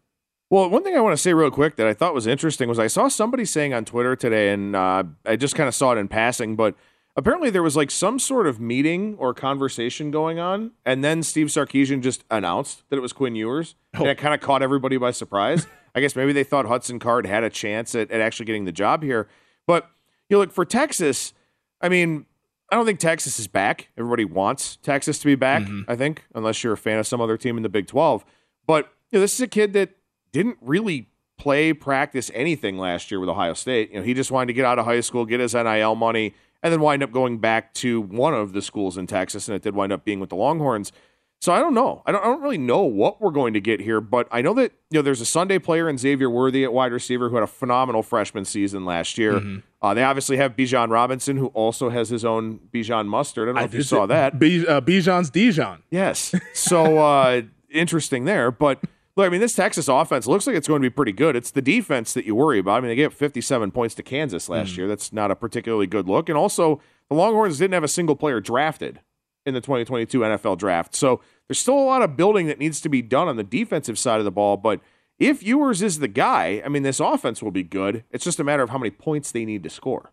Well, 0.49 0.71
one 0.71 0.85
thing 0.85 0.97
I 0.97 1.01
want 1.01 1.13
to 1.13 1.21
say 1.21 1.35
real 1.35 1.51
quick 1.51 1.77
that 1.77 1.87
I 1.89 1.95
thought 1.95 2.15
was 2.15 2.27
interesting 2.27 2.69
was 2.69 2.79
I 2.79 2.87
saw 2.87 3.09
somebody 3.09 3.45
saying 3.45 3.75
on 3.75 3.85
Twitter 3.85 4.15
today, 4.15 4.51
and 4.51 4.77
uh, 4.77 5.05
I 5.25 5.37
just 5.37 5.57
kind 5.57 5.69
of 5.69 5.75
saw 5.75 5.93
it 5.93 5.99
in 5.99 6.07
passing, 6.07 6.55
but 6.55 6.77
apparently 7.17 7.51
there 7.51 7.65
was 7.65 7.75
like 7.75 7.91
some 7.91 8.21
sort 8.21 8.47
of 8.47 8.61
meeting 8.61 9.17
or 9.19 9.35
conversation 9.35 10.13
going 10.13 10.39
on, 10.39 10.71
and 10.85 11.03
then 11.03 11.25
Steve 11.25 11.49
Sarkisian 11.49 12.01
just 12.01 12.23
announced 12.31 12.89
that 12.91 12.97
it 12.97 13.01
was 13.01 13.13
Quinn 13.13 13.35
Ewers, 13.35 13.75
and 13.93 14.07
it 14.07 14.19
kind 14.19 14.35
of 14.35 14.41
caught 14.41 14.63
everybody 14.63 14.97
by 14.99 15.11
surprise. 15.11 15.67
I 15.97 16.01
guess 16.01 16.15
maybe 16.15 16.33
they 16.33 16.45
thought 16.45 16.67
Hudson 16.67 16.99
Card 17.01 17.27
had 17.27 17.43
a 17.43 17.51
chance 17.51 17.95
at, 17.95 18.11
at 18.13 18.21
actually 18.21 18.47
getting 18.47 18.67
the 18.67 18.73
job 18.73 19.03
here, 19.03 19.29
but 19.67 19.91
you 20.29 20.37
know, 20.37 20.41
look 20.41 20.53
for 20.53 20.65
Texas. 20.65 21.33
I 21.81 21.89
mean, 21.89 22.27
I 22.71 22.77
don't 22.77 22.87
think 22.87 23.01
Texas 23.01 23.41
is 23.41 23.49
back. 23.49 23.89
Everybody 23.97 24.25
wants 24.25 24.77
Texas 24.77 25.19
to 25.21 25.27
be 25.27 25.35
back. 25.35 25.63
I 25.89 25.97
think, 25.97 26.25
unless 26.35 26.63
you're 26.63 26.73
a 26.75 26.77
fan 26.77 26.99
of 26.99 27.07
some 27.07 27.21
other 27.21 27.37
team 27.37 27.57
in 27.57 27.65
the 27.65 27.69
Big 27.69 27.89
Twelve. 27.89 28.25
But 28.65 28.91
you 29.11 29.19
know, 29.19 29.21
this 29.21 29.35
is 29.35 29.41
a 29.41 29.47
kid 29.49 29.73
that 29.73 29.91
didn't 30.37 30.59
really 30.61 31.09
play, 31.39 31.73
practice 31.73 32.31
anything 32.35 32.79
last 32.79 33.11
year 33.11 33.21
with 33.21 33.29
Ohio 33.29 33.55
State. 33.55 33.91
You 33.91 33.99
know, 33.99 34.03
he 34.03 34.15
just 34.15 34.31
wanted 34.31 34.47
to 34.47 34.53
get 34.53 34.65
out 34.65 34.79
of 34.79 34.85
high 34.85 35.01
school, 35.01 35.25
get 35.25 35.41
his 35.41 35.55
NIL 35.55 35.95
money, 35.95 36.35
and 36.63 36.73
then 36.73 36.81
wind 36.81 37.03
up 37.03 37.13
going 37.13 37.39
back 37.39 37.75
to 37.75 38.01
one 38.01 38.35
of 38.35 38.53
the 38.53 38.63
schools 38.63 38.97
in 38.97 39.07
Texas, 39.07 39.49
and 39.49 39.55
it 39.55 39.63
did 39.63 39.75
wind 39.75 39.93
up 39.93 40.05
being 40.05 40.21
with 40.21 40.31
the 40.31 40.37
Longhorns. 40.37 40.93
So 41.39 41.53
I 41.53 41.59
don't 41.59 41.75
know. 41.75 42.03
I 42.07 42.13
don't, 42.13 42.23
I 42.23 42.25
don't 42.29 42.41
really 42.41 42.57
know 42.59 42.81
what 42.81 43.21
we're 43.21 43.31
going 43.31 43.53
to 43.53 43.61
get 43.61 43.81
here, 43.81 44.01
but 44.01 44.27
I 44.33 44.41
know 44.41 44.55
that 44.55 44.73
you 44.91 44.99
know 44.99 45.03
there's 45.03 45.21
a 45.21 45.27
Sunday 45.27 45.59
player 45.59 45.87
in 45.89 45.99
Xavier 45.99 46.31
Worthy 46.31 46.65
at 46.65 46.73
wide 46.73 46.93
receiver 46.93 47.29
who 47.29 47.37
had 47.37 47.45
a 47.45 47.47
phenomenal 47.47 48.03
freshman 48.03 48.47
season 48.47 48.87
last 48.87 49.19
year. 49.19 49.43
Uh, 49.83 49.93
they 49.93 50.03
obviously 50.03 50.39
have 50.39 50.57
Bijan 50.57 50.89
Robinson, 50.91 51.37
who 51.37 51.49
also 51.49 51.91
has 51.91 52.09
his 52.09 52.25
own 52.25 52.59
Bijan 52.73 53.07
mustard. 53.07 53.49
I 53.51 53.53
don't 53.53 53.55
know 53.57 53.65
if 53.67 53.75
you 53.75 53.83
saw 53.83 54.05
it 54.05 54.07
that. 54.09 54.39
Bij- 54.39 54.67
uh, 54.67 54.81
Bijan's 54.81 55.29
Dijon. 55.29 55.83
Yes. 55.91 56.35
So 56.55 56.99
uh, 56.99 57.43
interesting 57.71 58.25
there. 58.25 58.51
But 58.51 58.81
look, 59.17 59.27
I 59.27 59.29
mean, 59.31 59.41
this 59.41 59.55
Texas 59.55 59.89
offense 59.89 60.27
looks 60.27 60.47
like 60.47 60.57
it's 60.57 60.69
going 60.69 60.83
to 60.83 60.89
be 60.89 60.95
pretty 60.95 61.13
good. 61.13 61.37
It's 61.37 61.51
the 61.51 61.63
defense 61.63 62.13
that 62.13 62.27
you 62.27 62.35
worry 62.35 62.59
about. 62.59 62.79
I 62.79 62.81
mean, 62.81 62.89
they 62.89 62.97
gave 62.97 63.15
57 63.15 63.71
points 63.71 63.95
to 63.97 64.03
Kansas 64.03 64.49
last 64.49 64.75
mm. 64.75 64.79
year. 64.79 64.89
That's 64.89 65.13
not 65.13 65.31
a 65.31 65.37
particularly 65.37 65.87
good 65.87 66.09
look. 66.09 66.29
And 66.29 66.37
also, 66.37 66.81
the 67.09 67.17
Longhorns 67.17 67.59
didn't 67.59 67.75
have 67.75 67.85
a 67.85 67.89
single 67.89 68.17
player 68.17 68.41
drafted 68.41 69.01
in 69.47 69.55
the 69.55 69.61
2022 69.61 70.21
NFL 70.21 70.59
draft. 70.59 70.95
So 70.95 71.21
there's 71.49 71.59
still 71.59 71.79
a 71.79 71.81
lot 71.81 72.03
of 72.03 72.17
building 72.17 72.47
that 72.47 72.59
needs 72.59 72.81
to 72.83 72.89
be 72.89 73.01
done 73.01 73.29
on 73.29 73.37
the 73.37 73.45
defensive 73.45 73.99
side 73.99 74.19
of 74.19 74.25
the 74.25 74.31
ball. 74.31 74.57
But 74.57 74.81
if 75.19 75.43
Ewers 75.43 75.83
is 75.83 76.01
the 76.01 76.09
guy, 76.09 76.61
I 76.65 76.69
mean, 76.69 76.83
this 76.83 77.01
offense 77.01 77.43
will 77.43 77.53
be 77.53 77.63
good. 77.63 78.05
It's 78.11 78.25
just 78.25 78.41
a 78.41 78.45
matter 78.45 78.63
of 78.63 78.71
how 78.71 78.79
many 78.79 78.91
points 78.91 79.31
they 79.31 79.45
need 79.45 79.63
to 79.63 79.71
score. 79.71 80.13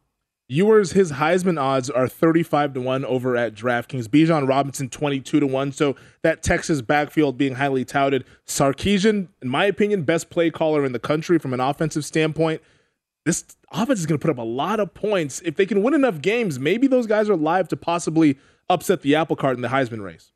Ewers, 0.53 0.91
his 0.91 1.13
Heisman 1.13 1.59
odds 1.59 1.89
are 1.89 2.07
35 2.07 2.75
to 2.75 2.81
1 2.81 3.05
over 3.05 3.35
at 3.35 3.55
DraftKings. 3.55 4.07
Bijan 4.07 4.47
Robinson, 4.47 4.87
22 4.87 5.39
to 5.39 5.47
1. 5.47 5.71
So 5.71 5.95
that 6.21 6.43
Texas 6.43 6.81
backfield 6.81 7.37
being 7.37 7.55
highly 7.55 7.83
touted. 7.83 8.23
Sarkisian, 8.45 9.29
in 9.41 9.49
my 9.49 9.65
opinion, 9.65 10.03
best 10.03 10.29
play 10.29 10.51
caller 10.51 10.85
in 10.85 10.91
the 10.91 10.99
country 10.99 11.39
from 11.39 11.53
an 11.53 11.59
offensive 11.59 12.05
standpoint. 12.05 12.61
this 13.25 13.43
offense 13.71 13.99
is 13.99 14.05
going 14.05 14.19
to 14.19 14.21
put 14.21 14.31
up 14.31 14.37
a 14.37 14.47
lot 14.47 14.79
of 14.79 14.93
points. 14.93 15.41
If 15.43 15.55
they 15.55 15.65
can 15.65 15.81
win 15.81 15.95
enough 15.95 16.21
games, 16.21 16.59
maybe 16.59 16.85
those 16.85 17.07
guys 17.07 17.29
are 17.29 17.35
live 17.35 17.67
to 17.69 17.77
possibly 17.77 18.37
upset 18.69 19.01
the 19.01 19.15
apple 19.15 19.35
cart 19.35 19.55
in 19.55 19.61
the 19.61 19.69
Heisman 19.69 20.03
race. 20.03 20.33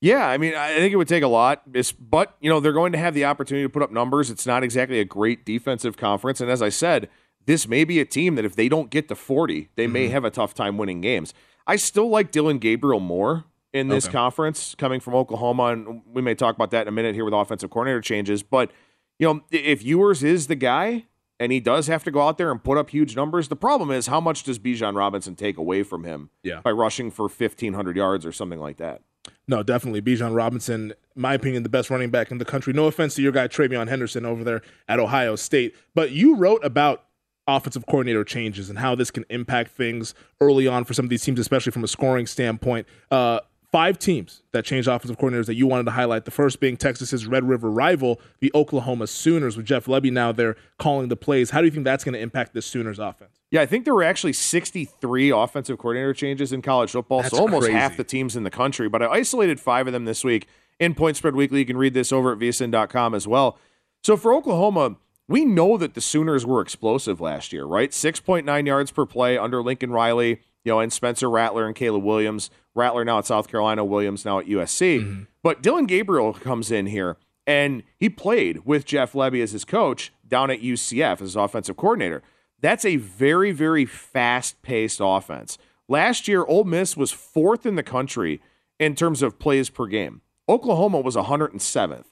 Yeah, 0.00 0.28
I 0.28 0.36
mean, 0.36 0.54
I 0.54 0.74
think 0.74 0.92
it 0.92 0.96
would 0.96 1.08
take 1.08 1.22
a 1.22 1.28
lot, 1.28 1.62
but 1.98 2.36
you 2.40 2.50
know 2.50 2.60
they're 2.60 2.74
going 2.74 2.92
to 2.92 2.98
have 2.98 3.14
the 3.14 3.24
opportunity 3.24 3.64
to 3.64 3.70
put 3.70 3.82
up 3.82 3.90
numbers. 3.90 4.30
It's 4.30 4.44
not 4.44 4.62
exactly 4.62 5.00
a 5.00 5.04
great 5.06 5.46
defensive 5.46 5.96
conference, 5.96 6.42
and 6.42 6.50
as 6.50 6.60
I 6.60 6.68
said, 6.68 7.08
this 7.46 7.68
may 7.68 7.84
be 7.84 8.00
a 8.00 8.04
team 8.04 8.34
that 8.36 8.44
if 8.44 8.56
they 8.56 8.68
don't 8.68 8.90
get 8.90 9.08
to 9.08 9.14
forty, 9.14 9.68
they 9.76 9.84
mm-hmm. 9.84 9.92
may 9.92 10.08
have 10.08 10.24
a 10.24 10.30
tough 10.30 10.54
time 10.54 10.78
winning 10.78 11.00
games. 11.00 11.34
I 11.66 11.76
still 11.76 12.08
like 12.08 12.30
Dillon 12.30 12.58
Gabriel 12.58 13.00
more 13.00 13.44
in 13.72 13.88
this 13.88 14.06
okay. 14.06 14.12
conference, 14.12 14.74
coming 14.76 15.00
from 15.00 15.14
Oklahoma, 15.14 15.64
and 15.64 16.02
we 16.06 16.22
may 16.22 16.34
talk 16.34 16.54
about 16.54 16.70
that 16.70 16.82
in 16.82 16.88
a 16.88 16.92
minute 16.92 17.14
here 17.14 17.24
with 17.24 17.34
offensive 17.34 17.70
coordinator 17.70 18.00
changes. 18.00 18.42
But 18.42 18.70
you 19.18 19.26
know, 19.26 19.42
if 19.50 19.82
Ewers 19.82 20.22
is 20.22 20.46
the 20.46 20.54
guy, 20.54 21.06
and 21.40 21.52
he 21.52 21.60
does 21.60 21.86
have 21.88 22.04
to 22.04 22.10
go 22.10 22.22
out 22.22 22.38
there 22.38 22.50
and 22.50 22.62
put 22.62 22.78
up 22.78 22.90
huge 22.90 23.16
numbers. 23.16 23.48
The 23.48 23.56
problem 23.56 23.90
is 23.90 24.06
how 24.06 24.20
much 24.20 24.44
does 24.44 24.58
Bijan 24.58 24.96
Robinson 24.96 25.34
take 25.34 25.56
away 25.56 25.82
from 25.82 26.04
him 26.04 26.30
yeah. 26.42 26.60
by 26.60 26.70
rushing 26.70 27.10
for 27.10 27.24
1,500 27.24 27.96
yards 27.96 28.24
or 28.24 28.32
something 28.32 28.60
like 28.60 28.76
that? 28.78 29.02
No, 29.48 29.62
definitely. 29.62 30.02
Bijan 30.02 30.34
Robinson, 30.34 30.92
my 31.14 31.34
opinion, 31.34 31.62
the 31.62 31.68
best 31.68 31.90
running 31.90 32.10
back 32.10 32.30
in 32.30 32.38
the 32.38 32.44
country. 32.44 32.72
No 32.72 32.86
offense 32.86 33.14
to 33.16 33.22
your 33.22 33.32
guy, 33.32 33.48
TreVeyon 33.48 33.88
Henderson, 33.88 34.24
over 34.24 34.44
there 34.44 34.62
at 34.86 35.00
Ohio 35.00 35.34
State. 35.36 35.74
But 35.94 36.12
you 36.12 36.36
wrote 36.36 36.64
about 36.64 37.04
offensive 37.46 37.86
coordinator 37.86 38.24
changes 38.24 38.70
and 38.70 38.78
how 38.78 38.94
this 38.94 39.10
can 39.10 39.24
impact 39.28 39.72
things 39.72 40.14
early 40.40 40.66
on 40.66 40.84
for 40.84 40.94
some 40.94 41.04
of 41.04 41.10
these 41.10 41.22
teams, 41.22 41.38
especially 41.38 41.72
from 41.72 41.84
a 41.84 41.88
scoring 41.88 42.26
standpoint. 42.26 42.86
Uh, 43.10 43.40
five 43.74 43.98
teams 43.98 44.42
that 44.52 44.64
changed 44.64 44.86
offensive 44.86 45.18
coordinators 45.18 45.46
that 45.46 45.54
you 45.54 45.66
wanted 45.66 45.82
to 45.82 45.90
highlight. 45.90 46.24
The 46.24 46.30
first 46.30 46.60
being 46.60 46.76
Texas's 46.76 47.26
Red 47.26 47.42
River 47.42 47.68
rival, 47.68 48.20
the 48.38 48.52
Oklahoma 48.54 49.08
Sooners, 49.08 49.56
with 49.56 49.66
Jeff 49.66 49.86
Lebby 49.86 50.12
now 50.12 50.30
there 50.30 50.54
calling 50.78 51.08
the 51.08 51.16
plays. 51.16 51.50
How 51.50 51.58
do 51.60 51.64
you 51.66 51.72
think 51.72 51.84
that's 51.84 52.04
going 52.04 52.12
to 52.12 52.20
impact 52.20 52.54
the 52.54 52.62
Sooners 52.62 53.00
offense? 53.00 53.40
Yeah, 53.50 53.62
I 53.62 53.66
think 53.66 53.84
there 53.84 53.94
were 53.94 54.04
actually 54.04 54.32
63 54.32 55.30
offensive 55.30 55.76
coordinator 55.78 56.14
changes 56.14 56.52
in 56.52 56.62
college 56.62 56.92
football, 56.92 57.22
that's 57.22 57.34
so 57.34 57.42
almost 57.42 57.64
crazy. 57.64 57.76
half 57.76 57.96
the 57.96 58.04
teams 58.04 58.36
in 58.36 58.44
the 58.44 58.50
country. 58.50 58.88
But 58.88 59.02
I 59.02 59.06
isolated 59.06 59.58
five 59.58 59.88
of 59.88 59.92
them 59.92 60.04
this 60.04 60.22
week 60.22 60.46
in 60.78 60.94
Point 60.94 61.16
Spread 61.16 61.34
Weekly. 61.34 61.58
You 61.58 61.66
can 61.66 61.76
read 61.76 61.94
this 61.94 62.12
over 62.12 62.32
at 62.32 62.38
vsin.com 62.38 63.12
as 63.12 63.26
well. 63.26 63.58
So 64.04 64.16
for 64.16 64.32
Oklahoma, 64.34 64.96
we 65.28 65.44
know 65.44 65.76
that 65.76 65.94
the 65.94 66.00
Sooners 66.00 66.44
were 66.44 66.60
explosive 66.60 67.20
last 67.20 67.52
year, 67.52 67.64
right? 67.64 67.90
6.9 67.90 68.66
yards 68.66 68.90
per 68.90 69.06
play 69.06 69.38
under 69.38 69.62
Lincoln 69.62 69.90
Riley 69.90 70.40
you 70.64 70.72
know, 70.72 70.80
and 70.80 70.92
Spencer 70.92 71.30
Rattler 71.30 71.66
and 71.66 71.76
Caleb 71.76 72.02
Williams. 72.02 72.50
Rattler 72.74 73.04
now 73.04 73.18
at 73.18 73.26
South 73.26 73.48
Carolina, 73.48 73.84
Williams 73.84 74.24
now 74.24 74.38
at 74.38 74.46
USC. 74.46 75.00
Mm-hmm. 75.00 75.22
But 75.42 75.62
Dillon 75.62 75.86
Gabriel 75.86 76.32
comes 76.32 76.70
in 76.70 76.86
here 76.86 77.18
and 77.46 77.82
he 77.96 78.08
played 78.08 78.64
with 78.64 78.86
Jeff 78.86 79.12
Lebby 79.12 79.42
as 79.42 79.52
his 79.52 79.64
coach 79.64 80.12
down 80.26 80.50
at 80.50 80.62
UCF 80.62 81.12
as 81.14 81.20
his 81.20 81.36
offensive 81.36 81.76
coordinator. 81.76 82.22
That's 82.60 82.86
a 82.86 82.96
very, 82.96 83.52
very 83.52 83.84
fast 83.84 84.62
paced 84.62 85.00
offense. 85.02 85.58
Last 85.86 86.26
year, 86.26 86.44
Ole 86.44 86.64
Miss 86.64 86.96
was 86.96 87.12
fourth 87.12 87.66
in 87.66 87.76
the 87.76 87.82
country 87.82 88.40
in 88.80 88.94
terms 88.94 89.22
of 89.22 89.38
plays 89.38 89.68
per 89.68 89.86
game. 89.86 90.22
Oklahoma 90.48 91.00
was 91.00 91.14
107th. 91.14 92.06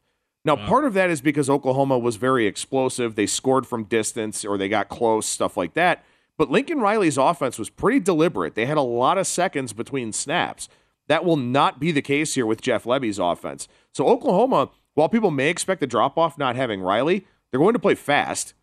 Now, 0.45 0.57
wow. 0.57 0.67
part 0.67 0.85
of 0.85 0.95
that 0.95 1.11
is 1.11 1.21
because 1.21 1.49
Oklahoma 1.49 1.99
was 1.99 2.17
very 2.17 2.47
explosive. 2.47 3.15
They 3.15 3.27
scored 3.27 3.67
from 3.67 3.85
distance 3.85 4.45
or 4.45 4.59
they 4.59 4.69
got 4.69 4.89
close, 4.89 5.27
stuff 5.27 5.57
like 5.57 5.75
that. 5.75 6.05
But 6.37 6.51
Lincoln 6.51 6.81
Riley's 6.81 7.19
offense 7.19 7.59
was 7.59 7.71
pretty 7.71 8.01
deliberate. 8.01 8.55
They 8.55 8.67
had 8.67 8.79
a 8.79 8.83
lot 8.83 9.19
of 9.19 9.27
seconds 9.27 9.73
between 9.73 10.13
snaps. 10.13 10.69
That 11.09 11.25
will 11.25 11.37
not 11.37 11.79
be 11.79 11.93
the 11.93 12.03
case 12.03 12.35
here 12.35 12.47
with 12.47 12.63
Jeff 12.63 12.85
Lebby's 12.85 13.19
offense. 13.19 13.69
So 13.93 14.09
Oklahoma, 14.09 14.71
while 14.95 15.09
people 15.09 15.31
may 15.31 15.49
expect 15.51 15.83
a 15.83 15.87
drop 15.87 16.19
off 16.19 16.39
not 16.39 16.57
having 16.57 16.81
Riley, 16.81 17.27
they're 17.51 17.61
going 17.61 17.75
to 17.75 17.79
play 17.79 17.95
fast. 17.95 18.55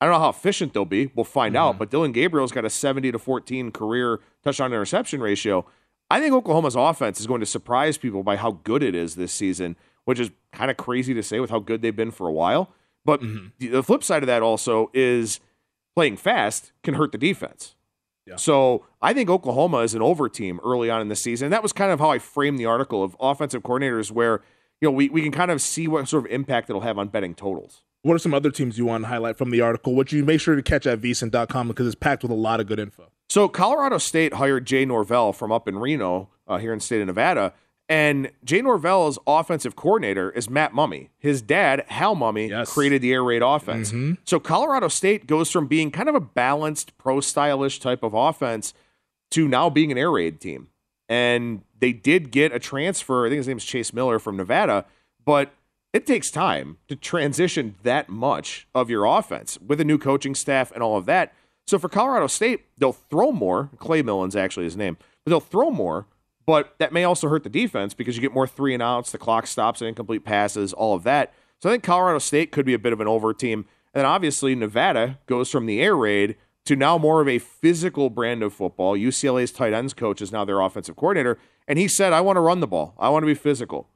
I 0.00 0.06
don't 0.06 0.14
know 0.14 0.20
how 0.20 0.28
efficient 0.28 0.74
they'll 0.74 0.84
be. 0.84 1.10
We'll 1.14 1.24
find 1.24 1.54
mm-hmm. 1.54 1.62
out. 1.62 1.78
But 1.78 1.90
Dillon 1.90 2.12
Gabriel's 2.12 2.52
got 2.52 2.64
a 2.64 2.70
70 2.70 3.12
to 3.12 3.18
14 3.18 3.70
career 3.72 4.20
touchdown 4.44 4.72
interception 4.72 5.20
ratio. 5.20 5.64
I 6.10 6.20
think 6.20 6.34
Oklahoma's 6.34 6.76
offense 6.76 7.20
is 7.20 7.26
going 7.26 7.40
to 7.40 7.46
surprise 7.46 7.98
people 7.98 8.22
by 8.22 8.36
how 8.36 8.60
good 8.62 8.82
it 8.82 8.94
is 8.94 9.14
this 9.14 9.32
season, 9.32 9.76
which 10.06 10.18
is 10.18 10.30
kind 10.52 10.70
of 10.70 10.78
crazy 10.78 11.12
to 11.12 11.22
say 11.22 11.38
with 11.38 11.50
how 11.50 11.58
good 11.58 11.82
they've 11.82 11.94
been 11.94 12.10
for 12.10 12.26
a 12.26 12.32
while. 12.32 12.72
But 13.04 13.20
mm-hmm. 13.20 13.72
the 13.72 13.82
flip 13.82 14.02
side 14.02 14.22
of 14.22 14.26
that 14.28 14.42
also 14.42 14.90
is 14.94 15.40
playing 15.94 16.16
fast 16.16 16.72
can 16.82 16.94
hurt 16.94 17.12
the 17.12 17.18
defense. 17.18 17.74
Yeah. 18.24 18.36
So 18.36 18.86
I 19.02 19.12
think 19.12 19.28
Oklahoma 19.28 19.78
is 19.78 19.94
an 19.94 20.02
over 20.02 20.28
team 20.28 20.60
early 20.64 20.90
on 20.90 21.00
in 21.00 21.08
the 21.08 21.16
season. 21.16 21.50
That 21.50 21.62
was 21.62 21.72
kind 21.72 21.92
of 21.92 22.00
how 22.00 22.10
I 22.10 22.18
framed 22.18 22.58
the 22.58 22.66
article 22.66 23.04
of 23.04 23.16
offensive 23.20 23.62
coordinators 23.62 24.10
where, 24.10 24.42
you 24.80 24.88
know, 24.88 24.92
we, 24.92 25.08
we 25.08 25.22
can 25.22 25.32
kind 25.32 25.50
of 25.50 25.60
see 25.60 25.86
what 25.86 26.08
sort 26.08 26.24
of 26.24 26.30
impact 26.32 26.70
it'll 26.70 26.82
have 26.82 26.98
on 26.98 27.08
betting 27.08 27.34
totals. 27.34 27.82
What 28.02 28.14
are 28.14 28.18
some 28.18 28.34
other 28.34 28.50
teams 28.50 28.78
you 28.78 28.86
want 28.86 29.04
to 29.04 29.08
highlight 29.08 29.36
from 29.36 29.50
the 29.50 29.60
article, 29.60 29.94
which 29.94 30.12
you 30.12 30.24
make 30.24 30.40
sure 30.40 30.54
to 30.54 30.62
catch 30.62 30.86
at 30.86 31.00
vsin.com 31.00 31.68
because 31.68 31.86
it's 31.86 31.96
packed 31.96 32.22
with 32.22 32.30
a 32.30 32.36
lot 32.36 32.60
of 32.60 32.66
good 32.66 32.78
info. 32.78 33.10
So 33.28 33.48
Colorado 33.48 33.98
State 33.98 34.34
hired 34.34 34.66
Jay 34.66 34.84
Norvell 34.84 35.32
from 35.32 35.50
up 35.50 35.66
in 35.66 35.78
Reno, 35.78 36.28
uh, 36.46 36.58
here 36.58 36.72
in 36.72 36.78
the 36.78 36.84
state 36.84 37.00
of 37.00 37.08
Nevada, 37.08 37.52
and 37.88 38.30
Jay 38.44 38.60
Norvell's 38.62 39.18
offensive 39.26 39.76
coordinator 39.76 40.30
is 40.30 40.50
Matt 40.50 40.72
Mumme. 40.72 41.08
His 41.18 41.40
dad, 41.40 41.84
Hal 41.88 42.16
Mumme, 42.16 42.48
yes. 42.48 42.72
created 42.72 43.00
the 43.00 43.12
air 43.12 43.22
raid 43.22 43.42
offense. 43.42 43.90
Mm-hmm. 43.90 44.14
So 44.24 44.40
Colorado 44.40 44.88
State 44.88 45.26
goes 45.26 45.50
from 45.50 45.68
being 45.68 45.92
kind 45.92 46.08
of 46.08 46.14
a 46.14 46.20
balanced, 46.20 46.98
pro 46.98 47.20
stylish 47.20 47.78
type 47.78 48.02
of 48.02 48.12
offense 48.12 48.74
to 49.30 49.46
now 49.46 49.70
being 49.70 49.92
an 49.92 49.98
air 49.98 50.10
raid 50.10 50.40
team. 50.40 50.68
And 51.08 51.62
they 51.78 51.92
did 51.92 52.32
get 52.32 52.52
a 52.52 52.58
transfer. 52.58 53.26
I 53.26 53.28
think 53.28 53.38
his 53.38 53.48
name 53.48 53.58
is 53.58 53.64
Chase 53.64 53.92
Miller 53.92 54.18
from 54.18 54.36
Nevada, 54.36 54.84
but 55.24 55.52
it 55.92 56.06
takes 56.06 56.30
time 56.30 56.78
to 56.88 56.96
transition 56.96 57.76
that 57.84 58.08
much 58.08 58.66
of 58.74 58.90
your 58.90 59.04
offense 59.04 59.58
with 59.64 59.80
a 59.80 59.84
new 59.84 59.98
coaching 59.98 60.34
staff 60.34 60.72
and 60.72 60.82
all 60.82 60.96
of 60.96 61.06
that. 61.06 61.32
So 61.68 61.78
for 61.78 61.88
Colorado 61.88 62.26
State, 62.26 62.66
they'll 62.76 62.92
throw 62.92 63.30
more. 63.30 63.70
Clay 63.78 64.02
Millen's 64.02 64.36
actually 64.36 64.64
his 64.64 64.76
name, 64.76 64.96
but 65.24 65.30
they'll 65.30 65.40
throw 65.40 65.70
more 65.70 66.06
but 66.46 66.74
that 66.78 66.92
may 66.92 67.04
also 67.04 67.28
hurt 67.28 67.42
the 67.42 67.50
defense 67.50 67.92
because 67.92 68.16
you 68.16 68.22
get 68.22 68.32
more 68.32 68.46
three 68.46 68.72
and 68.72 68.82
outs, 68.82 69.12
the 69.12 69.18
clock 69.18 69.46
stops 69.46 69.80
and 69.80 69.88
incomplete 69.88 70.24
passes, 70.24 70.72
all 70.72 70.94
of 70.94 71.02
that. 71.02 71.34
So 71.58 71.68
I 71.68 71.72
think 71.72 71.82
Colorado 71.82 72.18
State 72.18 72.52
could 72.52 72.64
be 72.64 72.74
a 72.74 72.78
bit 72.78 72.92
of 72.92 73.00
an 73.00 73.08
over 73.08 73.34
team. 73.34 73.66
And 73.92 74.00
then 74.00 74.04
obviously, 74.04 74.54
Nevada 74.54 75.18
goes 75.26 75.50
from 75.50 75.66
the 75.66 75.80
air 75.80 75.96
raid 75.96 76.36
to 76.66 76.76
now 76.76 76.98
more 76.98 77.20
of 77.20 77.28
a 77.28 77.38
physical 77.38 78.10
brand 78.10 78.42
of 78.42 78.52
football. 78.52 78.96
UCLA's 78.96 79.52
tight 79.52 79.72
ends 79.72 79.94
coach 79.94 80.20
is 80.20 80.32
now 80.32 80.44
their 80.44 80.60
offensive 80.60 80.96
coordinator. 80.96 81.38
And 81.66 81.78
he 81.78 81.88
said, 81.88 82.12
I 82.12 82.20
want 82.20 82.36
to 82.36 82.40
run 82.40 82.60
the 82.60 82.66
ball, 82.66 82.94
I 82.98 83.08
want 83.08 83.22
to 83.22 83.26
be 83.26 83.34
physical. 83.34 83.88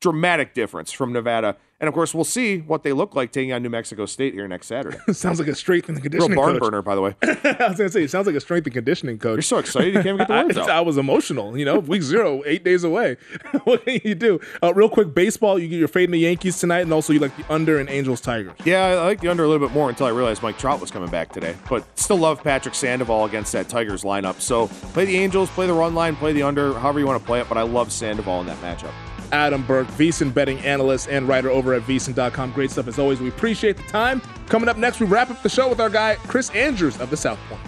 Dramatic 0.00 0.54
difference 0.54 0.92
from 0.92 1.12
Nevada 1.12 1.56
and 1.80 1.86
of 1.86 1.94
course, 1.94 2.12
we'll 2.12 2.24
see 2.24 2.58
what 2.58 2.82
they 2.82 2.92
look 2.92 3.14
like 3.14 3.30
taking 3.30 3.52
on 3.52 3.62
New 3.62 3.68
Mexico 3.68 4.04
State 4.04 4.34
here 4.34 4.48
next 4.48 4.66
Saturday. 4.66 4.98
sounds 5.12 5.38
like 5.38 5.46
a 5.46 5.54
strength 5.54 5.88
and 5.88 6.02
conditioning 6.02 6.32
Real 6.32 6.36
barn 6.36 6.54
coach. 6.54 6.62
burner, 6.62 6.82
by 6.82 6.96
the 6.96 7.00
way. 7.00 7.14
I 7.22 7.68
was 7.68 7.78
going 7.78 7.88
to 7.88 7.90
say, 7.90 8.02
it 8.02 8.10
sounds 8.10 8.26
like 8.26 8.34
a 8.34 8.40
strength 8.40 8.66
and 8.66 8.74
conditioning 8.74 9.18
coach. 9.18 9.36
You're 9.36 9.42
so 9.42 9.58
excited 9.58 9.94
you 9.94 10.02
can't 10.02 10.06
even 10.06 10.18
get 10.18 10.26
the 10.28 10.34
words 10.44 10.58
I, 10.58 10.62
out. 10.62 10.70
I 10.70 10.80
was 10.80 10.98
emotional. 10.98 11.56
You 11.56 11.64
know, 11.64 11.78
week 11.78 12.02
zero, 12.02 12.42
eight 12.46 12.64
days 12.64 12.82
away. 12.82 13.16
what 13.62 13.84
can 13.84 14.00
you 14.02 14.16
do? 14.16 14.40
Uh, 14.60 14.74
real 14.74 14.88
quick, 14.88 15.14
baseball. 15.14 15.56
You 15.56 15.68
get 15.68 15.78
your 15.78 15.86
fade 15.86 16.06
in 16.06 16.10
the 16.10 16.18
Yankees 16.18 16.58
tonight, 16.58 16.80
and 16.80 16.92
also 16.92 17.12
you 17.12 17.20
like 17.20 17.36
the 17.36 17.44
under 17.52 17.78
and 17.78 17.88
Angels 17.88 18.20
Tigers. 18.20 18.54
Yeah, 18.64 18.84
I 18.84 18.94
like 19.04 19.20
the 19.20 19.28
under 19.28 19.44
a 19.44 19.48
little 19.48 19.64
bit 19.64 19.72
more 19.72 19.88
until 19.88 20.06
I 20.06 20.10
realized 20.10 20.42
Mike 20.42 20.58
Trout 20.58 20.80
was 20.80 20.90
coming 20.90 21.10
back 21.10 21.32
today. 21.32 21.54
But 21.68 21.86
still 21.96 22.18
love 22.18 22.42
Patrick 22.42 22.74
Sandoval 22.74 23.24
against 23.26 23.52
that 23.52 23.68
Tigers 23.68 24.02
lineup. 24.02 24.40
So 24.40 24.66
play 24.92 25.04
the 25.04 25.16
Angels, 25.16 25.48
play 25.50 25.68
the 25.68 25.74
run 25.74 25.94
line, 25.94 26.16
play 26.16 26.32
the 26.32 26.42
under, 26.42 26.74
however 26.74 26.98
you 26.98 27.06
want 27.06 27.20
to 27.20 27.26
play 27.26 27.40
it. 27.40 27.48
But 27.48 27.56
I 27.56 27.62
love 27.62 27.92
Sandoval 27.92 28.40
in 28.40 28.46
that 28.48 28.60
matchup. 28.60 28.92
Adam 29.32 29.64
Burke, 29.64 29.88
VSIN 29.88 30.32
betting 30.32 30.58
analyst 30.60 31.08
and 31.08 31.28
writer 31.28 31.50
over 31.50 31.74
at 31.74 31.82
VSIN.com. 31.82 32.52
Great 32.52 32.70
stuff 32.70 32.88
as 32.88 32.98
always. 32.98 33.20
We 33.20 33.28
appreciate 33.28 33.76
the 33.76 33.82
time. 33.84 34.20
Coming 34.48 34.68
up 34.68 34.76
next, 34.76 35.00
we 35.00 35.06
wrap 35.06 35.30
up 35.30 35.42
the 35.42 35.48
show 35.48 35.68
with 35.68 35.80
our 35.80 35.90
guy, 35.90 36.16
Chris 36.26 36.50
Andrews 36.50 37.00
of 37.00 37.10
the 37.10 37.16
South 37.16 37.38
Point. 37.48 37.67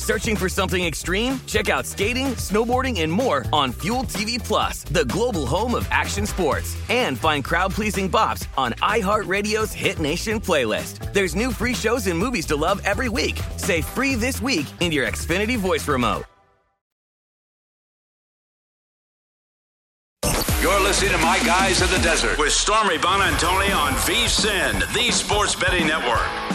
Searching 0.00 0.34
for 0.34 0.48
something 0.48 0.82
extreme? 0.82 1.38
Check 1.46 1.68
out 1.68 1.84
skating, 1.84 2.28
snowboarding, 2.28 3.00
and 3.02 3.12
more 3.12 3.44
on 3.52 3.70
Fuel 3.82 4.04
TV 4.04 4.42
Plus, 4.42 4.82
the 4.84 5.04
global 5.04 5.44
home 5.46 5.74
of 5.74 5.86
action 5.90 6.26
sports. 6.26 6.74
And 6.88 7.18
find 7.18 7.44
crowd-pleasing 7.44 8.10
bops 8.10 8.46
on 8.56 8.72
iHeartRadio's 8.80 9.72
Hit 9.72 9.98
Nation 9.98 10.40
playlist. 10.40 11.12
There's 11.12 11.36
new 11.36 11.52
free 11.52 11.74
shows 11.74 12.06
and 12.06 12.18
movies 12.18 12.46
to 12.46 12.56
love 12.56 12.80
every 12.84 13.10
week. 13.10 13.38
Say 13.58 13.82
free 13.82 14.14
this 14.14 14.40
week 14.40 14.66
in 14.80 14.90
your 14.90 15.06
Xfinity 15.06 15.58
voice 15.58 15.86
remote. 15.86 16.24
You're 20.62 20.80
listening 20.80 21.12
to 21.12 21.18
My 21.18 21.38
Guys 21.44 21.82
in 21.82 21.90
the 21.90 22.02
Desert 22.02 22.38
with 22.38 22.52
Stormy 22.52 22.96
Buonantony 22.96 23.74
on 23.74 23.92
VSIN, 23.92 24.92
the 24.94 25.10
Sports 25.10 25.54
Betting 25.54 25.86
Network. 25.86 26.49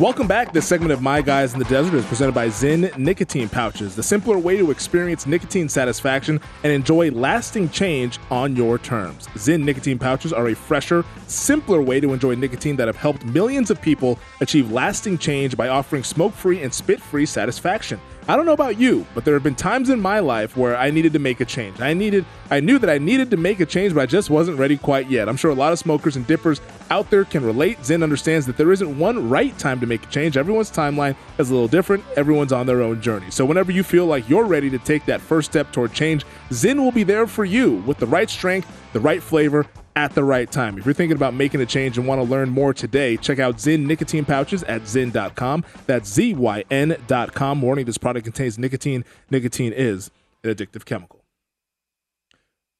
Welcome 0.00 0.26
back. 0.26 0.52
This 0.52 0.66
segment 0.66 0.90
of 0.90 1.02
My 1.02 1.22
Guys 1.22 1.52
in 1.52 1.60
the 1.60 1.64
Desert 1.66 1.94
is 1.94 2.04
presented 2.06 2.34
by 2.34 2.48
Zyn 2.48 2.98
Nicotine 2.98 3.48
Pouches, 3.48 3.94
the 3.94 4.02
simpler 4.02 4.36
way 4.36 4.56
to 4.56 4.72
experience 4.72 5.24
nicotine 5.24 5.68
satisfaction 5.68 6.40
and 6.64 6.72
enjoy 6.72 7.12
lasting 7.12 7.68
change 7.68 8.18
on 8.28 8.56
your 8.56 8.76
terms. 8.76 9.28
Zyn 9.36 9.62
Nicotine 9.62 10.00
Pouches 10.00 10.32
are 10.32 10.48
a 10.48 10.54
fresher, 10.54 11.04
simpler 11.28 11.80
way 11.80 12.00
to 12.00 12.12
enjoy 12.12 12.34
nicotine 12.34 12.74
that 12.74 12.88
have 12.88 12.96
helped 12.96 13.24
millions 13.24 13.70
of 13.70 13.80
people 13.80 14.18
achieve 14.40 14.72
lasting 14.72 15.16
change 15.16 15.56
by 15.56 15.68
offering 15.68 16.02
smoke 16.02 16.32
free 16.32 16.60
and 16.62 16.74
spit 16.74 17.00
free 17.00 17.24
satisfaction. 17.24 18.00
I 18.26 18.36
don't 18.36 18.46
know 18.46 18.54
about 18.54 18.80
you, 18.80 19.06
but 19.14 19.26
there 19.26 19.34
have 19.34 19.42
been 19.42 19.54
times 19.54 19.90
in 19.90 20.00
my 20.00 20.18
life 20.18 20.56
where 20.56 20.78
I 20.78 20.90
needed 20.90 21.12
to 21.12 21.18
make 21.18 21.40
a 21.40 21.44
change. 21.44 21.82
I 21.82 21.92
needed 21.92 22.24
I 22.50 22.60
knew 22.60 22.78
that 22.78 22.88
I 22.88 22.96
needed 22.96 23.30
to 23.32 23.36
make 23.36 23.60
a 23.60 23.66
change, 23.66 23.92
but 23.92 24.00
I 24.00 24.06
just 24.06 24.30
wasn't 24.30 24.58
ready 24.58 24.78
quite 24.78 25.10
yet. 25.10 25.28
I'm 25.28 25.36
sure 25.36 25.50
a 25.50 25.54
lot 25.54 25.72
of 25.72 25.78
smokers 25.78 26.16
and 26.16 26.26
dippers 26.26 26.62
out 26.90 27.10
there 27.10 27.26
can 27.26 27.44
relate. 27.44 27.78
Zyn 27.80 28.02
understands 28.02 28.46
that 28.46 28.56
there 28.56 28.72
isn't 28.72 28.98
one 28.98 29.28
right 29.28 29.56
time 29.58 29.78
to 29.80 29.86
make 29.86 30.04
a 30.04 30.06
change. 30.06 30.38
Everyone's 30.38 30.70
timeline 30.70 31.16
is 31.38 31.50
a 31.50 31.52
little 31.52 31.68
different. 31.68 32.02
Everyone's 32.16 32.52
on 32.52 32.66
their 32.66 32.80
own 32.80 33.02
journey. 33.02 33.30
So 33.30 33.44
whenever 33.44 33.72
you 33.72 33.82
feel 33.82 34.06
like 34.06 34.26
you're 34.26 34.44
ready 34.44 34.70
to 34.70 34.78
take 34.78 35.04
that 35.04 35.20
first 35.20 35.50
step 35.50 35.70
toward 35.70 35.92
change, 35.92 36.24
Zyn 36.48 36.78
will 36.78 36.92
be 36.92 37.02
there 37.02 37.26
for 37.26 37.44
you 37.44 37.82
with 37.86 37.98
the 37.98 38.06
right 38.06 38.30
strength, 38.30 38.68
the 38.94 39.00
right 39.00 39.22
flavor, 39.22 39.66
at 39.96 40.14
the 40.14 40.24
right 40.24 40.50
time. 40.50 40.78
If 40.78 40.84
you're 40.84 40.94
thinking 40.94 41.16
about 41.16 41.34
making 41.34 41.60
a 41.60 41.66
change 41.66 41.98
and 41.98 42.06
want 42.06 42.20
to 42.20 42.24
learn 42.24 42.50
more 42.50 42.74
today, 42.74 43.16
check 43.16 43.38
out 43.38 43.56
Zyn 43.56 43.86
nicotine 43.86 44.24
pouches 44.24 44.62
at 44.64 44.82
zyn.com. 44.82 45.64
That's 45.86 46.08
Z-Y-N.com. 46.08 47.62
Warning, 47.62 47.84
this 47.84 47.98
product 47.98 48.24
contains 48.24 48.58
nicotine. 48.58 49.04
Nicotine 49.30 49.72
is 49.72 50.10
an 50.42 50.54
addictive 50.54 50.84
chemical. 50.84 51.24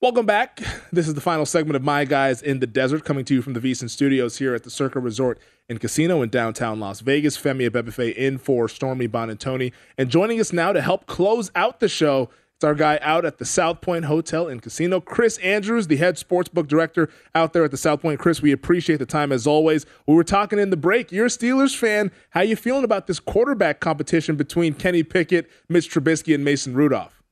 Welcome 0.00 0.26
back. 0.26 0.60
This 0.92 1.08
is 1.08 1.14
the 1.14 1.22
final 1.22 1.46
segment 1.46 1.76
of 1.76 1.82
My 1.82 2.04
Guys 2.04 2.42
in 2.42 2.60
the 2.60 2.66
Desert, 2.66 3.06
coming 3.06 3.24
to 3.24 3.32
you 3.32 3.40
from 3.40 3.54
the 3.54 3.60
VSIN 3.60 3.88
Studios 3.88 4.36
here 4.36 4.54
at 4.54 4.62
the 4.62 4.68
Circa 4.68 5.00
Resort 5.00 5.40
and 5.66 5.80
Casino 5.80 6.20
in 6.20 6.28
downtown 6.28 6.78
Las 6.78 7.00
Vegas. 7.00 7.38
Femi 7.38 7.66
Abebefe 7.66 8.14
in 8.14 8.36
for 8.36 8.68
Stormy 8.68 9.08
Buonantony. 9.08 9.72
And 9.96 10.10
joining 10.10 10.40
us 10.40 10.52
now 10.52 10.74
to 10.74 10.82
help 10.82 11.06
close 11.06 11.50
out 11.54 11.80
the 11.80 11.88
show 11.88 12.28
our 12.64 12.74
guy 12.74 12.98
out 13.02 13.24
at 13.24 13.38
the 13.38 13.44
South 13.44 13.80
Point 13.80 14.06
Hotel 14.06 14.48
and 14.48 14.60
Casino, 14.60 15.00
Chris 15.00 15.38
Andrews, 15.38 15.86
the 15.86 15.96
head 15.96 16.16
sportsbook 16.16 16.66
director 16.66 17.08
out 17.34 17.52
there 17.52 17.64
at 17.64 17.70
the 17.70 17.76
South 17.76 18.02
Point. 18.02 18.18
Chris, 18.18 18.42
we 18.42 18.52
appreciate 18.52 18.96
the 18.96 19.06
time 19.06 19.30
as 19.30 19.46
always. 19.46 19.86
We 20.06 20.14
were 20.14 20.24
talking 20.24 20.58
in 20.58 20.70
the 20.70 20.76
break. 20.76 21.12
You're 21.12 21.26
a 21.26 21.28
Steelers 21.28 21.76
fan. 21.76 22.10
How 22.30 22.40
you 22.40 22.56
feeling 22.56 22.84
about 22.84 23.06
this 23.06 23.20
quarterback 23.20 23.80
competition 23.80 24.36
between 24.36 24.74
Kenny 24.74 25.02
Pickett, 25.02 25.50
Mitch 25.68 25.90
Trubisky, 25.90 26.34
and 26.34 26.44
Mason 26.44 26.74
Rudolph? 26.74 27.22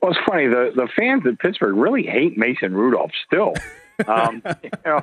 Well, 0.00 0.12
it's 0.12 0.20
funny. 0.28 0.46
The 0.46 0.70
the 0.74 0.88
fans 0.96 1.22
in 1.24 1.36
Pittsburgh 1.36 1.76
really 1.76 2.02
hate 2.02 2.36
Mason 2.38 2.74
Rudolph 2.74 3.12
still. 3.26 3.54
Um, 4.08 4.42
you 4.64 4.70
know, 4.84 5.02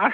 I, 0.00 0.10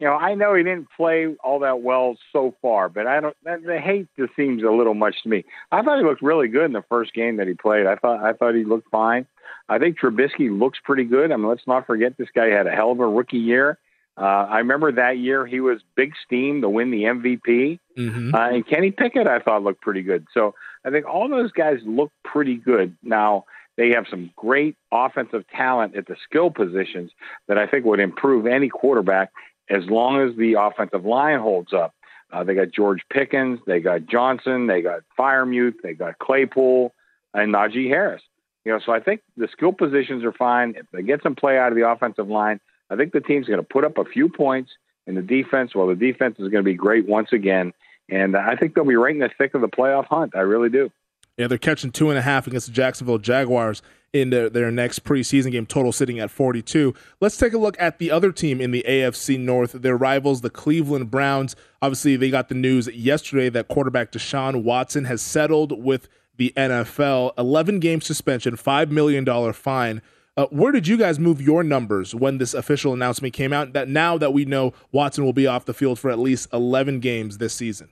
you 0.00 0.06
know, 0.06 0.14
I 0.14 0.34
know 0.34 0.54
he 0.54 0.62
didn't 0.62 0.88
play 0.96 1.26
all 1.44 1.58
that 1.60 1.82
well 1.82 2.16
so 2.32 2.54
far, 2.62 2.88
but 2.88 3.06
I 3.06 3.20
don't. 3.20 3.36
The 3.44 3.78
hate 3.78 4.08
just 4.18 4.34
seems 4.34 4.62
a 4.62 4.70
little 4.70 4.94
much 4.94 5.22
to 5.22 5.28
me. 5.28 5.44
I 5.70 5.82
thought 5.82 5.98
he 5.98 6.04
looked 6.04 6.22
really 6.22 6.48
good 6.48 6.64
in 6.64 6.72
the 6.72 6.84
first 6.88 7.12
game 7.12 7.36
that 7.36 7.46
he 7.46 7.52
played. 7.52 7.86
I 7.86 7.96
thought 7.96 8.24
I 8.24 8.32
thought 8.32 8.54
he 8.54 8.64
looked 8.64 8.90
fine. 8.90 9.26
I 9.68 9.78
think 9.78 9.98
Trubisky 10.00 10.50
looks 10.58 10.78
pretty 10.82 11.04
good. 11.04 11.30
I 11.30 11.36
mean, 11.36 11.48
let's 11.48 11.66
not 11.66 11.86
forget 11.86 12.16
this 12.16 12.30
guy 12.34 12.46
had 12.46 12.66
a 12.66 12.70
hell 12.70 12.92
of 12.92 13.00
a 13.00 13.06
rookie 13.06 13.36
year. 13.36 13.78
Uh, 14.16 14.46
I 14.50 14.58
remember 14.58 14.90
that 14.92 15.18
year 15.18 15.46
he 15.46 15.60
was 15.60 15.80
big 15.96 16.12
steam 16.24 16.62
to 16.62 16.68
win 16.68 16.90
the 16.90 17.04
MVP, 17.04 17.78
mm-hmm. 17.96 18.34
uh, 18.34 18.48
and 18.48 18.66
Kenny 18.66 18.90
Pickett 18.90 19.26
I 19.26 19.38
thought 19.38 19.62
looked 19.62 19.82
pretty 19.82 20.02
good. 20.02 20.26
So 20.32 20.54
I 20.84 20.90
think 20.90 21.06
all 21.06 21.28
those 21.28 21.52
guys 21.52 21.78
look 21.84 22.10
pretty 22.24 22.56
good 22.56 22.96
now. 23.02 23.44
They 23.76 23.90
have 23.90 24.06
some 24.10 24.30
great 24.36 24.76
offensive 24.92 25.44
talent 25.48 25.96
at 25.96 26.06
the 26.06 26.16
skill 26.24 26.50
positions 26.50 27.12
that 27.48 27.56
I 27.56 27.66
think 27.66 27.84
would 27.86 28.00
improve 28.00 28.46
any 28.46 28.68
quarterback 28.68 29.30
as 29.70 29.84
long 29.86 30.20
as 30.20 30.36
the 30.36 30.54
offensive 30.54 31.04
line 31.04 31.38
holds 31.38 31.72
up. 31.72 31.94
Uh, 32.32 32.44
they 32.44 32.54
got 32.54 32.70
George 32.70 33.02
Pickens, 33.10 33.58
they 33.66 33.80
got 33.80 34.06
Johnson, 34.06 34.66
they 34.66 34.82
got 34.82 35.00
Freiermuth, 35.18 35.74
they 35.82 35.94
got 35.94 36.18
Claypool, 36.18 36.92
and 37.34 37.52
Najee 37.52 37.88
Harris. 37.88 38.22
You 38.64 38.72
know, 38.72 38.80
so 38.84 38.92
I 38.92 39.00
think 39.00 39.22
the 39.36 39.48
skill 39.50 39.72
positions 39.72 40.22
are 40.22 40.32
fine. 40.32 40.74
If 40.76 40.86
they 40.92 41.02
get 41.02 41.22
some 41.22 41.34
play 41.34 41.58
out 41.58 41.72
of 41.72 41.78
the 41.78 41.88
offensive 41.88 42.28
line, 42.28 42.60
I 42.90 42.96
think 42.96 43.12
the 43.12 43.20
team's 43.20 43.46
going 43.46 43.58
to 43.58 43.66
put 43.66 43.84
up 43.84 43.98
a 43.98 44.04
few 44.04 44.28
points 44.28 44.70
in 45.06 45.14
the 45.14 45.22
defense. 45.22 45.74
Well, 45.74 45.86
the 45.86 45.94
defense 45.94 46.34
is 46.38 46.48
going 46.48 46.62
to 46.62 46.70
be 46.70 46.74
great 46.74 47.08
once 47.08 47.32
again, 47.32 47.72
and 48.08 48.36
I 48.36 48.56
think 48.56 48.74
they'll 48.74 48.84
be 48.84 48.96
right 48.96 49.14
in 49.14 49.20
the 49.20 49.30
thick 49.38 49.54
of 49.54 49.60
the 49.60 49.68
playoff 49.68 50.06
hunt. 50.06 50.36
I 50.36 50.40
really 50.40 50.68
do. 50.68 50.90
Yeah, 51.36 51.46
they're 51.46 51.58
catching 51.58 51.90
two 51.90 52.10
and 52.10 52.18
a 52.18 52.22
half 52.22 52.46
against 52.46 52.66
the 52.66 52.72
Jacksonville 52.72 53.18
Jaguars 53.18 53.82
in 54.12 54.30
their, 54.30 54.50
their 54.50 54.70
next 54.70 55.04
preseason 55.04 55.52
game, 55.52 55.66
total 55.66 55.92
sitting 55.92 56.18
at 56.18 56.30
42. 56.30 56.94
Let's 57.20 57.36
take 57.36 57.52
a 57.52 57.58
look 57.58 57.76
at 57.78 57.98
the 57.98 58.10
other 58.10 58.32
team 58.32 58.60
in 58.60 58.70
the 58.70 58.84
AFC 58.88 59.38
North, 59.38 59.72
their 59.72 59.96
rivals, 59.96 60.40
the 60.40 60.50
Cleveland 60.50 61.10
Browns. 61.10 61.54
Obviously, 61.80 62.16
they 62.16 62.30
got 62.30 62.48
the 62.48 62.54
news 62.54 62.88
yesterday 62.88 63.48
that 63.50 63.68
quarterback 63.68 64.12
Deshaun 64.12 64.62
Watson 64.62 65.04
has 65.04 65.22
settled 65.22 65.82
with 65.82 66.08
the 66.36 66.52
NFL, 66.56 67.32
11 67.38 67.80
game 67.80 68.00
suspension, 68.00 68.56
$5 68.56 68.90
million 68.90 69.52
fine. 69.52 70.02
Uh, 70.36 70.46
where 70.46 70.72
did 70.72 70.88
you 70.88 70.96
guys 70.96 71.18
move 71.18 71.40
your 71.40 71.62
numbers 71.62 72.14
when 72.14 72.38
this 72.38 72.54
official 72.54 72.94
announcement 72.94 73.34
came 73.34 73.52
out? 73.52 73.72
That 73.74 73.88
now 73.88 74.16
that 74.16 74.32
we 74.32 74.44
know 74.44 74.72
Watson 74.90 75.24
will 75.24 75.32
be 75.32 75.46
off 75.46 75.66
the 75.66 75.74
field 75.74 75.98
for 75.98 76.10
at 76.10 76.18
least 76.18 76.48
11 76.52 77.00
games 77.00 77.38
this 77.38 77.52
season 77.52 77.90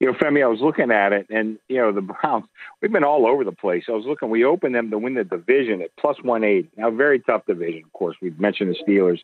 you 0.00 0.06
know, 0.06 0.12
Femi, 0.12 0.44
I 0.44 0.46
was 0.46 0.60
looking 0.60 0.92
at 0.92 1.12
it, 1.12 1.26
and 1.28 1.58
you 1.68 1.78
know, 1.78 1.90
the 1.90 2.00
Browns. 2.00 2.44
We've 2.80 2.92
been 2.92 3.04
all 3.04 3.26
over 3.26 3.42
the 3.42 3.52
place. 3.52 3.84
I 3.88 3.92
was 3.92 4.04
looking. 4.06 4.30
We 4.30 4.44
opened 4.44 4.74
them 4.74 4.90
to 4.90 4.98
win 4.98 5.14
the 5.14 5.24
division 5.24 5.82
at 5.82 5.94
plus 5.96 6.16
one 6.22 6.44
eighty. 6.44 6.68
Now, 6.76 6.90
very 6.90 7.18
tough 7.18 7.46
division, 7.46 7.82
of 7.84 7.92
course. 7.92 8.16
We've 8.22 8.38
mentioned 8.38 8.74
the 8.74 8.84
Steelers. 8.84 9.20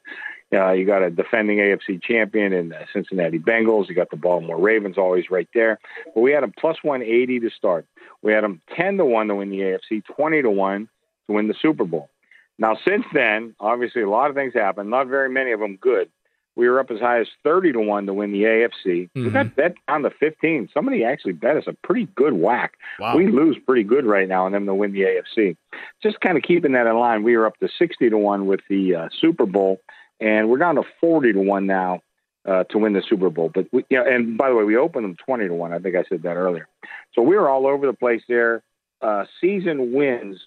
Uh, 0.53 0.73
you 0.73 0.85
got 0.85 1.03
a 1.03 1.11
defending 1.11 1.59
AFC 1.59 2.03
champion 2.03 2.53
in 2.53 2.71
the 2.71 2.81
Cincinnati 2.93 3.39
Bengals. 3.39 3.89
You 3.89 3.95
got 3.95 4.11
the 4.11 4.17
Baltimore 4.17 4.61
Ravens, 4.61 4.99
always 4.99 5.31
right 5.31 5.49
there. 5.55 5.79
But 6.13 6.21
we 6.21 6.33
had 6.33 6.43
them 6.43 6.53
plus 6.59 6.79
one 6.83 7.03
eighty 7.03 7.39
to 7.41 7.51
start. 7.51 7.87
We 8.23 8.33
had 8.33 8.43
them 8.43 8.61
ten 8.77 8.97
to 8.97 9.05
one 9.05 9.29
to 9.29 9.37
win 9.37 9.51
the 9.51 9.61
AFC, 9.61 10.05
twenty 10.17 10.43
to 10.43 10.51
one 10.51 10.89
to 11.29 11.35
win 11.35 11.47
the 11.47 11.55
Super 11.61 11.85
Bowl. 11.85 12.11
Now, 12.59 12.77
since 12.87 13.05
then, 13.13 13.55
obviously, 13.61 14.03
a 14.03 14.11
lot 14.11 14.31
of 14.31 14.37
things 14.37 14.55
happened. 14.55 14.91
Not 14.91 15.07
very 15.09 15.29
many 15.29 15.53
of 15.53 15.61
them 15.61 15.77
good 15.77 16.09
we 16.57 16.69
were 16.69 16.79
up 16.79 16.91
as 16.91 17.01
high 17.01 17.21
as 17.21 17.27
30 17.43 17.73
to 17.73 17.81
1 17.81 18.07
to 18.07 18.15
win 18.15 18.33
the 18.33 18.43
AFC. 18.43 19.11
Mm-hmm. 19.11 19.25
We 19.25 19.31
got 19.31 19.57
bet 19.57 19.75
down 19.89 20.03
to 20.03 20.11
15. 20.11 20.69
Somebody 20.73 21.05
actually 21.05 21.33
bet 21.33 21.57
us 21.57 21.65
a 21.67 21.73
pretty 21.73 22.07
good 22.15 22.35
whack. 22.35 22.75
Wow. 22.99 23.17
We 23.17 23.27
lose 23.27 23.57
pretty 23.67 23.83
good 23.83 24.07
right 24.07 24.29
now 24.29 24.47
and 24.47 24.55
them 24.55 24.67
to 24.67 24.75
win 24.75 24.93
the 24.93 25.01
AFC. 25.01 25.57
Just 26.03 26.21
kind 26.21 26.37
of 26.37 26.45
keeping 26.45 26.73
that 26.73 26.87
in 26.87 26.97
line, 26.97 27.23
we 27.23 27.37
were 27.37 27.47
up 27.47 27.59
to 27.59 27.69
60 27.79 28.11
to 28.11 28.19
1 28.19 28.47
with 28.47 28.61
the 28.69 28.95
uh, 28.95 29.09
Super 29.21 29.47
Bowl, 29.47 29.81
and 30.21 30.49
we're 30.49 30.59
down 30.59 30.77
to 30.77 30.85
40 31.01 31.33
to 31.33 31.41
1 31.41 31.67
now 31.67 32.01
uh, 32.47 32.65
to 32.65 32.79
win 32.79 32.93
the 32.93 33.03
Super 33.09 33.31
Bowl. 33.31 33.51
But 33.53 33.67
we, 33.73 33.85
you 33.91 33.99
know, 33.99 34.05
and 34.07 34.37
by 34.37 34.49
the 34.51 34.55
way, 34.55 34.65
we 34.65 34.77
opened 34.77 35.05
them 35.05 35.17
twenty 35.25 35.49
to 35.49 35.55
one. 35.55 35.73
I 35.73 35.79
think 35.79 35.97
I 35.97 36.05
said 36.09 36.23
that 36.23 36.37
earlier. 36.37 36.69
So 37.15 37.23
we 37.23 37.37
were 37.37 37.49
all 37.49 37.67
over 37.67 37.87
the 37.87 37.93
place 37.93 38.23
there. 38.29 38.63
Uh, 39.01 39.25
season 39.41 39.93
wins 39.93 40.41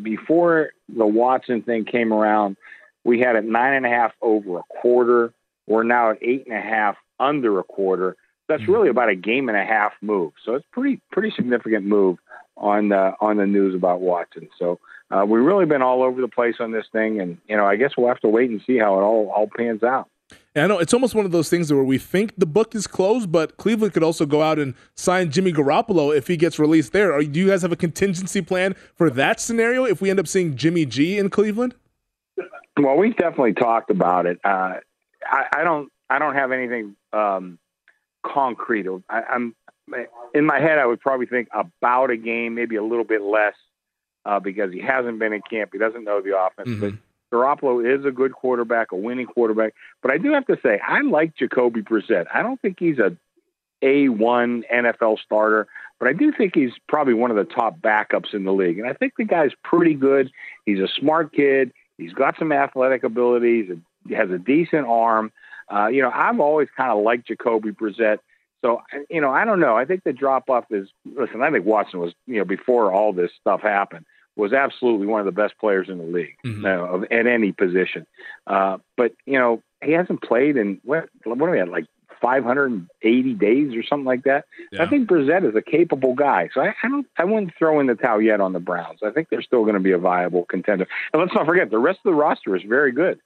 before 0.00 0.70
the 0.88 1.06
Watson 1.06 1.62
thing 1.62 1.84
came 1.84 2.12
around. 2.12 2.56
We 3.04 3.20
had 3.20 3.36
it 3.36 3.44
nine 3.44 3.74
and 3.74 3.86
a 3.86 3.88
half 3.88 4.12
over 4.20 4.58
a 4.58 4.62
quarter. 4.80 5.32
We're 5.66 5.82
now 5.82 6.10
at 6.10 6.18
eight 6.22 6.46
and 6.46 6.56
a 6.56 6.60
half 6.60 6.96
under 7.18 7.58
a 7.58 7.64
quarter. 7.64 8.16
That's 8.48 8.68
really 8.68 8.88
about 8.88 9.08
a 9.08 9.16
game 9.16 9.48
and 9.48 9.58
a 9.58 9.64
half 9.64 9.92
move. 10.00 10.32
So 10.44 10.54
it's 10.54 10.66
pretty 10.70 11.00
pretty 11.10 11.32
significant 11.34 11.84
move 11.84 12.18
on 12.56 12.90
the 12.90 13.14
on 13.20 13.38
the 13.38 13.46
news 13.46 13.74
about 13.74 14.00
Watson. 14.00 14.48
So 14.58 14.78
uh, 15.10 15.24
we've 15.26 15.42
really 15.42 15.66
been 15.66 15.82
all 15.82 16.02
over 16.02 16.20
the 16.20 16.28
place 16.28 16.56
on 16.60 16.72
this 16.72 16.86
thing, 16.92 17.20
and 17.20 17.38
you 17.48 17.56
know 17.56 17.66
I 17.66 17.76
guess 17.76 17.92
we'll 17.96 18.08
have 18.08 18.20
to 18.20 18.28
wait 18.28 18.50
and 18.50 18.60
see 18.66 18.78
how 18.78 18.98
it 18.98 19.02
all 19.02 19.32
all 19.34 19.48
pans 19.56 19.82
out. 19.82 20.08
And 20.54 20.64
I 20.64 20.66
know 20.68 20.78
it's 20.78 20.94
almost 20.94 21.14
one 21.14 21.24
of 21.24 21.32
those 21.32 21.50
things 21.50 21.72
where 21.72 21.84
we 21.84 21.98
think 21.98 22.34
the 22.36 22.46
book 22.46 22.74
is 22.74 22.86
closed, 22.86 23.30
but 23.30 23.56
Cleveland 23.58 23.92
could 23.92 24.02
also 24.02 24.26
go 24.26 24.42
out 24.42 24.58
and 24.58 24.74
sign 24.94 25.30
Jimmy 25.30 25.52
Garoppolo 25.52 26.16
if 26.16 26.26
he 26.28 26.36
gets 26.36 26.58
released 26.58 26.92
there. 26.92 27.12
Are, 27.12 27.22
do 27.22 27.38
you 27.38 27.48
guys 27.48 27.62
have 27.62 27.72
a 27.72 27.76
contingency 27.76 28.40
plan 28.40 28.74
for 28.94 29.10
that 29.10 29.38
scenario 29.38 29.84
if 29.84 30.00
we 30.00 30.08
end 30.08 30.18
up 30.18 30.26
seeing 30.26 30.56
Jimmy 30.56 30.86
G 30.86 31.18
in 31.18 31.30
Cleveland? 31.30 31.74
Well, 32.78 32.96
we've 32.96 33.16
definitely 33.16 33.54
talked 33.54 33.90
about 33.90 34.26
it. 34.26 34.38
Uh, 34.44 34.74
I, 35.30 35.60
I, 35.60 35.64
don't. 35.64 35.90
I 36.08 36.18
don't 36.18 36.34
have 36.34 36.52
anything 36.52 36.96
um, 37.12 37.58
concrete. 38.24 38.86
I, 39.08 39.22
I'm 39.22 39.54
in 40.34 40.46
my 40.46 40.58
head. 40.60 40.78
I 40.78 40.86
would 40.86 41.00
probably 41.00 41.26
think 41.26 41.48
about 41.52 42.10
a 42.10 42.16
game, 42.16 42.54
maybe 42.54 42.76
a 42.76 42.82
little 42.82 43.04
bit 43.04 43.22
less, 43.22 43.54
uh, 44.24 44.40
because 44.40 44.72
he 44.72 44.80
hasn't 44.80 45.18
been 45.18 45.32
in 45.32 45.42
camp. 45.48 45.70
He 45.72 45.78
doesn't 45.78 46.04
know 46.04 46.20
the 46.20 46.38
offense. 46.38 46.68
Mm-hmm. 46.68 46.80
But 46.80 46.94
Garoppolo 47.32 47.98
is 47.98 48.04
a 48.04 48.10
good 48.10 48.32
quarterback, 48.32 48.92
a 48.92 48.96
winning 48.96 49.26
quarterback. 49.26 49.74
But 50.02 50.10
I 50.12 50.18
do 50.18 50.32
have 50.32 50.46
to 50.46 50.58
say, 50.62 50.80
I 50.86 51.00
like 51.02 51.36
Jacoby 51.36 51.82
Brissett. 51.82 52.26
I 52.32 52.42
don't 52.42 52.60
think 52.60 52.78
he's 52.78 52.98
a 52.98 53.16
A1 53.82 54.62
NFL 54.72 55.18
starter, 55.20 55.66
but 55.98 56.08
I 56.08 56.12
do 56.12 56.32
think 56.32 56.54
he's 56.54 56.72
probably 56.88 57.14
one 57.14 57.30
of 57.30 57.36
the 57.36 57.44
top 57.44 57.80
backups 57.80 58.34
in 58.34 58.44
the 58.44 58.52
league. 58.52 58.78
And 58.78 58.88
I 58.88 58.92
think 58.92 59.14
the 59.16 59.24
guy's 59.24 59.52
pretty 59.64 59.94
good. 59.94 60.30
He's 60.64 60.80
a 60.80 60.88
smart 60.98 61.32
kid. 61.32 61.72
He's 61.98 62.12
got 62.12 62.38
some 62.38 62.52
athletic 62.52 63.04
abilities. 63.04 63.68
He 63.68 63.80
has 64.14 64.30
a 64.30 64.38
decent 64.38 64.86
arm. 64.86 65.32
Uh, 65.72 65.86
you 65.88 66.02
know, 66.02 66.10
I've 66.12 66.40
always 66.40 66.68
kind 66.76 66.90
of 66.90 67.02
liked 67.02 67.28
Jacoby 67.28 67.70
Brissett. 67.70 68.18
So, 68.62 68.82
you 69.10 69.20
know, 69.20 69.30
I 69.30 69.44
don't 69.44 69.60
know. 69.60 69.76
I 69.76 69.84
think 69.84 70.04
the 70.04 70.12
drop 70.12 70.48
off 70.48 70.64
is, 70.70 70.88
listen, 71.04 71.42
I 71.42 71.50
think 71.50 71.66
Watson 71.66 72.00
was, 72.00 72.14
you 72.26 72.38
know, 72.38 72.44
before 72.44 72.92
all 72.92 73.12
this 73.12 73.30
stuff 73.40 73.60
happened, 73.60 74.06
was 74.36 74.52
absolutely 74.52 75.06
one 75.06 75.20
of 75.20 75.26
the 75.26 75.32
best 75.32 75.54
players 75.58 75.88
in 75.88 75.98
the 75.98 76.04
league 76.04 76.36
mm-hmm. 76.44 76.64
uh, 76.64 77.04
at 77.16 77.26
any 77.26 77.52
position. 77.52 78.06
Uh, 78.46 78.78
but, 78.96 79.12
you 79.24 79.38
know, 79.38 79.62
he 79.84 79.92
hasn't 79.92 80.22
played 80.22 80.56
in, 80.56 80.80
what, 80.84 81.08
what 81.24 81.40
are 81.40 81.50
we 81.50 81.60
at, 81.60 81.68
like 81.68 81.86
580 82.20 83.34
days 83.34 83.74
or 83.74 83.82
something 83.82 84.04
like 84.04 84.24
that. 84.24 84.46
Yeah. 84.72 84.82
I 84.82 84.88
think 84.88 85.08
Brissett 85.08 85.48
is 85.48 85.54
a 85.54 85.62
capable 85.62 86.14
guy, 86.14 86.48
so 86.52 86.60
I, 86.60 86.74
I, 86.82 86.88
don't. 86.88 87.06
I 87.18 87.24
wouldn't 87.24 87.52
throw 87.58 87.80
in 87.80 87.86
the 87.86 87.94
towel 87.94 88.20
yet 88.20 88.40
on 88.40 88.52
the 88.52 88.60
Browns. 88.60 89.00
I 89.04 89.10
think 89.10 89.28
they're 89.28 89.42
still 89.42 89.62
going 89.62 89.74
to 89.74 89.80
be 89.80 89.92
a 89.92 89.98
viable 89.98 90.44
contender. 90.44 90.86
And 91.12 91.22
let's 91.22 91.34
not 91.34 91.46
forget 91.46 91.70
the 91.70 91.78
rest 91.78 92.00
of 92.04 92.10
the 92.10 92.14
roster 92.14 92.56
is 92.56 92.62
very 92.62 92.92
good. 92.92 93.20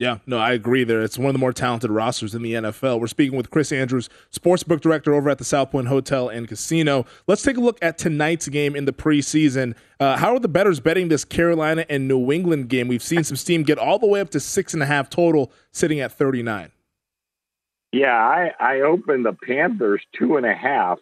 Yeah, 0.00 0.16
no, 0.26 0.38
I 0.38 0.52
agree 0.52 0.82
there. 0.84 1.02
It's 1.02 1.18
one 1.18 1.26
of 1.26 1.34
the 1.34 1.38
more 1.38 1.52
talented 1.52 1.90
rosters 1.90 2.34
in 2.34 2.40
the 2.40 2.54
NFL. 2.54 2.98
We're 2.98 3.06
speaking 3.06 3.36
with 3.36 3.50
Chris 3.50 3.70
Andrews, 3.70 4.08
sportsbook 4.32 4.80
director 4.80 5.12
over 5.12 5.28
at 5.28 5.36
the 5.36 5.44
South 5.44 5.70
Point 5.70 5.88
Hotel 5.88 6.30
and 6.30 6.48
Casino. 6.48 7.04
Let's 7.26 7.42
take 7.42 7.58
a 7.58 7.60
look 7.60 7.78
at 7.82 7.98
tonight's 7.98 8.48
game 8.48 8.74
in 8.74 8.86
the 8.86 8.94
preseason. 8.94 9.74
Uh, 10.00 10.16
how 10.16 10.34
are 10.34 10.38
the 10.38 10.48
bettors 10.48 10.80
betting 10.80 11.08
this 11.08 11.26
Carolina 11.26 11.84
and 11.90 12.08
New 12.08 12.32
England 12.32 12.70
game? 12.70 12.88
We've 12.88 13.02
seen 13.02 13.24
some 13.24 13.36
steam 13.36 13.62
get 13.62 13.76
all 13.76 13.98
the 13.98 14.06
way 14.06 14.22
up 14.22 14.30
to 14.30 14.40
six 14.40 14.72
and 14.72 14.82
a 14.82 14.86
half 14.86 15.10
total, 15.10 15.52
sitting 15.70 16.00
at 16.00 16.12
39. 16.12 16.72
Yeah, 17.92 18.16
I, 18.16 18.52
I 18.58 18.80
opened 18.80 19.26
the 19.26 19.36
Panthers 19.46 20.00
two 20.18 20.38
and 20.38 20.46
a 20.46 20.54
half. 20.54 20.98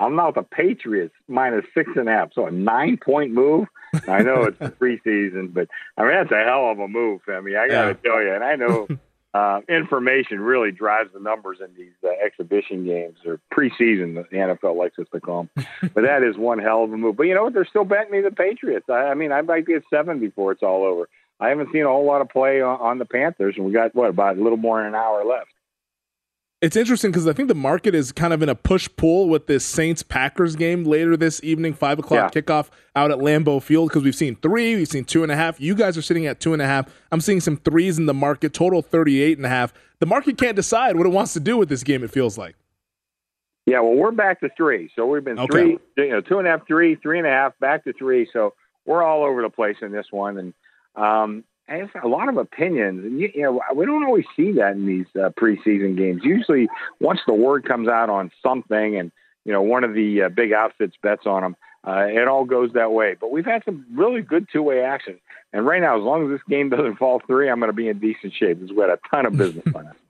I'm 0.00 0.16
now 0.16 0.30
the 0.30 0.42
Patriots 0.42 1.14
minus 1.28 1.66
six 1.74 1.90
and 1.94 2.08
a 2.08 2.12
half. 2.12 2.32
So 2.32 2.46
a 2.46 2.50
nine 2.50 2.96
point 2.96 3.32
move. 3.32 3.68
I 4.08 4.22
know 4.22 4.44
it's 4.44 4.58
preseason, 4.80 5.52
but 5.52 5.68
I 5.96 6.02
mean, 6.02 6.12
that's 6.12 6.32
a 6.32 6.42
hell 6.42 6.70
of 6.70 6.78
a 6.78 6.88
move, 6.88 7.20
Femi. 7.28 7.58
I 7.58 7.68
got 7.68 7.82
to 7.82 7.88
yeah. 8.02 8.10
tell 8.10 8.22
you. 8.22 8.34
And 8.34 8.42
I 8.42 8.56
know 8.56 8.88
uh, 9.34 9.60
information 9.68 10.40
really 10.40 10.72
drives 10.72 11.12
the 11.12 11.20
numbers 11.20 11.58
in 11.60 11.74
these 11.76 11.92
uh, 12.02 12.08
exhibition 12.24 12.84
games 12.84 13.18
or 13.26 13.40
preseason, 13.52 14.14
the 14.14 14.36
NFL 14.36 14.74
likes 14.74 14.98
us 14.98 15.06
to 15.12 15.20
call 15.20 15.48
them. 15.54 15.66
but 15.94 16.02
that 16.02 16.22
is 16.22 16.38
one 16.38 16.58
hell 16.58 16.82
of 16.84 16.92
a 16.92 16.96
move. 16.96 17.16
But 17.16 17.24
you 17.24 17.34
know 17.34 17.44
what? 17.44 17.52
They're 17.52 17.66
still 17.66 17.84
betting 17.84 18.10
me 18.10 18.22
the 18.22 18.30
Patriots. 18.30 18.86
I, 18.88 19.08
I 19.08 19.14
mean, 19.14 19.32
I 19.32 19.42
might 19.42 19.66
be 19.66 19.74
at 19.74 19.82
seven 19.90 20.18
before 20.18 20.52
it's 20.52 20.62
all 20.62 20.84
over. 20.84 21.08
I 21.38 21.48
haven't 21.50 21.72
seen 21.72 21.82
a 21.82 21.88
whole 21.88 22.06
lot 22.06 22.22
of 22.22 22.28
play 22.28 22.62
on, 22.62 22.80
on 22.80 22.98
the 22.98 23.06
Panthers, 23.06 23.54
and 23.56 23.66
we 23.66 23.72
got, 23.72 23.94
what, 23.94 24.10
about 24.10 24.36
a 24.36 24.42
little 24.42 24.58
more 24.58 24.78
than 24.78 24.88
an 24.88 24.94
hour 24.94 25.24
left. 25.24 25.50
It's 26.60 26.76
interesting 26.76 27.10
because 27.10 27.26
I 27.26 27.32
think 27.32 27.48
the 27.48 27.54
market 27.54 27.94
is 27.94 28.12
kind 28.12 28.34
of 28.34 28.42
in 28.42 28.50
a 28.50 28.54
push 28.54 28.86
pull 28.96 29.30
with 29.30 29.46
this 29.46 29.64
Saints 29.64 30.02
Packers 30.02 30.56
game 30.56 30.84
later 30.84 31.16
this 31.16 31.42
evening, 31.42 31.72
five 31.72 31.98
o'clock 31.98 32.34
yeah. 32.34 32.42
kickoff 32.42 32.68
out 32.94 33.10
at 33.10 33.16
Lambeau 33.16 33.62
Field 33.62 33.88
because 33.88 34.04
we've 34.04 34.14
seen 34.14 34.36
three, 34.36 34.76
we've 34.76 34.86
seen 34.86 35.04
two 35.04 35.22
and 35.22 35.32
a 35.32 35.36
half. 35.36 35.58
You 35.58 35.74
guys 35.74 35.96
are 35.96 36.02
sitting 36.02 36.26
at 36.26 36.38
two 36.38 36.52
and 36.52 36.60
a 36.60 36.66
half. 36.66 36.86
I'm 37.12 37.22
seeing 37.22 37.40
some 37.40 37.56
threes 37.56 37.98
in 37.98 38.04
the 38.04 38.12
market, 38.12 38.52
total 38.52 38.82
38 38.82 39.38
and 39.38 39.46
a 39.46 39.48
half. 39.48 39.72
The 40.00 40.06
market 40.06 40.36
can't 40.36 40.54
decide 40.54 40.96
what 40.96 41.06
it 41.06 41.10
wants 41.10 41.32
to 41.32 41.40
do 41.40 41.56
with 41.56 41.70
this 41.70 41.82
game, 41.82 42.04
it 42.04 42.10
feels 42.10 42.36
like. 42.36 42.56
Yeah, 43.64 43.80
well, 43.80 43.94
we're 43.94 44.10
back 44.10 44.40
to 44.40 44.50
three. 44.54 44.90
So 44.94 45.06
we've 45.06 45.24
been 45.24 45.38
okay. 45.38 45.78
three, 45.96 46.04
you 46.04 46.10
know, 46.10 46.20
two 46.20 46.38
and 46.38 46.46
a 46.46 46.50
half, 46.50 46.66
three, 46.66 46.96
three 46.96 47.18
and 47.18 47.26
a 47.26 47.30
half, 47.30 47.58
back 47.58 47.84
to 47.84 47.94
three. 47.94 48.28
So 48.34 48.52
we're 48.84 49.02
all 49.02 49.24
over 49.24 49.40
the 49.40 49.50
place 49.50 49.76
in 49.80 49.92
this 49.92 50.06
one. 50.10 50.36
And, 50.36 50.54
um, 50.94 51.44
it's 51.70 51.92
a 52.02 52.08
lot 52.08 52.28
of 52.28 52.36
opinions, 52.36 53.04
and 53.04 53.20
you, 53.20 53.30
you, 53.34 53.42
know 53.42 53.60
we 53.74 53.86
don't 53.86 54.04
always 54.04 54.24
see 54.36 54.52
that 54.52 54.72
in 54.72 54.86
these 54.86 55.06
uh, 55.14 55.30
preseason 55.30 55.96
games. 55.96 56.22
Usually, 56.24 56.68
once 57.00 57.20
the 57.26 57.34
word 57.34 57.64
comes 57.64 57.88
out 57.88 58.10
on 58.10 58.30
something, 58.42 58.96
and 58.96 59.12
you 59.44 59.52
know 59.52 59.62
one 59.62 59.84
of 59.84 59.94
the 59.94 60.22
uh, 60.22 60.28
big 60.28 60.52
outfits 60.52 60.96
bets 61.00 61.26
on 61.26 61.42
them, 61.42 61.56
uh, 61.86 62.06
it 62.08 62.26
all 62.26 62.44
goes 62.44 62.72
that 62.74 62.92
way. 62.92 63.16
But 63.18 63.30
we've 63.30 63.46
had 63.46 63.62
some 63.64 63.86
really 63.94 64.20
good 64.20 64.48
two-way 64.52 64.80
action, 64.80 65.20
and 65.52 65.64
right 65.64 65.80
now, 65.80 65.96
as 65.96 66.02
long 66.02 66.24
as 66.24 66.36
this 66.36 66.44
game 66.48 66.70
doesn't 66.70 66.96
fall 66.96 67.22
three, 67.26 67.48
I'm 67.48 67.60
going 67.60 67.70
to 67.70 67.76
be 67.76 67.88
in 67.88 68.00
decent 68.00 68.34
shape. 68.34 68.60
This 68.60 68.70
is 68.70 68.76
we 68.76 68.82
had 68.82 68.90
a 68.90 68.98
ton 69.10 69.26
of 69.26 69.36
business 69.36 69.64
on 69.74 69.86
it. 69.86 69.96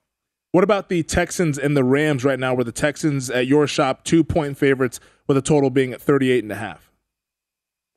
What 0.53 0.65
about 0.65 0.89
the 0.89 1.01
Texans 1.01 1.57
and 1.57 1.77
the 1.77 1.83
Rams 1.85 2.25
right 2.25 2.37
now? 2.37 2.53
Where 2.53 2.65
the 2.65 2.73
Texans 2.73 3.29
at 3.29 3.47
your 3.47 3.67
shop 3.67 4.03
two 4.03 4.21
point 4.21 4.57
favorites 4.57 4.99
with 5.25 5.37
a 5.37 5.41
total 5.41 5.69
being 5.69 5.93
at 5.93 6.01
38 6.01 6.43
and 6.43 6.51
a 6.51 6.55
half? 6.55 6.90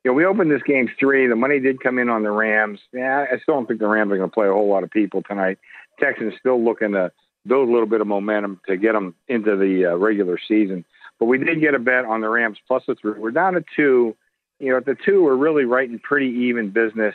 You 0.04 0.10
know, 0.10 0.14
we 0.14 0.26
opened 0.26 0.50
this 0.50 0.62
game 0.62 0.88
three. 1.00 1.26
The 1.26 1.36
money 1.36 1.58
did 1.60 1.82
come 1.82 1.98
in 1.98 2.10
on 2.10 2.22
the 2.22 2.30
Rams. 2.30 2.80
Yeah, 2.92 3.24
I 3.30 3.38
still 3.38 3.54
don't 3.54 3.66
think 3.66 3.80
the 3.80 3.88
Rams 3.88 4.12
are 4.12 4.18
going 4.18 4.28
to 4.28 4.34
play 4.34 4.46
a 4.46 4.52
whole 4.52 4.68
lot 4.68 4.84
of 4.84 4.90
people 4.90 5.22
tonight. 5.22 5.58
Texans 5.98 6.34
still 6.38 6.62
looking 6.62 6.92
to 6.92 7.10
build 7.46 7.68
a 7.68 7.72
little 7.72 7.86
bit 7.86 8.02
of 8.02 8.06
momentum 8.06 8.60
to 8.68 8.76
get 8.76 8.92
them 8.92 9.14
into 9.28 9.56
the 9.56 9.86
uh, 9.92 9.96
regular 9.96 10.38
season. 10.46 10.84
But 11.18 11.26
we 11.26 11.38
did 11.38 11.60
get 11.60 11.74
a 11.74 11.78
bet 11.78 12.04
on 12.04 12.20
the 12.20 12.28
Rams 12.28 12.58
plus 12.68 12.82
the 12.86 12.96
three. 12.96 13.18
We're 13.18 13.30
down 13.30 13.54
to 13.54 13.64
two. 13.74 14.14
You 14.60 14.70
know, 14.70 14.76
at 14.76 14.86
the 14.86 14.94
two, 14.94 15.24
we're 15.24 15.36
really 15.36 15.64
writing 15.64 15.98
pretty 15.98 16.28
even 16.28 16.70
business. 16.70 17.14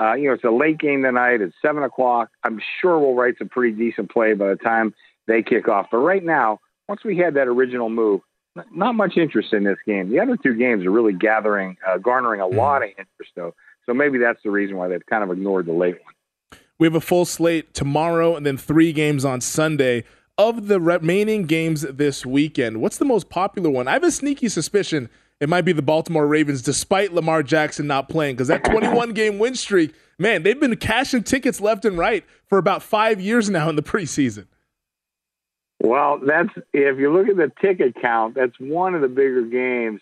Uh, 0.00 0.14
you 0.14 0.28
know, 0.28 0.34
it's 0.34 0.44
a 0.44 0.50
late 0.50 0.78
game 0.78 1.02
tonight. 1.02 1.40
It's 1.40 1.54
seven 1.60 1.82
o'clock. 1.82 2.30
I'm 2.44 2.60
sure 2.80 2.98
we'll 2.98 3.14
write 3.14 3.34
some 3.38 3.48
pretty 3.48 3.76
decent 3.76 4.10
play 4.10 4.34
by 4.34 4.48
the 4.50 4.56
time 4.56 4.94
they 5.26 5.42
kick 5.42 5.68
off. 5.68 5.88
But 5.90 5.98
right 5.98 6.24
now, 6.24 6.60
once 6.88 7.04
we 7.04 7.16
had 7.16 7.34
that 7.34 7.48
original 7.48 7.90
move, 7.90 8.20
not 8.72 8.94
much 8.94 9.16
interest 9.16 9.52
in 9.52 9.64
this 9.64 9.78
game. 9.86 10.10
The 10.10 10.20
other 10.20 10.36
two 10.36 10.54
games 10.54 10.84
are 10.84 10.90
really 10.90 11.12
gathering, 11.12 11.76
uh, 11.86 11.98
garnering 11.98 12.40
a 12.40 12.44
mm. 12.44 12.54
lot 12.54 12.82
of 12.82 12.90
interest, 12.90 13.32
though. 13.34 13.54
So 13.86 13.94
maybe 13.94 14.18
that's 14.18 14.42
the 14.42 14.50
reason 14.50 14.76
why 14.76 14.88
they've 14.88 15.04
kind 15.06 15.24
of 15.24 15.30
ignored 15.30 15.66
the 15.66 15.72
late 15.72 15.96
one. 16.04 16.60
We 16.78 16.86
have 16.86 16.94
a 16.94 17.00
full 17.00 17.24
slate 17.24 17.74
tomorrow 17.74 18.36
and 18.36 18.46
then 18.46 18.56
three 18.56 18.92
games 18.92 19.24
on 19.24 19.40
Sunday. 19.40 20.04
Of 20.36 20.68
the 20.68 20.80
remaining 20.80 21.46
games 21.46 21.82
this 21.82 22.24
weekend, 22.24 22.80
what's 22.80 22.98
the 22.98 23.04
most 23.04 23.28
popular 23.28 23.70
one? 23.70 23.88
I 23.88 23.94
have 23.94 24.04
a 24.04 24.12
sneaky 24.12 24.48
suspicion 24.48 25.08
it 25.40 25.48
might 25.48 25.64
be 25.64 25.72
the 25.72 25.82
Baltimore 25.82 26.26
Ravens, 26.26 26.62
despite 26.62 27.12
Lamar 27.12 27.42
Jackson 27.42 27.86
not 27.86 28.08
playing, 28.08 28.36
because 28.36 28.48
that 28.48 28.64
21 28.70 29.12
game 29.12 29.38
win 29.38 29.54
streak, 29.54 29.94
man, 30.18 30.42
they've 30.42 30.58
been 30.58 30.76
cashing 30.76 31.22
tickets 31.22 31.60
left 31.60 31.84
and 31.84 31.96
right 31.96 32.24
for 32.46 32.58
about 32.58 32.82
five 32.82 33.20
years 33.20 33.48
now 33.48 33.68
in 33.68 33.76
the 33.76 33.82
preseason. 33.82 34.46
Well, 35.80 36.20
that's 36.24 36.50
if 36.72 36.98
you 36.98 37.12
look 37.12 37.28
at 37.28 37.36
the 37.36 37.52
ticket 37.60 37.94
count, 38.00 38.34
that's 38.34 38.58
one 38.58 38.94
of 38.94 39.00
the 39.00 39.08
bigger 39.08 39.42
games. 39.42 40.00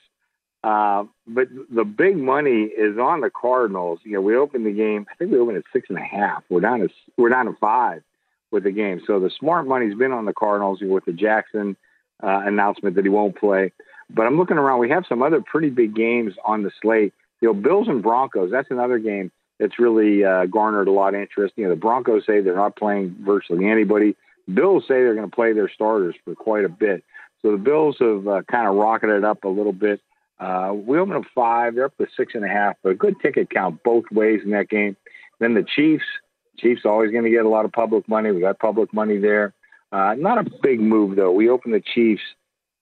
Uh, 0.64 1.04
but 1.26 1.48
the 1.70 1.84
big 1.84 2.16
money 2.16 2.62
is 2.62 2.98
on 2.98 3.20
the 3.20 3.30
Cardinals. 3.30 4.00
You 4.02 4.14
know, 4.14 4.20
we 4.20 4.36
opened 4.36 4.66
the 4.66 4.72
game. 4.72 5.06
I 5.10 5.14
think 5.14 5.30
we 5.30 5.38
opened 5.38 5.58
at 5.58 5.64
six 5.72 5.88
and 5.90 5.98
a 5.98 6.02
half. 6.02 6.42
We're 6.48 6.60
down 6.60 6.80
to 6.80 6.88
we're 7.16 7.28
down 7.28 7.46
to 7.46 7.52
five 7.60 8.02
with 8.50 8.64
the 8.64 8.72
game. 8.72 9.02
So 9.06 9.20
the 9.20 9.30
smart 9.38 9.66
money's 9.66 9.94
been 9.94 10.12
on 10.12 10.24
the 10.24 10.32
Cardinals 10.32 10.80
with 10.80 11.04
the 11.04 11.12
Jackson 11.12 11.76
uh, 12.22 12.42
announcement 12.44 12.96
that 12.96 13.04
he 13.04 13.10
won't 13.10 13.36
play. 13.36 13.72
But 14.08 14.26
I'm 14.26 14.38
looking 14.38 14.56
around. 14.56 14.78
We 14.78 14.90
have 14.90 15.04
some 15.08 15.22
other 15.22 15.42
pretty 15.42 15.70
big 15.70 15.94
games 15.94 16.34
on 16.44 16.62
the 16.62 16.70
slate. 16.80 17.12
You 17.40 17.48
know, 17.48 17.54
Bills 17.54 17.88
and 17.88 18.02
Broncos. 18.02 18.50
That's 18.50 18.70
another 18.70 18.98
game 18.98 19.30
that's 19.58 19.78
really 19.78 20.24
uh, 20.24 20.46
garnered 20.46 20.88
a 20.88 20.92
lot 20.92 21.14
of 21.14 21.20
interest. 21.20 21.54
You 21.56 21.64
know, 21.64 21.70
the 21.70 21.76
Broncos 21.76 22.24
say 22.26 22.40
they're 22.40 22.56
not 22.56 22.76
playing 22.76 23.16
virtually 23.20 23.68
anybody. 23.68 24.16
Bills 24.52 24.84
say 24.84 24.94
they're 24.94 25.14
going 25.14 25.28
to 25.28 25.34
play 25.34 25.52
their 25.52 25.68
starters 25.68 26.14
for 26.24 26.34
quite 26.34 26.64
a 26.64 26.68
bit. 26.68 27.04
So 27.42 27.52
the 27.52 27.58
Bills 27.58 27.96
have 28.00 28.26
uh, 28.26 28.42
kind 28.42 28.68
of 28.68 28.76
rocketed 28.76 29.24
up 29.24 29.44
a 29.44 29.48
little 29.48 29.72
bit. 29.72 30.00
Uh, 30.38 30.72
we 30.74 30.98
open 30.98 31.16
up 31.16 31.24
five. 31.34 31.74
They're 31.74 31.86
up 31.86 31.96
to 31.98 32.06
six 32.16 32.34
and 32.34 32.44
a 32.44 32.48
half, 32.48 32.76
but 32.82 32.90
a 32.90 32.94
good 32.94 33.16
ticket 33.20 33.50
count 33.50 33.82
both 33.82 34.04
ways 34.10 34.40
in 34.44 34.50
that 34.50 34.68
game. 34.68 34.96
Then 35.38 35.54
the 35.54 35.64
Chiefs. 35.64 36.04
Chiefs 36.58 36.82
always 36.86 37.10
going 37.10 37.24
to 37.24 37.30
get 37.30 37.44
a 37.44 37.48
lot 37.48 37.66
of 37.66 37.72
public 37.72 38.08
money. 38.08 38.30
We 38.30 38.40
got 38.40 38.58
public 38.58 38.92
money 38.94 39.18
there. 39.18 39.52
Uh, 39.92 40.14
not 40.16 40.38
a 40.38 40.50
big 40.62 40.80
move 40.80 41.16
though. 41.16 41.30
We 41.30 41.48
opened 41.48 41.74
the 41.74 41.82
Chiefs. 41.82 42.22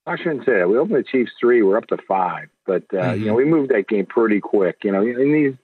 I 0.07 0.17
shouldn't 0.17 0.45
say 0.45 0.59
that. 0.59 0.69
We 0.69 0.79
opened 0.79 0.97
the 0.97 1.03
Chiefs 1.03 1.33
three. 1.41 1.63
We're 1.63 1.77
up 1.77 1.89
to 1.89 1.99
five, 2.09 2.49
but 2.67 2.85
uh, 2.93 2.97
mm-hmm. 2.97 3.21
you 3.21 3.27
know 3.27 3.35
we 3.35 3.45
moved 3.45 3.71
that 3.71 3.89
game 3.89 4.07
pretty 4.07 4.41
quick. 4.41 4.79
You 4.85 4.93
know, 4.93 5.03
in 5.03 5.33
these 5.33 5.55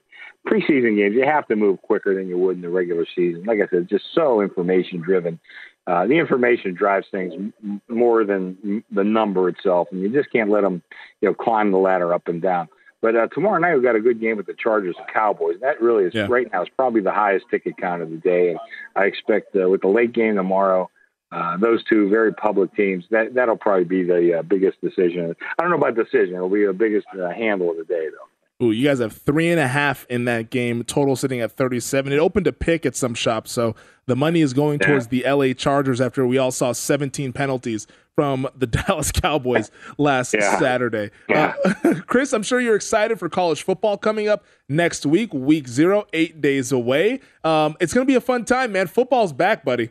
preseason 0.47 0.97
games, 0.97 1.15
you 1.15 1.23
have 1.25 1.47
to 1.47 1.55
move 1.55 1.81
quicker 1.81 2.15
than 2.15 2.27
you 2.27 2.37
would 2.37 2.57
in 2.57 2.61
the 2.61 2.69
regular 2.69 3.05
season. 3.15 3.43
Like 3.43 3.59
I 3.59 3.67
said, 3.67 3.89
just 3.89 4.05
so 4.13 4.41
information 4.41 4.99
driven. 4.99 5.39
Uh, 5.87 6.05
the 6.05 6.13
information 6.13 6.73
drives 6.73 7.07
things 7.09 7.33
m- 7.33 7.81
more 7.87 8.23
than 8.23 8.83
the 8.91 9.03
number 9.03 9.49
itself, 9.49 9.87
and 9.91 10.01
you 10.01 10.09
just 10.09 10.31
can't 10.31 10.49
let 10.49 10.61
them, 10.61 10.81
you 11.21 11.29
know, 11.29 11.33
climb 11.33 11.71
the 11.71 11.77
ladder 11.77 12.13
up 12.13 12.27
and 12.27 12.41
down. 12.41 12.67
But 13.01 13.15
uh, 13.15 13.27
tomorrow 13.27 13.57
night 13.57 13.73
we've 13.73 13.83
got 13.83 13.95
a 13.95 13.99
good 13.99 14.21
game 14.21 14.37
with 14.37 14.45
the 14.45 14.53
Chargers 14.53 14.95
and 14.97 15.07
Cowboys. 15.07 15.57
That 15.61 15.81
really 15.81 16.05
is 16.05 16.13
yeah. 16.13 16.27
right 16.29 16.47
now 16.53 16.61
is 16.61 16.69
probably 16.69 17.01
the 17.01 17.11
highest 17.11 17.45
ticket 17.49 17.77
count 17.77 18.03
of 18.03 18.11
the 18.11 18.17
day, 18.17 18.51
and 18.51 18.59
I 18.95 19.05
expect 19.05 19.55
uh, 19.55 19.67
with 19.69 19.81
the 19.81 19.87
late 19.87 20.13
game 20.13 20.35
tomorrow. 20.35 20.89
Uh, 21.31 21.57
those 21.57 21.83
two 21.85 22.09
very 22.09 22.33
public 22.33 22.75
teams. 22.75 23.05
That 23.09 23.33
that'll 23.33 23.57
probably 23.57 23.85
be 23.85 24.03
the 24.03 24.39
uh, 24.39 24.41
biggest 24.43 24.81
decision. 24.81 25.33
I 25.57 25.61
don't 25.61 25.71
know 25.71 25.77
about 25.77 25.95
decision. 25.95 26.35
It'll 26.35 26.49
be 26.49 26.65
the 26.65 26.73
biggest 26.73 27.07
uh, 27.19 27.29
handle 27.29 27.71
of 27.71 27.77
the 27.77 27.85
day, 27.85 28.07
though. 28.09 28.30
Ooh, 28.61 28.71
you 28.71 28.87
guys 28.87 28.99
have 28.99 29.13
three 29.13 29.49
and 29.49 29.59
a 29.59 29.67
half 29.67 30.05
in 30.07 30.25
that 30.25 30.51
game, 30.51 30.83
total 30.83 31.15
sitting 31.15 31.39
at 31.39 31.51
37. 31.51 32.13
It 32.13 32.17
opened 32.17 32.45
a 32.45 32.53
pick 32.53 32.85
at 32.85 32.95
some 32.95 33.15
shops, 33.15 33.51
so 33.51 33.75
the 34.05 34.15
money 34.15 34.41
is 34.41 34.53
going 34.53 34.79
yeah. 34.79 34.87
towards 34.87 35.07
the 35.07 35.23
LA 35.27 35.53
Chargers 35.53 35.99
after 35.99 36.27
we 36.27 36.37
all 36.37 36.51
saw 36.51 36.71
17 36.71 37.33
penalties 37.33 37.87
from 38.13 38.47
the 38.55 38.67
Dallas 38.87 39.11
Cowboys 39.11 39.71
last 39.97 40.35
yeah. 40.37 40.59
Saturday. 40.59 41.09
Yeah. 41.27 41.55
Uh, 41.65 41.95
Chris, 42.05 42.33
I'm 42.33 42.43
sure 42.43 42.61
you're 42.61 42.75
excited 42.75 43.17
for 43.17 43.29
college 43.29 43.63
football 43.63 43.97
coming 43.97 44.27
up 44.27 44.45
next 44.69 45.07
week, 45.07 45.33
week 45.33 45.67
zero, 45.67 46.05
eight 46.13 46.39
days 46.39 46.71
away. 46.71 47.19
Um, 47.43 47.75
it's 47.79 47.93
going 47.93 48.05
to 48.05 48.11
be 48.11 48.15
a 48.15 48.21
fun 48.21 48.45
time, 48.45 48.73
man. 48.73 48.85
Football's 48.85 49.33
back, 49.33 49.65
buddy. 49.65 49.89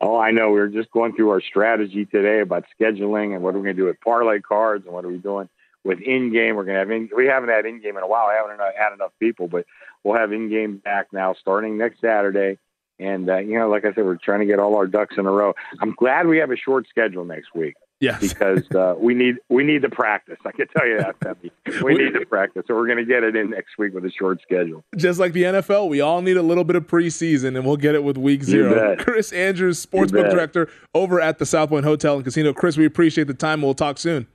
Oh, 0.00 0.16
I 0.18 0.32
know. 0.32 0.50
We 0.50 0.58
are 0.58 0.68
just 0.68 0.90
going 0.90 1.14
through 1.14 1.30
our 1.30 1.40
strategy 1.40 2.06
today 2.06 2.40
about 2.40 2.64
scheduling 2.80 3.34
and 3.34 3.42
what 3.42 3.54
are 3.54 3.58
we 3.58 3.64
going 3.64 3.76
to 3.76 3.82
do 3.82 3.86
with 3.86 4.00
parlay 4.00 4.40
cards 4.40 4.84
and 4.84 4.94
what 4.94 5.04
are 5.04 5.08
we 5.08 5.18
doing 5.18 5.48
with 5.88 6.00
in 6.00 6.30
game. 6.32 6.54
We're 6.54 6.64
gonna 6.64 6.78
have 6.78 6.90
in. 6.90 7.08
We 7.16 7.26
haven't 7.26 7.48
had 7.48 7.66
in 7.66 7.80
game 7.80 7.96
in 7.96 8.02
a 8.02 8.06
while. 8.06 8.26
I 8.26 8.34
haven't 8.34 8.60
had 8.78 8.92
enough 8.92 9.12
people, 9.18 9.48
but 9.48 9.64
we'll 10.04 10.16
have 10.16 10.32
in 10.32 10.50
game 10.50 10.76
back 10.76 11.08
now 11.12 11.34
starting 11.34 11.78
next 11.78 12.00
Saturday. 12.00 12.58
And 13.00 13.28
uh, 13.28 13.38
you 13.38 13.58
know, 13.58 13.68
like 13.68 13.84
I 13.84 13.94
said, 13.94 14.04
we're 14.04 14.16
trying 14.16 14.40
to 14.40 14.46
get 14.46 14.58
all 14.58 14.76
our 14.76 14.86
ducks 14.86 15.16
in 15.18 15.26
a 15.26 15.30
row. 15.32 15.54
I'm 15.80 15.94
glad 15.94 16.26
we 16.26 16.38
have 16.38 16.50
a 16.50 16.56
short 16.56 16.86
schedule 16.88 17.24
next 17.24 17.54
week. 17.54 17.74
Yes. 18.00 18.20
because 18.32 18.70
uh, 18.72 18.96
we 18.98 19.14
need 19.14 19.36
we 19.48 19.64
need 19.64 19.80
to 19.82 19.88
practice. 19.88 20.36
I 20.44 20.52
can 20.52 20.68
tell 20.68 20.86
you 20.86 20.98
that, 20.98 21.18
Peppy. 21.20 21.50
We 21.82 21.94
need 21.94 22.12
to 22.12 22.26
practice. 22.26 22.64
So 22.68 22.74
we're 22.74 22.86
going 22.86 22.98
to 22.98 23.06
get 23.06 23.24
it 23.24 23.34
in 23.34 23.50
next 23.50 23.78
week 23.78 23.94
with 23.94 24.04
a 24.04 24.10
short 24.10 24.42
schedule. 24.42 24.84
Just 24.96 25.18
like 25.18 25.32
the 25.32 25.44
NFL, 25.44 25.88
we 25.88 26.02
all 26.02 26.20
need 26.20 26.36
a 26.36 26.42
little 26.42 26.64
bit 26.64 26.76
of 26.76 26.86
preseason, 26.86 27.56
and 27.56 27.64
we'll 27.64 27.76
get 27.76 27.94
it 27.94 28.04
with 28.04 28.18
Week 28.18 28.42
Zero. 28.42 28.96
Chris 28.98 29.32
Andrews, 29.32 29.84
sportsbook 29.84 30.30
director 30.30 30.68
over 30.94 31.20
at 31.20 31.38
the 31.38 31.46
South 31.46 31.70
Point 31.70 31.84
Hotel 31.84 32.16
and 32.16 32.24
Casino. 32.24 32.52
Chris, 32.52 32.76
we 32.76 32.84
appreciate 32.84 33.26
the 33.26 33.34
time. 33.34 33.62
We'll 33.62 33.74
talk 33.74 33.98
soon. 33.98 34.26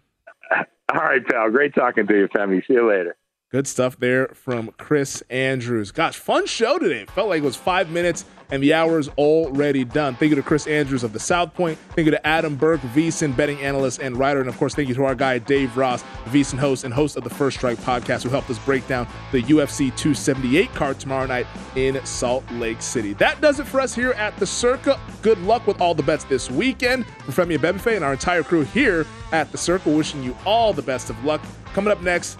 All 0.92 1.00
right, 1.02 1.26
pal. 1.26 1.50
Great 1.52 1.74
talking 1.76 2.08
to 2.08 2.14
you, 2.18 2.28
family. 2.36 2.64
See 2.68 2.74
you 2.74 2.88
later. 2.88 3.16
Good 3.54 3.68
stuff 3.68 4.00
there 4.00 4.30
from 4.30 4.72
Chris 4.80 5.22
Andrews. 5.30 5.92
Gosh, 5.92 6.18
fun 6.18 6.48
show 6.48 6.80
today. 6.80 7.06
Felt 7.06 7.30
like 7.30 7.44
it 7.44 7.46
was 7.46 7.56
five 7.56 7.88
minutes 7.92 8.26
and 8.50 8.64
the 8.64 8.74
hour 8.74 8.98
is 8.98 9.10
already 9.10 9.84
done. 9.84 10.16
Thank 10.16 10.32
you 10.32 10.36
to 10.38 10.42
Chris 10.42 10.66
Andrews 10.66 11.04
of 11.04 11.14
the 11.14 11.20
South 11.20 11.54
Point. 11.54 11.78
Thank 11.96 12.08
you 12.08 12.12
to 12.12 12.26
Adam 12.26 12.56
Burke, 12.56 12.82
VSIN 12.82 13.38
betting 13.38 13.62
analyst 13.62 14.00
and 14.02 14.18
writer. 14.18 14.40
And 14.40 14.50
of 14.50 14.58
course, 14.58 14.74
thank 14.74 14.90
you 14.90 14.96
to 14.96 15.06
our 15.06 15.14
guy, 15.14 15.38
Dave 15.38 15.78
Ross, 15.78 16.02
VSIN 16.32 16.58
host 16.58 16.84
and 16.84 16.92
host 16.92 17.16
of 17.16 17.24
the 17.24 17.30
First 17.30 17.58
Strike 17.58 17.78
podcast, 17.78 18.24
who 18.24 18.30
helped 18.30 18.50
us 18.50 18.58
break 18.58 18.88
down 18.88 19.08
the 19.32 19.44
UFC 19.44 19.96
278 19.98 20.74
card 20.74 21.00
tomorrow 21.00 21.28
night 21.28 21.46
in 21.76 22.04
Salt 22.08 22.44
Lake 22.54 22.82
City. 22.82 23.14
That 23.14 23.40
does 23.40 23.60
it 23.60 23.68
for 23.68 23.80
us 23.80 23.94
here 23.94 24.14
at 24.14 24.36
the 24.38 24.48
Circa. 24.48 25.00
Good 25.22 25.38
luck 25.42 25.68
with 25.68 25.80
all 25.80 25.94
the 25.94 26.02
bets 26.02 26.24
this 26.24 26.50
weekend. 26.50 27.06
From 27.06 27.36
Femi 27.36 27.60
Abebefe 27.60 27.96
and 27.96 28.04
our 28.04 28.14
entire 28.14 28.42
crew 28.42 28.64
here 28.64 29.06
at 29.32 29.52
the 29.52 29.60
Circa, 29.60 29.92
wishing 29.92 30.24
you 30.24 30.36
all 30.44 30.74
the 30.74 30.82
best 30.82 31.12
of 31.12 31.24
luck. 31.24 31.40
Coming 31.74 31.92
up 31.92 32.02
next, 32.02 32.40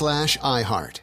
slash 0.00 0.38
iHeart. 0.38 1.00